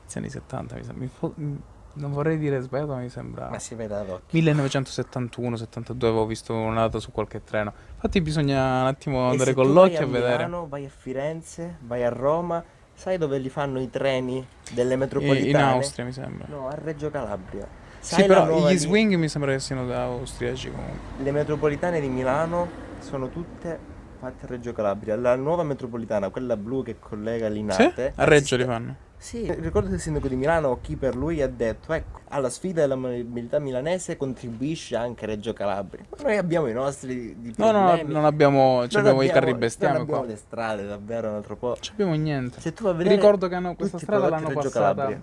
inizio 0.00 0.20
anni 0.20 0.30
70, 0.30 0.74
mi 0.76 0.82
sembra. 0.84 1.02
mi 1.04 1.10
fo- 1.12 1.34
mm, 1.38 1.56
non 1.92 2.12
vorrei 2.12 2.38
dire 2.38 2.60
sbagliato, 2.60 2.92
ma 2.94 3.00
mi 3.00 3.08
sembra 3.08 3.48
Ma 3.50 3.58
si 3.58 3.74
vede 3.74 3.94
ad 3.94 4.08
occhio. 4.08 4.40
1971-72 4.40 6.06
avevo 6.06 6.24
visto 6.26 6.54
una 6.54 6.82
data 6.82 6.98
su 7.00 7.10
qualche 7.12 7.42
treno. 7.42 7.72
Infatti 7.94 8.20
bisogna 8.20 8.80
un 8.82 8.86
attimo 8.86 9.26
E 9.26 9.30
andare 9.30 9.54
con 9.54 9.72
l'occhio 9.72 9.98
vai 9.98 10.04
a 10.06 10.06
vedere. 10.06 10.36
Milano, 10.46 10.68
vai 10.68 10.84
a 10.86 10.88
Firenze, 10.88 11.76
vai 11.80 12.04
a 12.04 12.08
Roma, 12.08 12.62
sai 12.94 13.18
dove 13.18 13.38
li 13.38 13.48
fanno 13.48 13.80
i 13.80 13.90
treni 13.90 14.46
delle 14.72 14.96
metropolitane? 14.96 15.48
In 15.48 15.56
Austria, 15.56 16.04
mi 16.04 16.12
sembra. 16.12 16.46
No, 16.48 16.68
a 16.68 16.74
Reggio 16.74 17.10
Calabria. 17.10 17.66
Sì, 18.00 18.14
Sai 18.14 18.26
la 18.26 18.42
però 18.44 18.66
gli 18.66 18.70
li- 18.70 18.78
swing 18.78 19.14
mi 19.16 19.28
sembra 19.28 19.52
che 19.52 19.58
siano 19.60 19.86
da 19.86 20.04
austriaci 20.04 20.70
comunque. 20.70 20.98
Le 21.22 21.30
metropolitane 21.32 22.00
di 22.00 22.08
Milano 22.08 22.68
sono 23.00 23.28
tutte 23.28 23.78
fatte 24.18 24.46
a 24.46 24.48
Reggio 24.48 24.72
Calabria. 24.72 25.16
La 25.16 25.36
nuova 25.36 25.62
metropolitana, 25.62 26.30
quella 26.30 26.56
blu 26.56 26.82
che 26.82 26.98
collega 26.98 27.46
Sì? 27.48 27.52
Linate, 27.52 28.12
A 28.16 28.24
Reggio 28.24 28.56
li 28.56 28.64
fanno. 28.64 28.96
Sì, 29.18 29.52
ricordo 29.60 29.90
che 29.90 29.96
il 29.96 30.00
sindaco 30.00 30.28
di 30.28 30.34
Milano, 30.36 30.78
chi 30.80 30.96
per 30.96 31.14
lui, 31.14 31.42
ha 31.42 31.46
detto, 31.46 31.92
ecco, 31.92 32.20
alla 32.28 32.48
sfida 32.48 32.80
della 32.80 32.96
mobilità 32.96 33.58
milanese 33.58 34.16
contribuisce 34.16 34.96
anche 34.96 35.26
Reggio 35.26 35.52
Calabria. 35.52 36.02
Ma 36.08 36.16
noi 36.22 36.38
abbiamo 36.38 36.68
i 36.68 36.72
nostri 36.72 37.36
di 37.38 37.52
No, 37.58 37.70
no, 37.70 38.00
non 38.06 38.24
abbiamo, 38.24 38.88
ci 38.88 38.96
Non 38.96 39.04
abbiamo 39.04 39.20
i 39.20 39.28
carri 39.28 39.54
bestiame 39.54 39.92
Non 39.92 40.02
abbiamo 40.04 40.20
qua. 40.22 40.30
le 40.30 40.36
strade, 40.36 40.86
davvero, 40.86 41.28
un 41.28 41.34
altro 41.34 41.56
po'. 41.56 41.66
Non 41.66 41.78
abbiamo 41.92 42.14
niente. 42.14 42.62
Se 42.62 42.72
tu 42.72 42.84
vai 42.84 42.92
a 42.92 42.96
vedere 42.96 43.16
Ricordo 43.16 43.46
che 43.46 43.54
hanno, 43.56 43.74
questa 43.74 43.98
strada 43.98 44.30
l'hanno 44.30 44.48
Reggio 44.48 44.60
passata. 44.60 44.94
Calabria. 44.94 45.20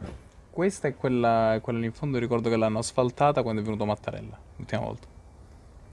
Questa 0.57 0.87
è 0.87 0.95
quella, 0.95 1.59
quella 1.61 1.77
lì 1.77 1.85
in 1.85 1.91
fondo. 1.91 2.17
Ricordo 2.17 2.49
che 2.49 2.57
l'hanno 2.57 2.79
asfaltata 2.79 3.43
quando 3.43 3.61
è 3.61 3.63
venuto 3.63 3.85
Mattarella 3.85 4.35
l'ultima 4.55 4.81
volta. 4.81 5.05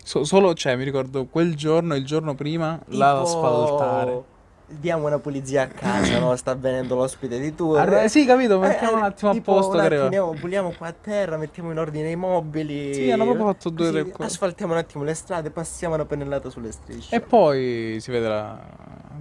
So- 0.02 0.24
solo, 0.24 0.54
cioè, 0.54 0.74
mi 0.74 0.84
ricordo 0.84 1.26
quel 1.26 1.54
giorno, 1.54 1.94
il 1.94 2.06
giorno 2.06 2.34
prima, 2.34 2.80
Tipo, 2.88 2.96
asfaltare. 3.04 4.24
Diamo 4.66 5.06
una 5.06 5.18
pulizia 5.18 5.62
a 5.62 5.66
casa, 5.66 6.18
no? 6.18 6.34
Sta 6.36 6.54
venendo 6.54 6.94
l'ospite 6.94 7.38
di 7.38 7.54
turno. 7.54 7.76
Arre- 7.82 8.08
sì, 8.08 8.24
capito, 8.24 8.58
mettiamo 8.58 8.94
Eh, 8.94 8.96
un 8.96 9.02
attimo 9.02 9.30
a 9.30 9.40
posto. 9.42 9.72
un 9.74 9.80
attimo, 9.80 10.02
andiamo, 10.04 10.32
puliamo 10.32 10.70
qua 10.76 10.86
a 10.86 10.94
terra, 10.98 11.36
mettiamo 11.36 11.70
in 11.70 11.78
ordine 11.78 12.10
i 12.10 12.16
mobili. 12.16 12.94
Sì, 12.94 13.10
hanno 13.10 13.24
proprio 13.24 13.44
fatto 13.46 13.68
due 13.68 13.90
Così, 13.90 14.02
tre 14.02 14.10
cose. 14.10 14.24
Asfaltiamo 14.24 14.72
un 14.72 14.78
attimo 14.78 15.04
le 15.04 15.12
strade, 15.12 15.50
passiamo 15.50 15.94
una 15.94 16.06
pennellata 16.06 16.48
sulle 16.48 16.72
strisce. 16.72 17.14
E 17.14 17.20
poi 17.20 17.98
si 18.00 18.10
vedrà 18.10 18.58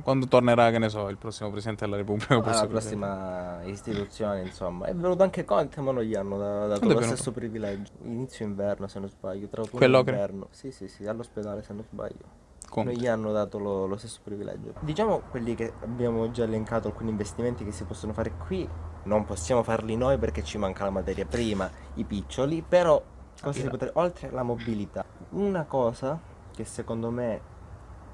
quando 0.02 0.28
tornerà, 0.28 0.72
che 0.72 0.80
ne 0.80 0.88
so, 0.88 1.10
il 1.10 1.18
prossimo 1.18 1.52
Presidente 1.52 1.84
della 1.84 1.98
Repubblica. 1.98 2.36
alla 2.36 2.42
questo 2.44 2.68
prossima 2.68 3.60
istituzione, 3.66 4.42
insomma. 4.44 4.86
È 4.86 4.94
venuto 4.96 5.24
anche 5.24 5.44
Conte, 5.44 5.82
ma 5.82 5.92
non 5.92 6.04
gli 6.04 6.16
hanno 6.16 6.38
da- 6.38 6.68
dato 6.68 6.88
lo 6.88 7.02
stesso 7.02 7.32
privilegio. 7.34 7.92
Inizio 8.04 8.46
inverno, 8.46 8.88
se 8.88 9.00
non 9.00 9.10
sbaglio. 9.10 9.48
Tra 9.48 9.60
autunno 9.62 9.78
Quello 9.78 10.00
e 10.00 10.04
che- 10.06 10.10
inverno. 10.12 10.48
Sì, 10.52 10.72
sì, 10.72 10.88
sì, 10.88 11.06
all'ospedale, 11.06 11.62
se 11.64 11.74
non 11.74 11.84
sbaglio. 11.92 12.42
Conte. 12.74 12.92
Non 12.92 13.00
gli 13.00 13.06
hanno 13.06 13.32
dato 13.32 13.60
lo, 13.60 13.86
lo 13.86 13.98
stesso 13.98 14.20
privilegio. 14.24 14.74
Diciamo 14.80 15.22
quelli 15.30 15.54
che 15.54 15.74
abbiamo 15.82 16.32
già 16.32 16.44
elencato, 16.44 16.88
alcuni 16.88 17.12
investimenti 17.12 17.64
che 17.64 17.72
si 17.72 17.84
possono 17.84 18.14
fare 18.14 18.32
qui. 18.32 18.68
Non 19.04 19.26
possiamo 19.26 19.62
farli 19.62 19.96
noi 19.96 20.18
perché 20.18 20.44
ci 20.44 20.58
manca 20.58 20.84
la 20.84 20.90
materia 20.90 21.24
prima, 21.24 21.70
i 21.94 22.04
piccioli, 22.04 22.64
però 22.68 23.00
cosa 23.40 23.60
si 23.60 23.70
potrebbe- 23.70 24.00
oltre 24.00 24.30
alla 24.30 24.42
mobilità. 24.42 25.06
Una 25.32 25.66
cosa 25.66 26.20
che 26.52 26.66
secondo 26.66 27.12
me 27.12 27.42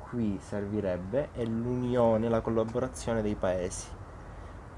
qui 0.09 0.37
servirebbe 0.41 1.29
è 1.31 1.45
l'unione, 1.45 2.27
la 2.27 2.41
collaborazione 2.41 3.21
dei 3.21 3.35
paesi. 3.35 3.87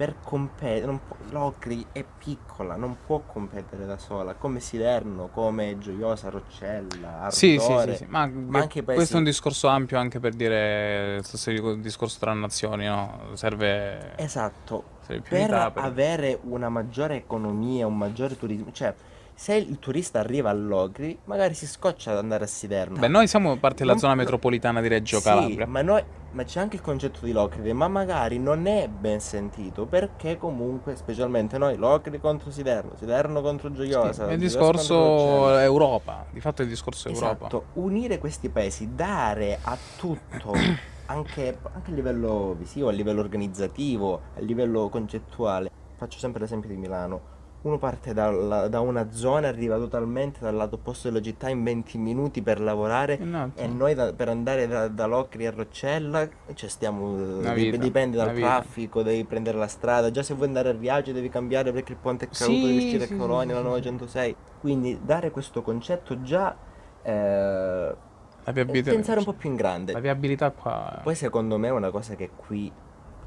Per 0.01 0.15
competere, 0.23 0.99
l'Ocri 1.29 1.85
è 1.91 2.03
piccola, 2.03 2.75
non 2.75 2.97
può 3.05 3.19
competere 3.19 3.85
da 3.85 3.99
sola, 3.99 4.33
come 4.33 4.59
Siderno, 4.59 5.27
come 5.27 5.77
Gioiosa, 5.77 6.31
Roccella, 6.31 7.07
Ardore. 7.19 7.31
Sì, 7.31 7.59
sì, 7.59 7.77
sì, 7.85 7.95
sì. 7.97 8.05
Ma, 8.09 8.21
anche 8.21 8.79
i 8.79 8.81
paesi- 8.81 8.83
questo 8.83 9.13
è 9.13 9.17
un 9.19 9.25
discorso 9.25 9.67
ampio 9.67 9.99
anche 9.99 10.19
per 10.19 10.33
dire 10.33 11.21
il 11.45 11.79
discorso 11.81 12.17
tra 12.19 12.33
nazioni, 12.33 12.87
no? 12.87 13.29
Serve, 13.33 14.17
Esatto, 14.17 14.85
serve 15.01 15.21
per 15.29 15.49
per- 15.49 15.71
avere 15.75 16.39
una 16.45 16.69
maggiore 16.69 17.17
economia, 17.17 17.85
un 17.85 17.95
maggiore 17.99 18.35
turismo, 18.35 18.71
cioè 18.71 18.95
se 19.41 19.55
il 19.55 19.79
turista 19.79 20.19
arriva 20.19 20.51
all'Ocri, 20.51 21.17
magari 21.23 21.55
si 21.55 21.65
scoccia 21.65 22.11
ad 22.11 22.17
andare 22.19 22.43
a 22.43 22.47
Siderno. 22.47 22.99
Beh, 22.99 23.07
noi 23.07 23.25
siamo 23.25 23.57
parte 23.57 23.77
della 23.79 23.93
Non- 23.93 23.99
zona 23.99 24.13
metropolitana 24.13 24.81
di 24.81 24.87
Reggio 24.87 25.17
Sì, 25.17 25.23
Calabria. 25.23 25.65
ma, 25.65 25.81
noi- 25.81 26.03
ma 26.33 26.43
c'è 26.43 26.59
anche 26.59 26.75
il 26.75 26.83
concetto 26.83 27.21
di 27.25 27.31
Locride, 27.31 27.73
ma 27.73 27.87
magari 27.87 28.37
non 28.37 28.67
è 28.67 28.87
ben 28.87 29.19
sentito 29.19 29.87
perché 29.87 30.37
comunque, 30.37 30.95
specialmente 30.95 31.57
noi, 31.57 31.75
Locri 31.77 32.19
contro 32.19 32.51
Siderno, 32.51 32.91
Siderno 32.97 33.41
contro 33.41 33.71
Gioiosa. 33.71 34.27
È 34.27 34.33
il 34.33 34.37
discorso. 34.37 35.57
Europa, 35.57 36.27
di 36.29 36.39
fatto 36.39 36.61
è 36.61 36.65
il 36.65 36.69
discorso 36.69 37.07
Europa. 37.07 37.47
Esatto, 37.47 37.65
unire 37.73 38.19
questi 38.19 38.49
paesi, 38.49 38.93
dare 38.93 39.57
a 39.59 39.75
tutto, 39.97 40.53
anche, 41.07 41.57
anche 41.73 41.89
a 41.89 41.93
livello 41.95 42.53
visivo, 42.55 42.89
a 42.89 42.91
livello 42.91 43.21
organizzativo, 43.21 44.21
a 44.35 44.39
livello 44.41 44.87
concettuale. 44.89 45.71
Faccio 45.97 46.19
sempre 46.19 46.41
l'esempio 46.41 46.69
di 46.69 46.75
Milano. 46.77 47.39
Uno 47.63 47.77
parte 47.77 48.13
dalla- 48.13 48.67
da 48.67 48.79
una 48.79 49.11
zona 49.11 49.47
arriva 49.47 49.77
totalmente 49.77 50.39
dal 50.39 50.55
lato 50.55 50.75
opposto 50.75 51.09
della 51.09 51.21
città 51.21 51.47
in 51.49 51.63
20 51.63 51.99
minuti 51.99 52.41
per 52.41 52.59
lavorare 52.59 53.19
E 53.19 53.23
no, 53.23 53.51
noi 53.67 53.93
da- 53.93 54.13
per 54.13 54.29
andare 54.29 54.67
da, 54.67 54.87
da 54.87 55.05
Locri 55.05 55.45
a 55.45 55.51
Roccella, 55.51 56.27
cioè 56.55 56.69
stiamo, 56.69 57.37
dip- 57.37 57.53
vita, 57.53 57.77
dipende 57.77 58.17
dal 58.17 58.33
traffico, 58.33 59.03
devi 59.03 59.23
prendere 59.25 59.59
la 59.59 59.67
strada, 59.67 60.09
già 60.09 60.23
se 60.23 60.33
vuoi 60.33 60.47
andare 60.47 60.69
a 60.69 60.71
Riaggio 60.71 61.11
devi 61.11 61.29
cambiare 61.29 61.71
perché 61.71 61.91
il 61.91 61.99
ponte 62.01 62.25
è 62.25 62.29
caduto, 62.29 62.57
Sì, 62.57 62.65
devi 62.65 62.77
uscire 62.77 63.05
sì, 63.05 63.13
a 63.13 63.17
Colonia, 63.17 63.55
sì, 63.55 63.61
la 63.61 63.67
sì, 63.67 63.73
906. 63.75 64.35
Quindi 64.59 64.99
dare 65.03 65.29
questo 65.29 65.61
concetto 65.61 66.19
già 66.23 66.55
eh, 67.03 67.95
pensare 68.43 69.19
un 69.19 69.25
po' 69.25 69.33
più 69.33 69.49
in 69.49 69.55
grande. 69.55 69.93
la 69.93 69.99
viabilità 69.99 70.49
qua... 70.51 70.99
Poi 71.03 71.13
secondo 71.13 71.59
me 71.59 71.69
una 71.69 71.91
cosa 71.91 72.15
che 72.15 72.31
qui 72.35 72.71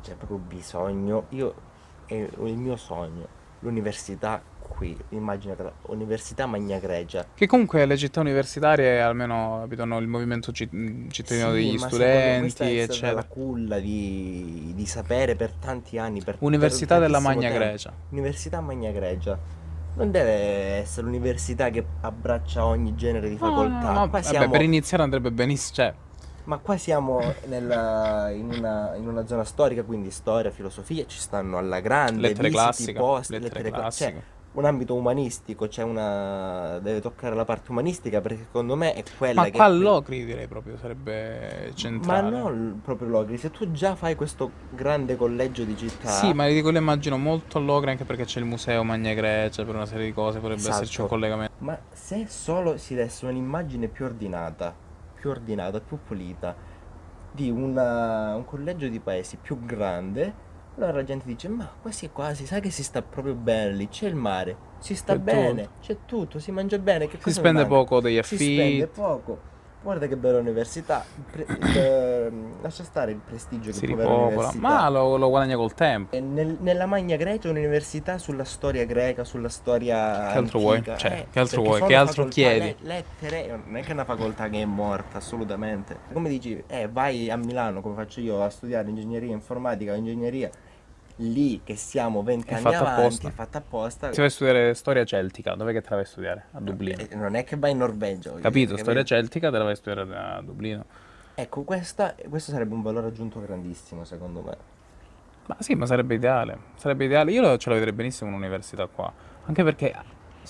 c'è 0.03 0.15
proprio 0.15 0.39
bisogno, 0.39 1.27
io 1.31 1.55
è 2.07 2.15
il 2.15 2.57
mio 2.57 2.77
sogno, 2.77 3.43
l'università 3.65 4.41
qui, 4.61 4.97
immaginate, 5.11 5.73
università 5.87 6.47
Magna 6.47 6.79
Gregia. 6.79 7.25
Che 7.35 7.47
comunque 7.47 7.85
le 7.87 7.97
città 7.97 8.21
universitarie 8.21 9.01
almeno 9.01 9.63
abitano 9.63 9.99
il 9.99 10.07
movimento 10.07 10.53
ci- 10.53 10.69
cittadino 11.11 11.49
Sì, 11.49 11.55
degli 11.55 11.79
secondo 11.79 11.97
me 12.05 12.49
studenti, 12.49 12.63
è 12.79 12.83
eccetera. 12.83 13.13
la 13.13 13.25
culla 13.25 13.79
di, 13.79 14.73
di 14.75 14.87
sapere 14.87 15.37
per 15.37 15.53
tanti 15.53 15.99
anni. 15.99 16.23
Per, 16.23 16.37
Università 16.41 16.97
per 16.99 17.07
della 17.07 17.21
Magna 17.21 17.49
tempo. 17.49 17.59
Grecia. 17.65 17.93
Università 18.11 18.61
Magna 18.61 18.91
Grecia. 18.91 19.39
Non 19.97 20.11
deve 20.11 20.31
essere 20.81 21.07
l'università 21.07 21.71
che 21.71 21.85
abbraccia 22.01 22.65
ogni 22.67 22.97
genere 22.97 23.29
di 23.29 23.37
No, 23.41 23.47
no, 23.49 23.55
facoltà. 23.55 23.79
no, 23.79 23.93
no, 24.01 24.09
Qua 24.09 24.21
vabbè, 24.21 24.23
siamo- 24.23 24.51
per 24.51 24.63
iniziare 24.63 25.03
andrebbe 25.05 25.31
benissimo, 25.31 25.75
cioè, 25.77 25.95
Ma 26.45 26.59
qua 26.59 26.77
siamo 26.77 27.21
nella- 27.47 28.31
in, 28.31 28.51
una, 28.51 28.95
in 28.97 29.09
una 29.09 29.27
zona 29.27 29.45
storica, 29.45 29.83
quindi 29.83 30.11
storia, 30.11 30.51
filosofia, 30.51 31.07
ci 31.07 31.19
stanno 31.19 31.57
alla 31.57 31.81
grande, 31.81 32.21
lettere 32.21 32.51
classiche, 32.51 32.93
posti, 32.93 33.33
lettere 33.33 33.49
lettere 33.55 33.71
cla- 33.71 33.79
classiche. 33.81 34.11
cioè, 34.13 34.23
un 34.55 34.65
ambito 34.67 34.95
umanistico, 34.95 35.67
c'è 35.67 35.83
una... 35.83 36.79
deve 36.79 37.01
toccare 37.01 37.35
la 37.35 37.45
parte 37.45 37.73
umanistica 37.73 38.21
perché 38.21 38.45
secondo 38.45 38.77
me 38.77 38.93
è 38.95 39.03
quella 39.19 39.41
Ma 39.41 39.47
che... 39.47 39.53
qua 39.57 39.67
Locri 39.69 40.25
direi 40.25 40.47
proprio 40.47 40.77
sarebbe 40.77 41.65
Ma 41.71 41.75
centrale. 41.75 42.31
non 42.31 42.81
proprio 42.85 43.09
Logri, 43.09 43.37
se 43.37 43.51
tu 43.51 43.73
già 43.73 43.97
fai 43.97 44.15
questo 44.15 44.49
grande 44.71 45.17
collegio 45.17 45.65
di 45.65 45.77
città... 45.77 46.09
Sì, 46.09 46.33
ma 46.35 46.47
dico, 46.47 46.71
lo 46.71 46.79
immagino 46.79 47.17
molto 47.19 47.59
Locri 47.59 47.91
anche 47.91 48.05
perché 48.05 48.27
c'è 48.27 48.39
il 48.39 48.45
museo 48.45 48.85
Magna 48.85 49.13
Grecia 49.15 49.65
per 49.65 49.75
una 49.75 49.87
serie 49.87 50.05
di 50.07 50.13
cose, 50.13 50.39
potrebbe 50.39 50.61
Esatto. 50.61 50.75
esserci 50.77 51.01
un 51.01 51.09
collegamento. 51.09 51.55
Ma 51.59 51.77
se 51.91 52.27
solo 52.29 52.77
si 52.77 52.95
desse 52.95 53.27
un'immagine 53.27 53.89
più 53.89 54.05
ordinata, 54.05 54.73
più 55.25 55.31
ordinata, 55.31 55.81
più 55.81 55.99
pulita, 56.05 56.55
di 57.33 57.51
una- 57.51 58.35
un 58.37 58.45
collegio 58.45 58.89
di 58.89 59.01
paesi 59.01 59.39
più 59.39 59.65
grande, 59.65 60.35
allora 60.77 60.93
la 60.93 61.05
gente 61.05 61.25
dice, 61.25 61.49
ma 61.49 61.67
quasi 61.81 62.11
quasi, 62.11 62.45
sai 62.45 62.61
che 62.61 62.69
si 62.69 62.83
sta 62.85 63.01
proprio 63.01 63.35
bene 63.35 63.73
lì, 63.73 63.89
c'è 63.89 64.07
il 64.07 64.17
mare, 64.17 64.55
si 64.81 64.95
sta 64.95 65.15
C'è 65.15 65.19
bene, 65.21 65.69
c'è 65.81 65.97
tutto, 66.05 66.39
si 66.39 66.53
mangia 66.53 66.79
bene, 66.79 67.07
che 67.09 67.19
Si 67.19 67.33
spende 67.33 67.63
manca? 67.63 67.75
poco 67.75 68.01
degli 68.01 68.21
Si 68.23 68.37
spende 68.37 68.85
affitti, 68.85 69.01
poco. 69.01 69.39
Guarda 69.85 70.07
che 70.07 70.17
bella 70.17 70.39
università, 70.39 71.05
pre- 71.31 71.47
ehm, 71.75 72.63
lascia 72.63 72.85
stare 72.85 73.11
il 73.11 73.19
prestigio 73.19 73.71
che 73.71 73.77
si 73.77 73.85
può 73.87 73.97
avere 73.97 74.09
l'università. 74.15 74.59
ma 74.59 74.89
lo, 74.89 75.19
lo 75.19 75.29
guadagna 75.29 75.57
col 75.57 75.75
tempo. 75.75 76.19
Nel- 76.19 76.57
nella 76.59 76.87
Magna 76.87 77.17
Grecia 77.17 77.51
un'università 77.51 78.17
sulla 78.17 78.45
storia 78.45 78.87
greca, 78.87 79.25
sulla 79.25 79.51
storia 79.51 80.31
Che 80.33 80.39
altro 80.39 80.59
vuoi? 80.59 80.77
antica. 80.79 80.97
Cioè, 80.97 81.13
Eh, 81.13 81.27
che 81.31 81.39
altro 81.39 81.61
vuoi? 81.63 81.83
Che 81.83 81.95
altro 81.95 82.25
chiedi? 82.29 82.61
le- 82.61 82.77
lettere, 82.81 83.61
non 83.63 83.77
è 83.77 83.83
che 83.83 83.91
è 83.91 83.93
una 83.93 84.07
facoltà 84.07 84.49
che 84.49 84.63
è 84.63 84.65
morta, 84.65 85.19
assolutamente. 85.19 85.99
Come 86.15 86.31
dici, 86.31 86.65
eh, 86.67 86.89
vai 86.91 87.29
a 87.31 87.37
Milano, 87.37 87.83
come 87.83 87.95
faccio 87.95 88.21
io, 88.21 88.43
a 88.43 88.49
studiare 88.49 88.89
ingegneria 88.89 89.33
informatica 89.33 89.93
o 89.93 89.97
ingegneria, 89.97 90.49
lì 91.17 91.61
che 91.63 91.77
siamo 91.77 92.23
20 92.23 92.49
È 92.49 92.53
anni 92.55 92.63
fatta 92.63 92.79
avanti, 92.81 93.01
apposta. 93.01 93.29
è 93.29 93.31
fatta 93.33 93.59
apposta. 93.59 94.13
Se 94.13 94.17
vai 94.17 94.27
a 94.27 94.31
studiare 94.31 94.75
storia 94.75 95.05
celtica, 95.05 95.55
dov'è 95.55 95.73
che 95.73 95.81
te 95.81 95.89
la 95.91 95.97
vai 95.97 96.05
a 96.05 96.09
studiare? 96.09 96.45
A 96.53 96.61
Dublino. 96.61 96.99
Eh, 96.99 97.15
non 97.15 97.35
è 97.35 97.45
che 97.45 97.57
vai 97.57 97.71
in 97.71 97.79
Norvegia. 97.79 98.33
Capito? 98.41 98.77
Storia 98.77 99.05
celtica 99.05 99.51
te 99.51 99.59
la 99.59 99.65
vai 99.65 99.73
a 99.73 99.77
studiare 99.77 100.17
a 100.17 100.41
Dublino. 100.43 100.85
Ecco, 101.37 101.63
questa- 101.63 102.15
questo 102.29 102.53
sarebbe 102.53 102.75
un 102.75 102.83
valore 102.83 103.09
aggiunto 103.09 103.41
grandissimo, 103.41 104.05
secondo 104.05 104.41
me. 104.41 104.57
Ma 105.47 105.57
sì, 105.59 105.75
ma 105.75 105.85
sarebbe 105.87 106.15
ideale. 106.15 106.59
Sarebbe 106.77 107.05
ideale. 107.05 107.33
Io 107.33 107.57
ce 107.59 107.69
la 107.69 107.75
vedrei 107.75 107.93
benissimo 107.93 108.31
un'università 108.31 108.87
qua. 108.87 109.13
Anche 109.47 109.63
perché, 109.63 109.95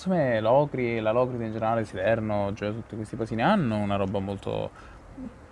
me, 0.05 0.39
Locri, 0.39 0.99
la 0.99 1.11
Locride 1.11 1.45
in 1.45 1.51
generale, 1.51 1.83
Siderno, 1.85 2.53
cioè 2.55 2.71
tutti 2.71 2.95
questi 2.95 3.15
paesini 3.15 3.41
hanno 3.41 3.77
una 3.77 3.95
roba 3.95 4.19
molto... 4.19 4.93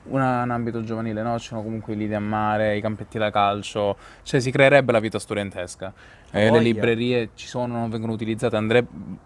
una- 0.05 0.43
un 0.43 0.51
ambito 0.51 0.83
giovanile, 0.83 1.21
no? 1.21 1.37
Ci 1.39 1.47
sono 1.47 1.63
comunque 1.63 1.93
i 1.93 1.97
lidi 1.97 2.13
a 2.13 2.19
mare, 2.19 2.77
i 2.77 2.81
campetti 2.81 3.17
da 3.17 3.29
calcio, 3.31 3.97
cioè 4.23 4.39
si 4.39 4.51
creerebbe 4.51 4.91
la 4.91 4.99
vita 4.99 5.19
studentesca. 5.19 5.93
Eh, 6.31 6.49
le 6.49 6.59
librerie 6.59 7.29
ci 7.35 7.47
sono, 7.47 7.77
non 7.77 7.89
vengono 7.89 8.13
utilizzate, 8.13 8.55
andre- 8.55 8.85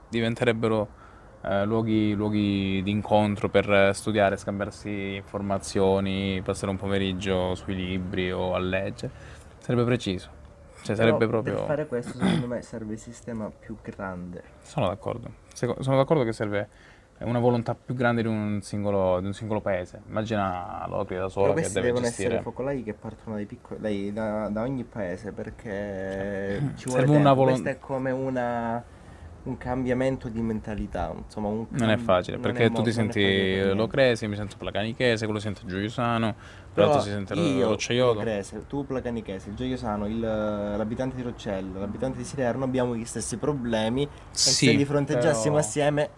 diventerebbero 0.09 1.05
eh, 1.43 1.65
luoghi, 1.65 2.13
luoghi 2.13 2.81
di 2.83 2.91
incontro 2.91 3.47
per 3.47 3.91
studiare, 3.93 4.35
scambiarsi 4.37 5.15
informazioni, 5.15 6.41
passare 6.43 6.71
un 6.71 6.77
pomeriggio 6.77 7.55
sui 7.55 7.75
libri 7.75 8.31
o 8.31 8.53
a 8.53 8.59
leggere. 8.59 9.11
Sarebbe 9.59 9.83
preciso. 9.85 10.29
Cioè, 10.81 10.95
sarebbe 10.95 11.27
proprio... 11.27 11.55
Per 11.55 11.65
fare 11.65 11.85
questo, 11.87 12.17
secondo 12.17 12.47
me, 12.47 12.61
serve 12.61 12.93
il 12.93 12.99
sistema 12.99 13.49
più 13.57 13.75
grande. 13.81 14.41
Sono 14.61 14.87
d'accordo. 14.87 15.31
Seco- 15.53 15.81
Sono 15.81 15.97
d'accordo 15.97 16.23
che 16.23 16.31
serve 16.33 16.69
una 17.25 17.39
volontà 17.39 17.75
più 17.75 17.95
grande 17.95 18.21
di 18.21 18.27
un 18.27 18.59
singolo, 18.61 19.19
di 19.19 19.25
un 19.25 19.33
singolo 19.33 19.59
paese. 19.61 20.01
Immagina 20.07 20.85
Locri 20.87 21.15
da 21.17 21.29
sola 21.29 21.53
che 21.53 21.61
deve 21.67 21.81
devono 21.81 22.05
gestire. 22.05 22.27
essere 22.29 22.43
focolai 22.43 22.83
che 22.83 22.93
partono 22.93 23.35
dai 23.35 23.45
piccoli, 23.45 23.79
dai- 23.79 24.13
da, 24.13 24.49
da 24.49 24.61
ogni 24.61 24.83
paese 24.83 25.31
perché 25.31 26.73
ci 26.75 26.89
vuole 26.89 27.03
una 27.05 27.13
tempo. 27.15 27.33
volon- 27.33 27.51
Questo 27.61 27.69
è 27.69 27.79
come 27.79 28.11
una, 28.11 28.83
un 29.43 29.57
cambiamento 29.57 30.27
di 30.29 30.41
mentalità, 30.41 31.13
insomma, 31.15 31.47
un 31.47 31.65
Non 31.69 31.89
è 31.89 31.95
cam- 31.95 32.05
facile, 32.05 32.37
non 32.37 32.41
perché 32.45 32.65
è 32.65 32.71
tu 32.71 32.81
ti 32.83 32.89
è 32.89 32.93
senti 32.93 33.73
locrese, 33.73 34.27
mi 34.27 34.35
sento 34.35 34.55
placanichese, 34.57 35.25
quello 35.25 35.39
sente 35.39 35.61
gioiusano, 35.65 36.35
Però 36.73 36.87
l'altro 36.87 37.03
si 37.03 37.09
sente 37.09 37.33
io, 37.33 37.69
rocciaiolo. 37.69 38.13
Locrese, 38.13 38.67
tu 38.67 38.85
Placanichese, 38.85 39.53
Gioiosano, 39.55 40.05
il- 40.05 40.19
l'abitante 40.19 41.15
di 41.15 41.23
Roccello, 41.23 41.79
l'abitante 41.79 42.19
di 42.19 42.23
Siderno 42.25 42.63
abbiamo 42.65 42.95
gli 42.95 43.05
stessi 43.05 43.37
problemi 43.37 44.03
e 44.03 44.07
Sì, 44.29 44.65
se 44.67 44.71
li 44.73 44.85
fronteggiassimo 44.85 45.55
però- 45.55 45.65
assieme 45.65 46.09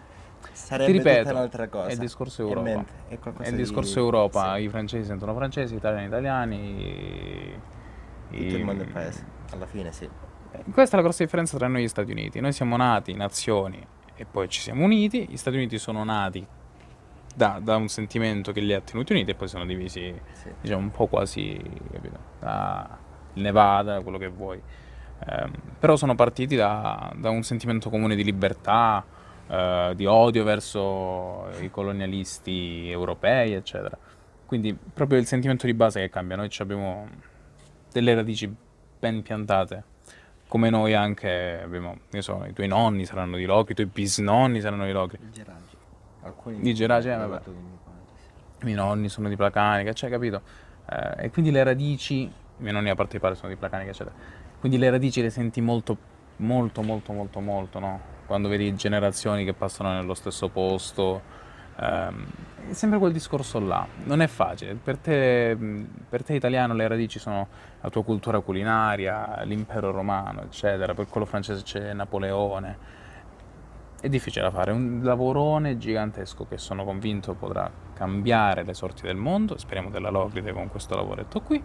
Ti 0.60 0.66
sarebbe 0.66 0.92
ripeto, 0.92 1.22
tutta 1.22 1.30
un'altra 1.34 1.68
cosa. 1.68 1.86
è 1.88 1.92
il 1.92 1.98
discorso 1.98 2.42
Europa. 2.42 2.84
è 3.08 3.18
È 3.18 3.48
il 3.48 3.50
di- 3.50 3.56
discorso 3.56 3.98
Europa, 3.98 4.54
sì, 4.56 4.62
i 4.62 4.68
francesi 4.68 5.04
sentono 5.06 5.34
francesi, 5.34 5.74
gli 5.74 5.78
italiani 5.78 6.06
italiani. 6.06 7.60
tutto 8.30 8.56
il 8.56 8.64
mondo 8.64 8.82
è 8.82 8.86
paese, 8.86 9.24
alla 9.52 9.66
fine 9.66 9.92
sì. 9.92 10.08
Eh, 10.52 10.64
Questa 10.72 10.94
è 10.94 10.96
la 10.98 11.04
grossa 11.04 11.22
differenza 11.24 11.56
tra 11.56 11.66
noi 11.68 11.80
e 11.80 11.84
gli 11.84 11.88
Stati 11.88 12.10
Uniti. 12.10 12.40
Noi 12.40 12.52
siamo 12.52 12.76
nati 12.76 13.14
nazioni 13.14 13.84
e 14.14 14.24
poi 14.24 14.48
ci 14.48 14.60
siamo 14.60 14.84
uniti. 14.84 15.26
Gli 15.28 15.36
Stati 15.36 15.56
Uniti 15.56 15.78
sono 15.78 16.02
nati 16.04 16.46
da, 17.34 17.58
da 17.62 17.76
un 17.76 17.88
sentimento 17.88 18.52
che 18.52 18.60
li 18.60 18.72
ha 18.74 18.80
tenuti 18.80 19.12
uniti 19.12 19.30
e 19.30 19.34
poi 19.34 19.48
sono 19.48 19.64
divisi, 19.64 20.12
sì. 20.32 20.50
diciamo, 20.60 20.82
un 20.82 20.90
po' 20.90 21.06
quasi, 21.06 21.60
capito? 21.92 22.18
Da 22.38 22.98
il 23.34 23.42
Nevada, 23.42 24.00
quello 24.00 24.18
che 24.18 24.28
vuoi. 24.28 24.60
Ehm, 25.26 25.52
però 25.78 25.96
sono 25.96 26.14
partiti 26.14 26.56
da, 26.56 27.12
da 27.16 27.30
un 27.30 27.42
sentimento 27.42 27.90
comune 27.90 28.16
di 28.16 28.24
libertà, 28.24 29.04
eh, 29.50 29.92
di 29.96 30.06
odio 30.06 30.44
verso 30.44 31.48
i 31.60 31.70
colonialisti 31.70 32.88
europei, 32.90 33.52
eccetera. 33.52 33.98
Quindi 34.46 34.74
proprio 34.74 35.18
il 35.18 35.26
sentimento 35.26 35.66
di 35.66 35.74
base 35.74 36.00
che 36.00 36.08
cambia. 36.08 36.36
Noi 36.36 36.50
abbiamo 36.58 37.08
delle 37.92 38.14
radici 38.14 38.52
ben 38.98 39.22
piantate. 39.22 39.84
Come 40.46 40.70
noi 40.70 40.94
anche 40.94 41.60
abbiamo, 41.62 41.96
io 42.10 42.22
so, 42.22 42.44
i 42.48 42.52
tuoi 42.52 42.66
nonni 42.66 43.04
saranno 43.04 43.36
di 43.36 43.44
Locri, 43.44 43.72
i 43.72 43.74
tuoi 43.76 43.86
bisnonni 43.86 44.60
saranno 44.60 44.84
di 44.84 44.92
Locri. 44.92 45.18
I 45.22 45.30
Geragi. 45.30 45.76
Alcuni 46.22 46.60
Di 46.60 46.74
Geragi, 46.74 47.08
eh, 47.08 47.16
vabbè. 47.16 47.38
di 47.38 47.44
sì. 47.44 47.50
I 47.50 48.64
miei 48.64 48.76
nonni 48.76 49.08
sono 49.08 49.28
di 49.28 49.36
Placanica, 49.36 49.92
cioè, 49.92 50.10
capito? 50.10 50.42
Eh, 50.90 51.24
e 51.24 51.30
quindi 51.30 51.50
le 51.50 51.62
radici, 51.62 52.22
i 52.22 52.32
miei 52.56 52.74
nonni 52.74 52.90
a 52.90 52.94
parte 52.94 53.12
di 53.12 53.20
padre 53.20 53.36
sono 53.36 53.48
di 53.48 53.56
Placanica, 53.56 53.90
eccetera. 53.90 54.14
Quindi 54.58 54.76
le 54.78 54.90
radici 54.90 55.22
le 55.22 55.30
senti 55.30 55.60
molto, 55.60 55.96
molto, 56.36 56.82
molto, 56.82 57.12
molto, 57.12 57.40
molto, 57.40 57.78
no? 57.78 58.00
Quando 58.30 58.46
vedi 58.46 58.72
generazioni 58.76 59.44
che 59.44 59.54
passano 59.54 59.92
nello 59.92 60.14
stesso 60.14 60.50
posto. 60.50 61.20
ehm, 61.80 62.26
è 62.68 62.72
sempre 62.74 63.00
quel 63.00 63.10
discorso 63.12 63.58
là. 63.58 63.84
Non 64.04 64.22
è 64.22 64.28
facile. 64.28 64.74
Per 64.74 64.98
te, 64.98 65.58
per 66.08 66.22
te 66.22 66.34
italiano 66.34 66.72
le 66.74 66.86
radici 66.86 67.18
sono 67.18 67.48
la 67.80 67.90
tua 67.90 68.04
cultura 68.04 68.38
culinaria, 68.38 69.42
l'impero 69.42 69.90
romano, 69.90 70.42
eccetera. 70.42 70.94
Per 70.94 71.08
quello 71.08 71.26
francese 71.26 71.64
c'è 71.64 71.92
Napoleone. 71.92 72.78
È 74.00 74.08
difficile 74.08 74.44
da 74.44 74.52
fare, 74.52 74.70
è 74.70 74.74
un 74.74 75.00
lavorone 75.02 75.76
gigantesco 75.76 76.46
che 76.46 76.56
sono 76.56 76.84
convinto 76.84 77.34
potrà 77.34 77.68
cambiare 77.94 78.62
le 78.62 78.74
sorti 78.74 79.02
del 79.02 79.16
mondo, 79.16 79.58
speriamo 79.58 79.90
della 79.90 80.10
Locride 80.10 80.52
con 80.52 80.68
questo 80.68 80.94
lavoretto 80.94 81.40
qui, 81.40 81.60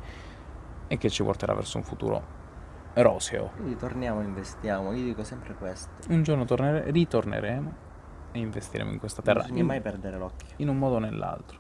e 0.88 0.98
che 0.98 1.10
ci 1.12 1.22
porterà 1.22 1.54
verso 1.54 1.78
un 1.78 1.84
futuro 1.84 2.45
roseo. 2.96 3.52
Quindi 3.56 3.76
torniamo, 3.76 4.22
investiamo, 4.22 4.94
io 4.94 5.04
dico 5.04 5.24
sempre 5.24 5.54
questo. 5.56 5.90
Un 6.10 6.24
giorno 6.24 6.46
tornere- 6.46 6.90
ritorneremo 6.92 7.74
e 8.32 8.40
investiremo 8.40 8.92
in 8.92 9.00
questa 9.00 9.22
Non 9.24 9.34
terra, 9.34 9.44
bisogna 9.46 9.62
in, 9.62 9.68
mai 9.68 9.82
perdere 9.82 10.18
l'occhio. 10.18 10.48
in 10.58 10.70
un 10.70 10.78
modo 10.78 10.96
o 10.96 11.00
nell'altro. 11.00 11.60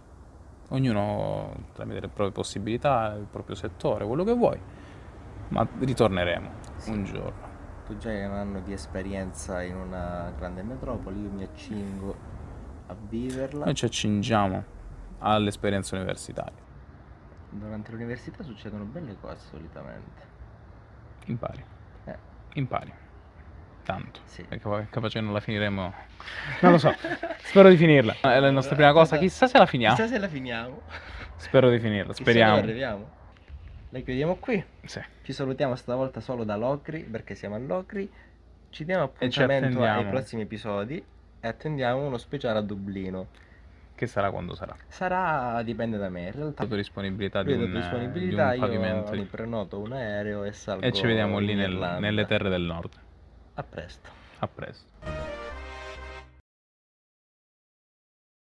Ognuno 0.69 1.53
tramite 1.73 1.99
le 1.99 2.07
proprie 2.07 2.31
possibilità, 2.31 3.13
il 3.13 3.27
proprio 3.29 3.55
settore, 3.55 4.05
quello 4.05 4.23
che 4.23 4.33
vuoi, 4.33 4.59
ma 5.49 5.67
ritorneremo 5.79 6.49
Sì. 6.77 6.89
un 6.91 7.03
giorno. 7.03 7.53
Tu 7.86 7.97
già 7.97 8.09
hai 8.09 8.25
un 8.25 8.31
anno 8.33 8.59
di 8.61 8.73
esperienza 8.73 9.61
in 9.61 9.75
una 9.75 10.31
grande 10.36 10.63
metropoli, 10.63 11.21
io 11.21 11.29
mi 11.29 11.43
accingo 11.43 12.15
a 12.88 12.95
viverla. 12.97 13.65
Noi 13.65 13.75
ci 13.75 13.86
accingiamo 13.86 14.63
all'esperienza 15.19 15.95
universitaria. 15.95 16.63
Durante 17.51 17.91
l'università 17.91 18.41
succedono 18.43 18.86
belle 18.86 19.15
cose 19.21 19.38
solitamente. 19.49 20.33
Impari. 21.26 21.63
Eh, 22.05 22.17
Impari. 22.53 22.93
Tanto. 23.84 24.19
Sì. 24.26 24.43
Perché 24.43 24.88
capace 24.89 25.19
non 25.21 25.32
la 25.34 25.39
finiremo. 25.39 25.93
Non 26.61 26.71
lo 26.71 26.78
so. 26.78 26.93
Spero 27.43 27.69
di 27.69 27.78
finirla. 27.78 28.15
È 28.19 28.39
la 28.39 28.49
nostra 28.49 28.76
prima 28.76 28.91
cosa. 28.91 29.17
Chissà 29.17 29.47
se 29.47 29.57
la 29.57 29.65
finiamo. 29.65 29.95
Chissà 29.95 30.07
se 30.07 30.17
la 30.17 30.28
finiamo. 30.28 30.82
Spero 31.36 31.69
di 31.69 31.80
finirla. 31.80 32.13
Speriamo. 32.13 32.57
arriviamo. 32.57 33.09
La 33.89 33.99
chiudiamo 33.99 34.36
qui. 34.36 34.63
Sì. 34.84 35.01
Ci 35.21 35.34
salutiamo 35.34 35.76
stavolta 35.76 36.19
solo 36.19 36.43
da 36.43 36.55
Locri 36.55 37.01
perché 37.01 37.36
siamo 37.36 37.55
a 37.55 37.59
Locri. 37.59 38.11
Ci 38.69 38.84
diamo 38.84 39.11
E 39.19 39.30
ci 39.30 39.41
appuntamento 39.41 39.84
ai 39.84 40.05
prossimi 40.07 40.41
episodi 40.41 41.03
e 41.39 41.47
attendiamo 41.47 42.05
uno 42.05 42.17
speciale 42.17 42.57
a 42.57 42.61
Dublino. 42.61 43.28
Che 43.96 44.08
sarà 44.08 44.30
quando 44.30 44.56
sarà. 44.56 44.76
Sarà 44.88 45.62
dipende 45.64 45.98
da 45.98 46.10
me. 46.10 46.26
In 46.26 46.32
realtà 46.34 46.64
Sotto 46.64 46.76
disponibilità 46.76 47.43
di 47.43 47.54
un, 47.54 47.66
di 47.66 47.72
disponibilità, 47.72 48.52
un 48.54 48.60
pavimento. 48.60 49.14
io 49.16 49.22
mi 49.22 49.26
prenoto 49.28 49.80
un 49.80 49.93
aereo 49.93 50.43
e 50.43 50.52
salgo 50.52 50.86
E 50.86 50.91
ci 50.91 51.06
vediamo 51.06 51.39
lì 51.39 51.54
nel- 51.56 51.98
nelle 52.00 52.26
terre 52.26 52.50
del 52.50 52.64
nord. 52.64 52.91
A 53.54 53.64
presto. 53.64 54.10
A 54.39 54.48
presto. 54.48 55.34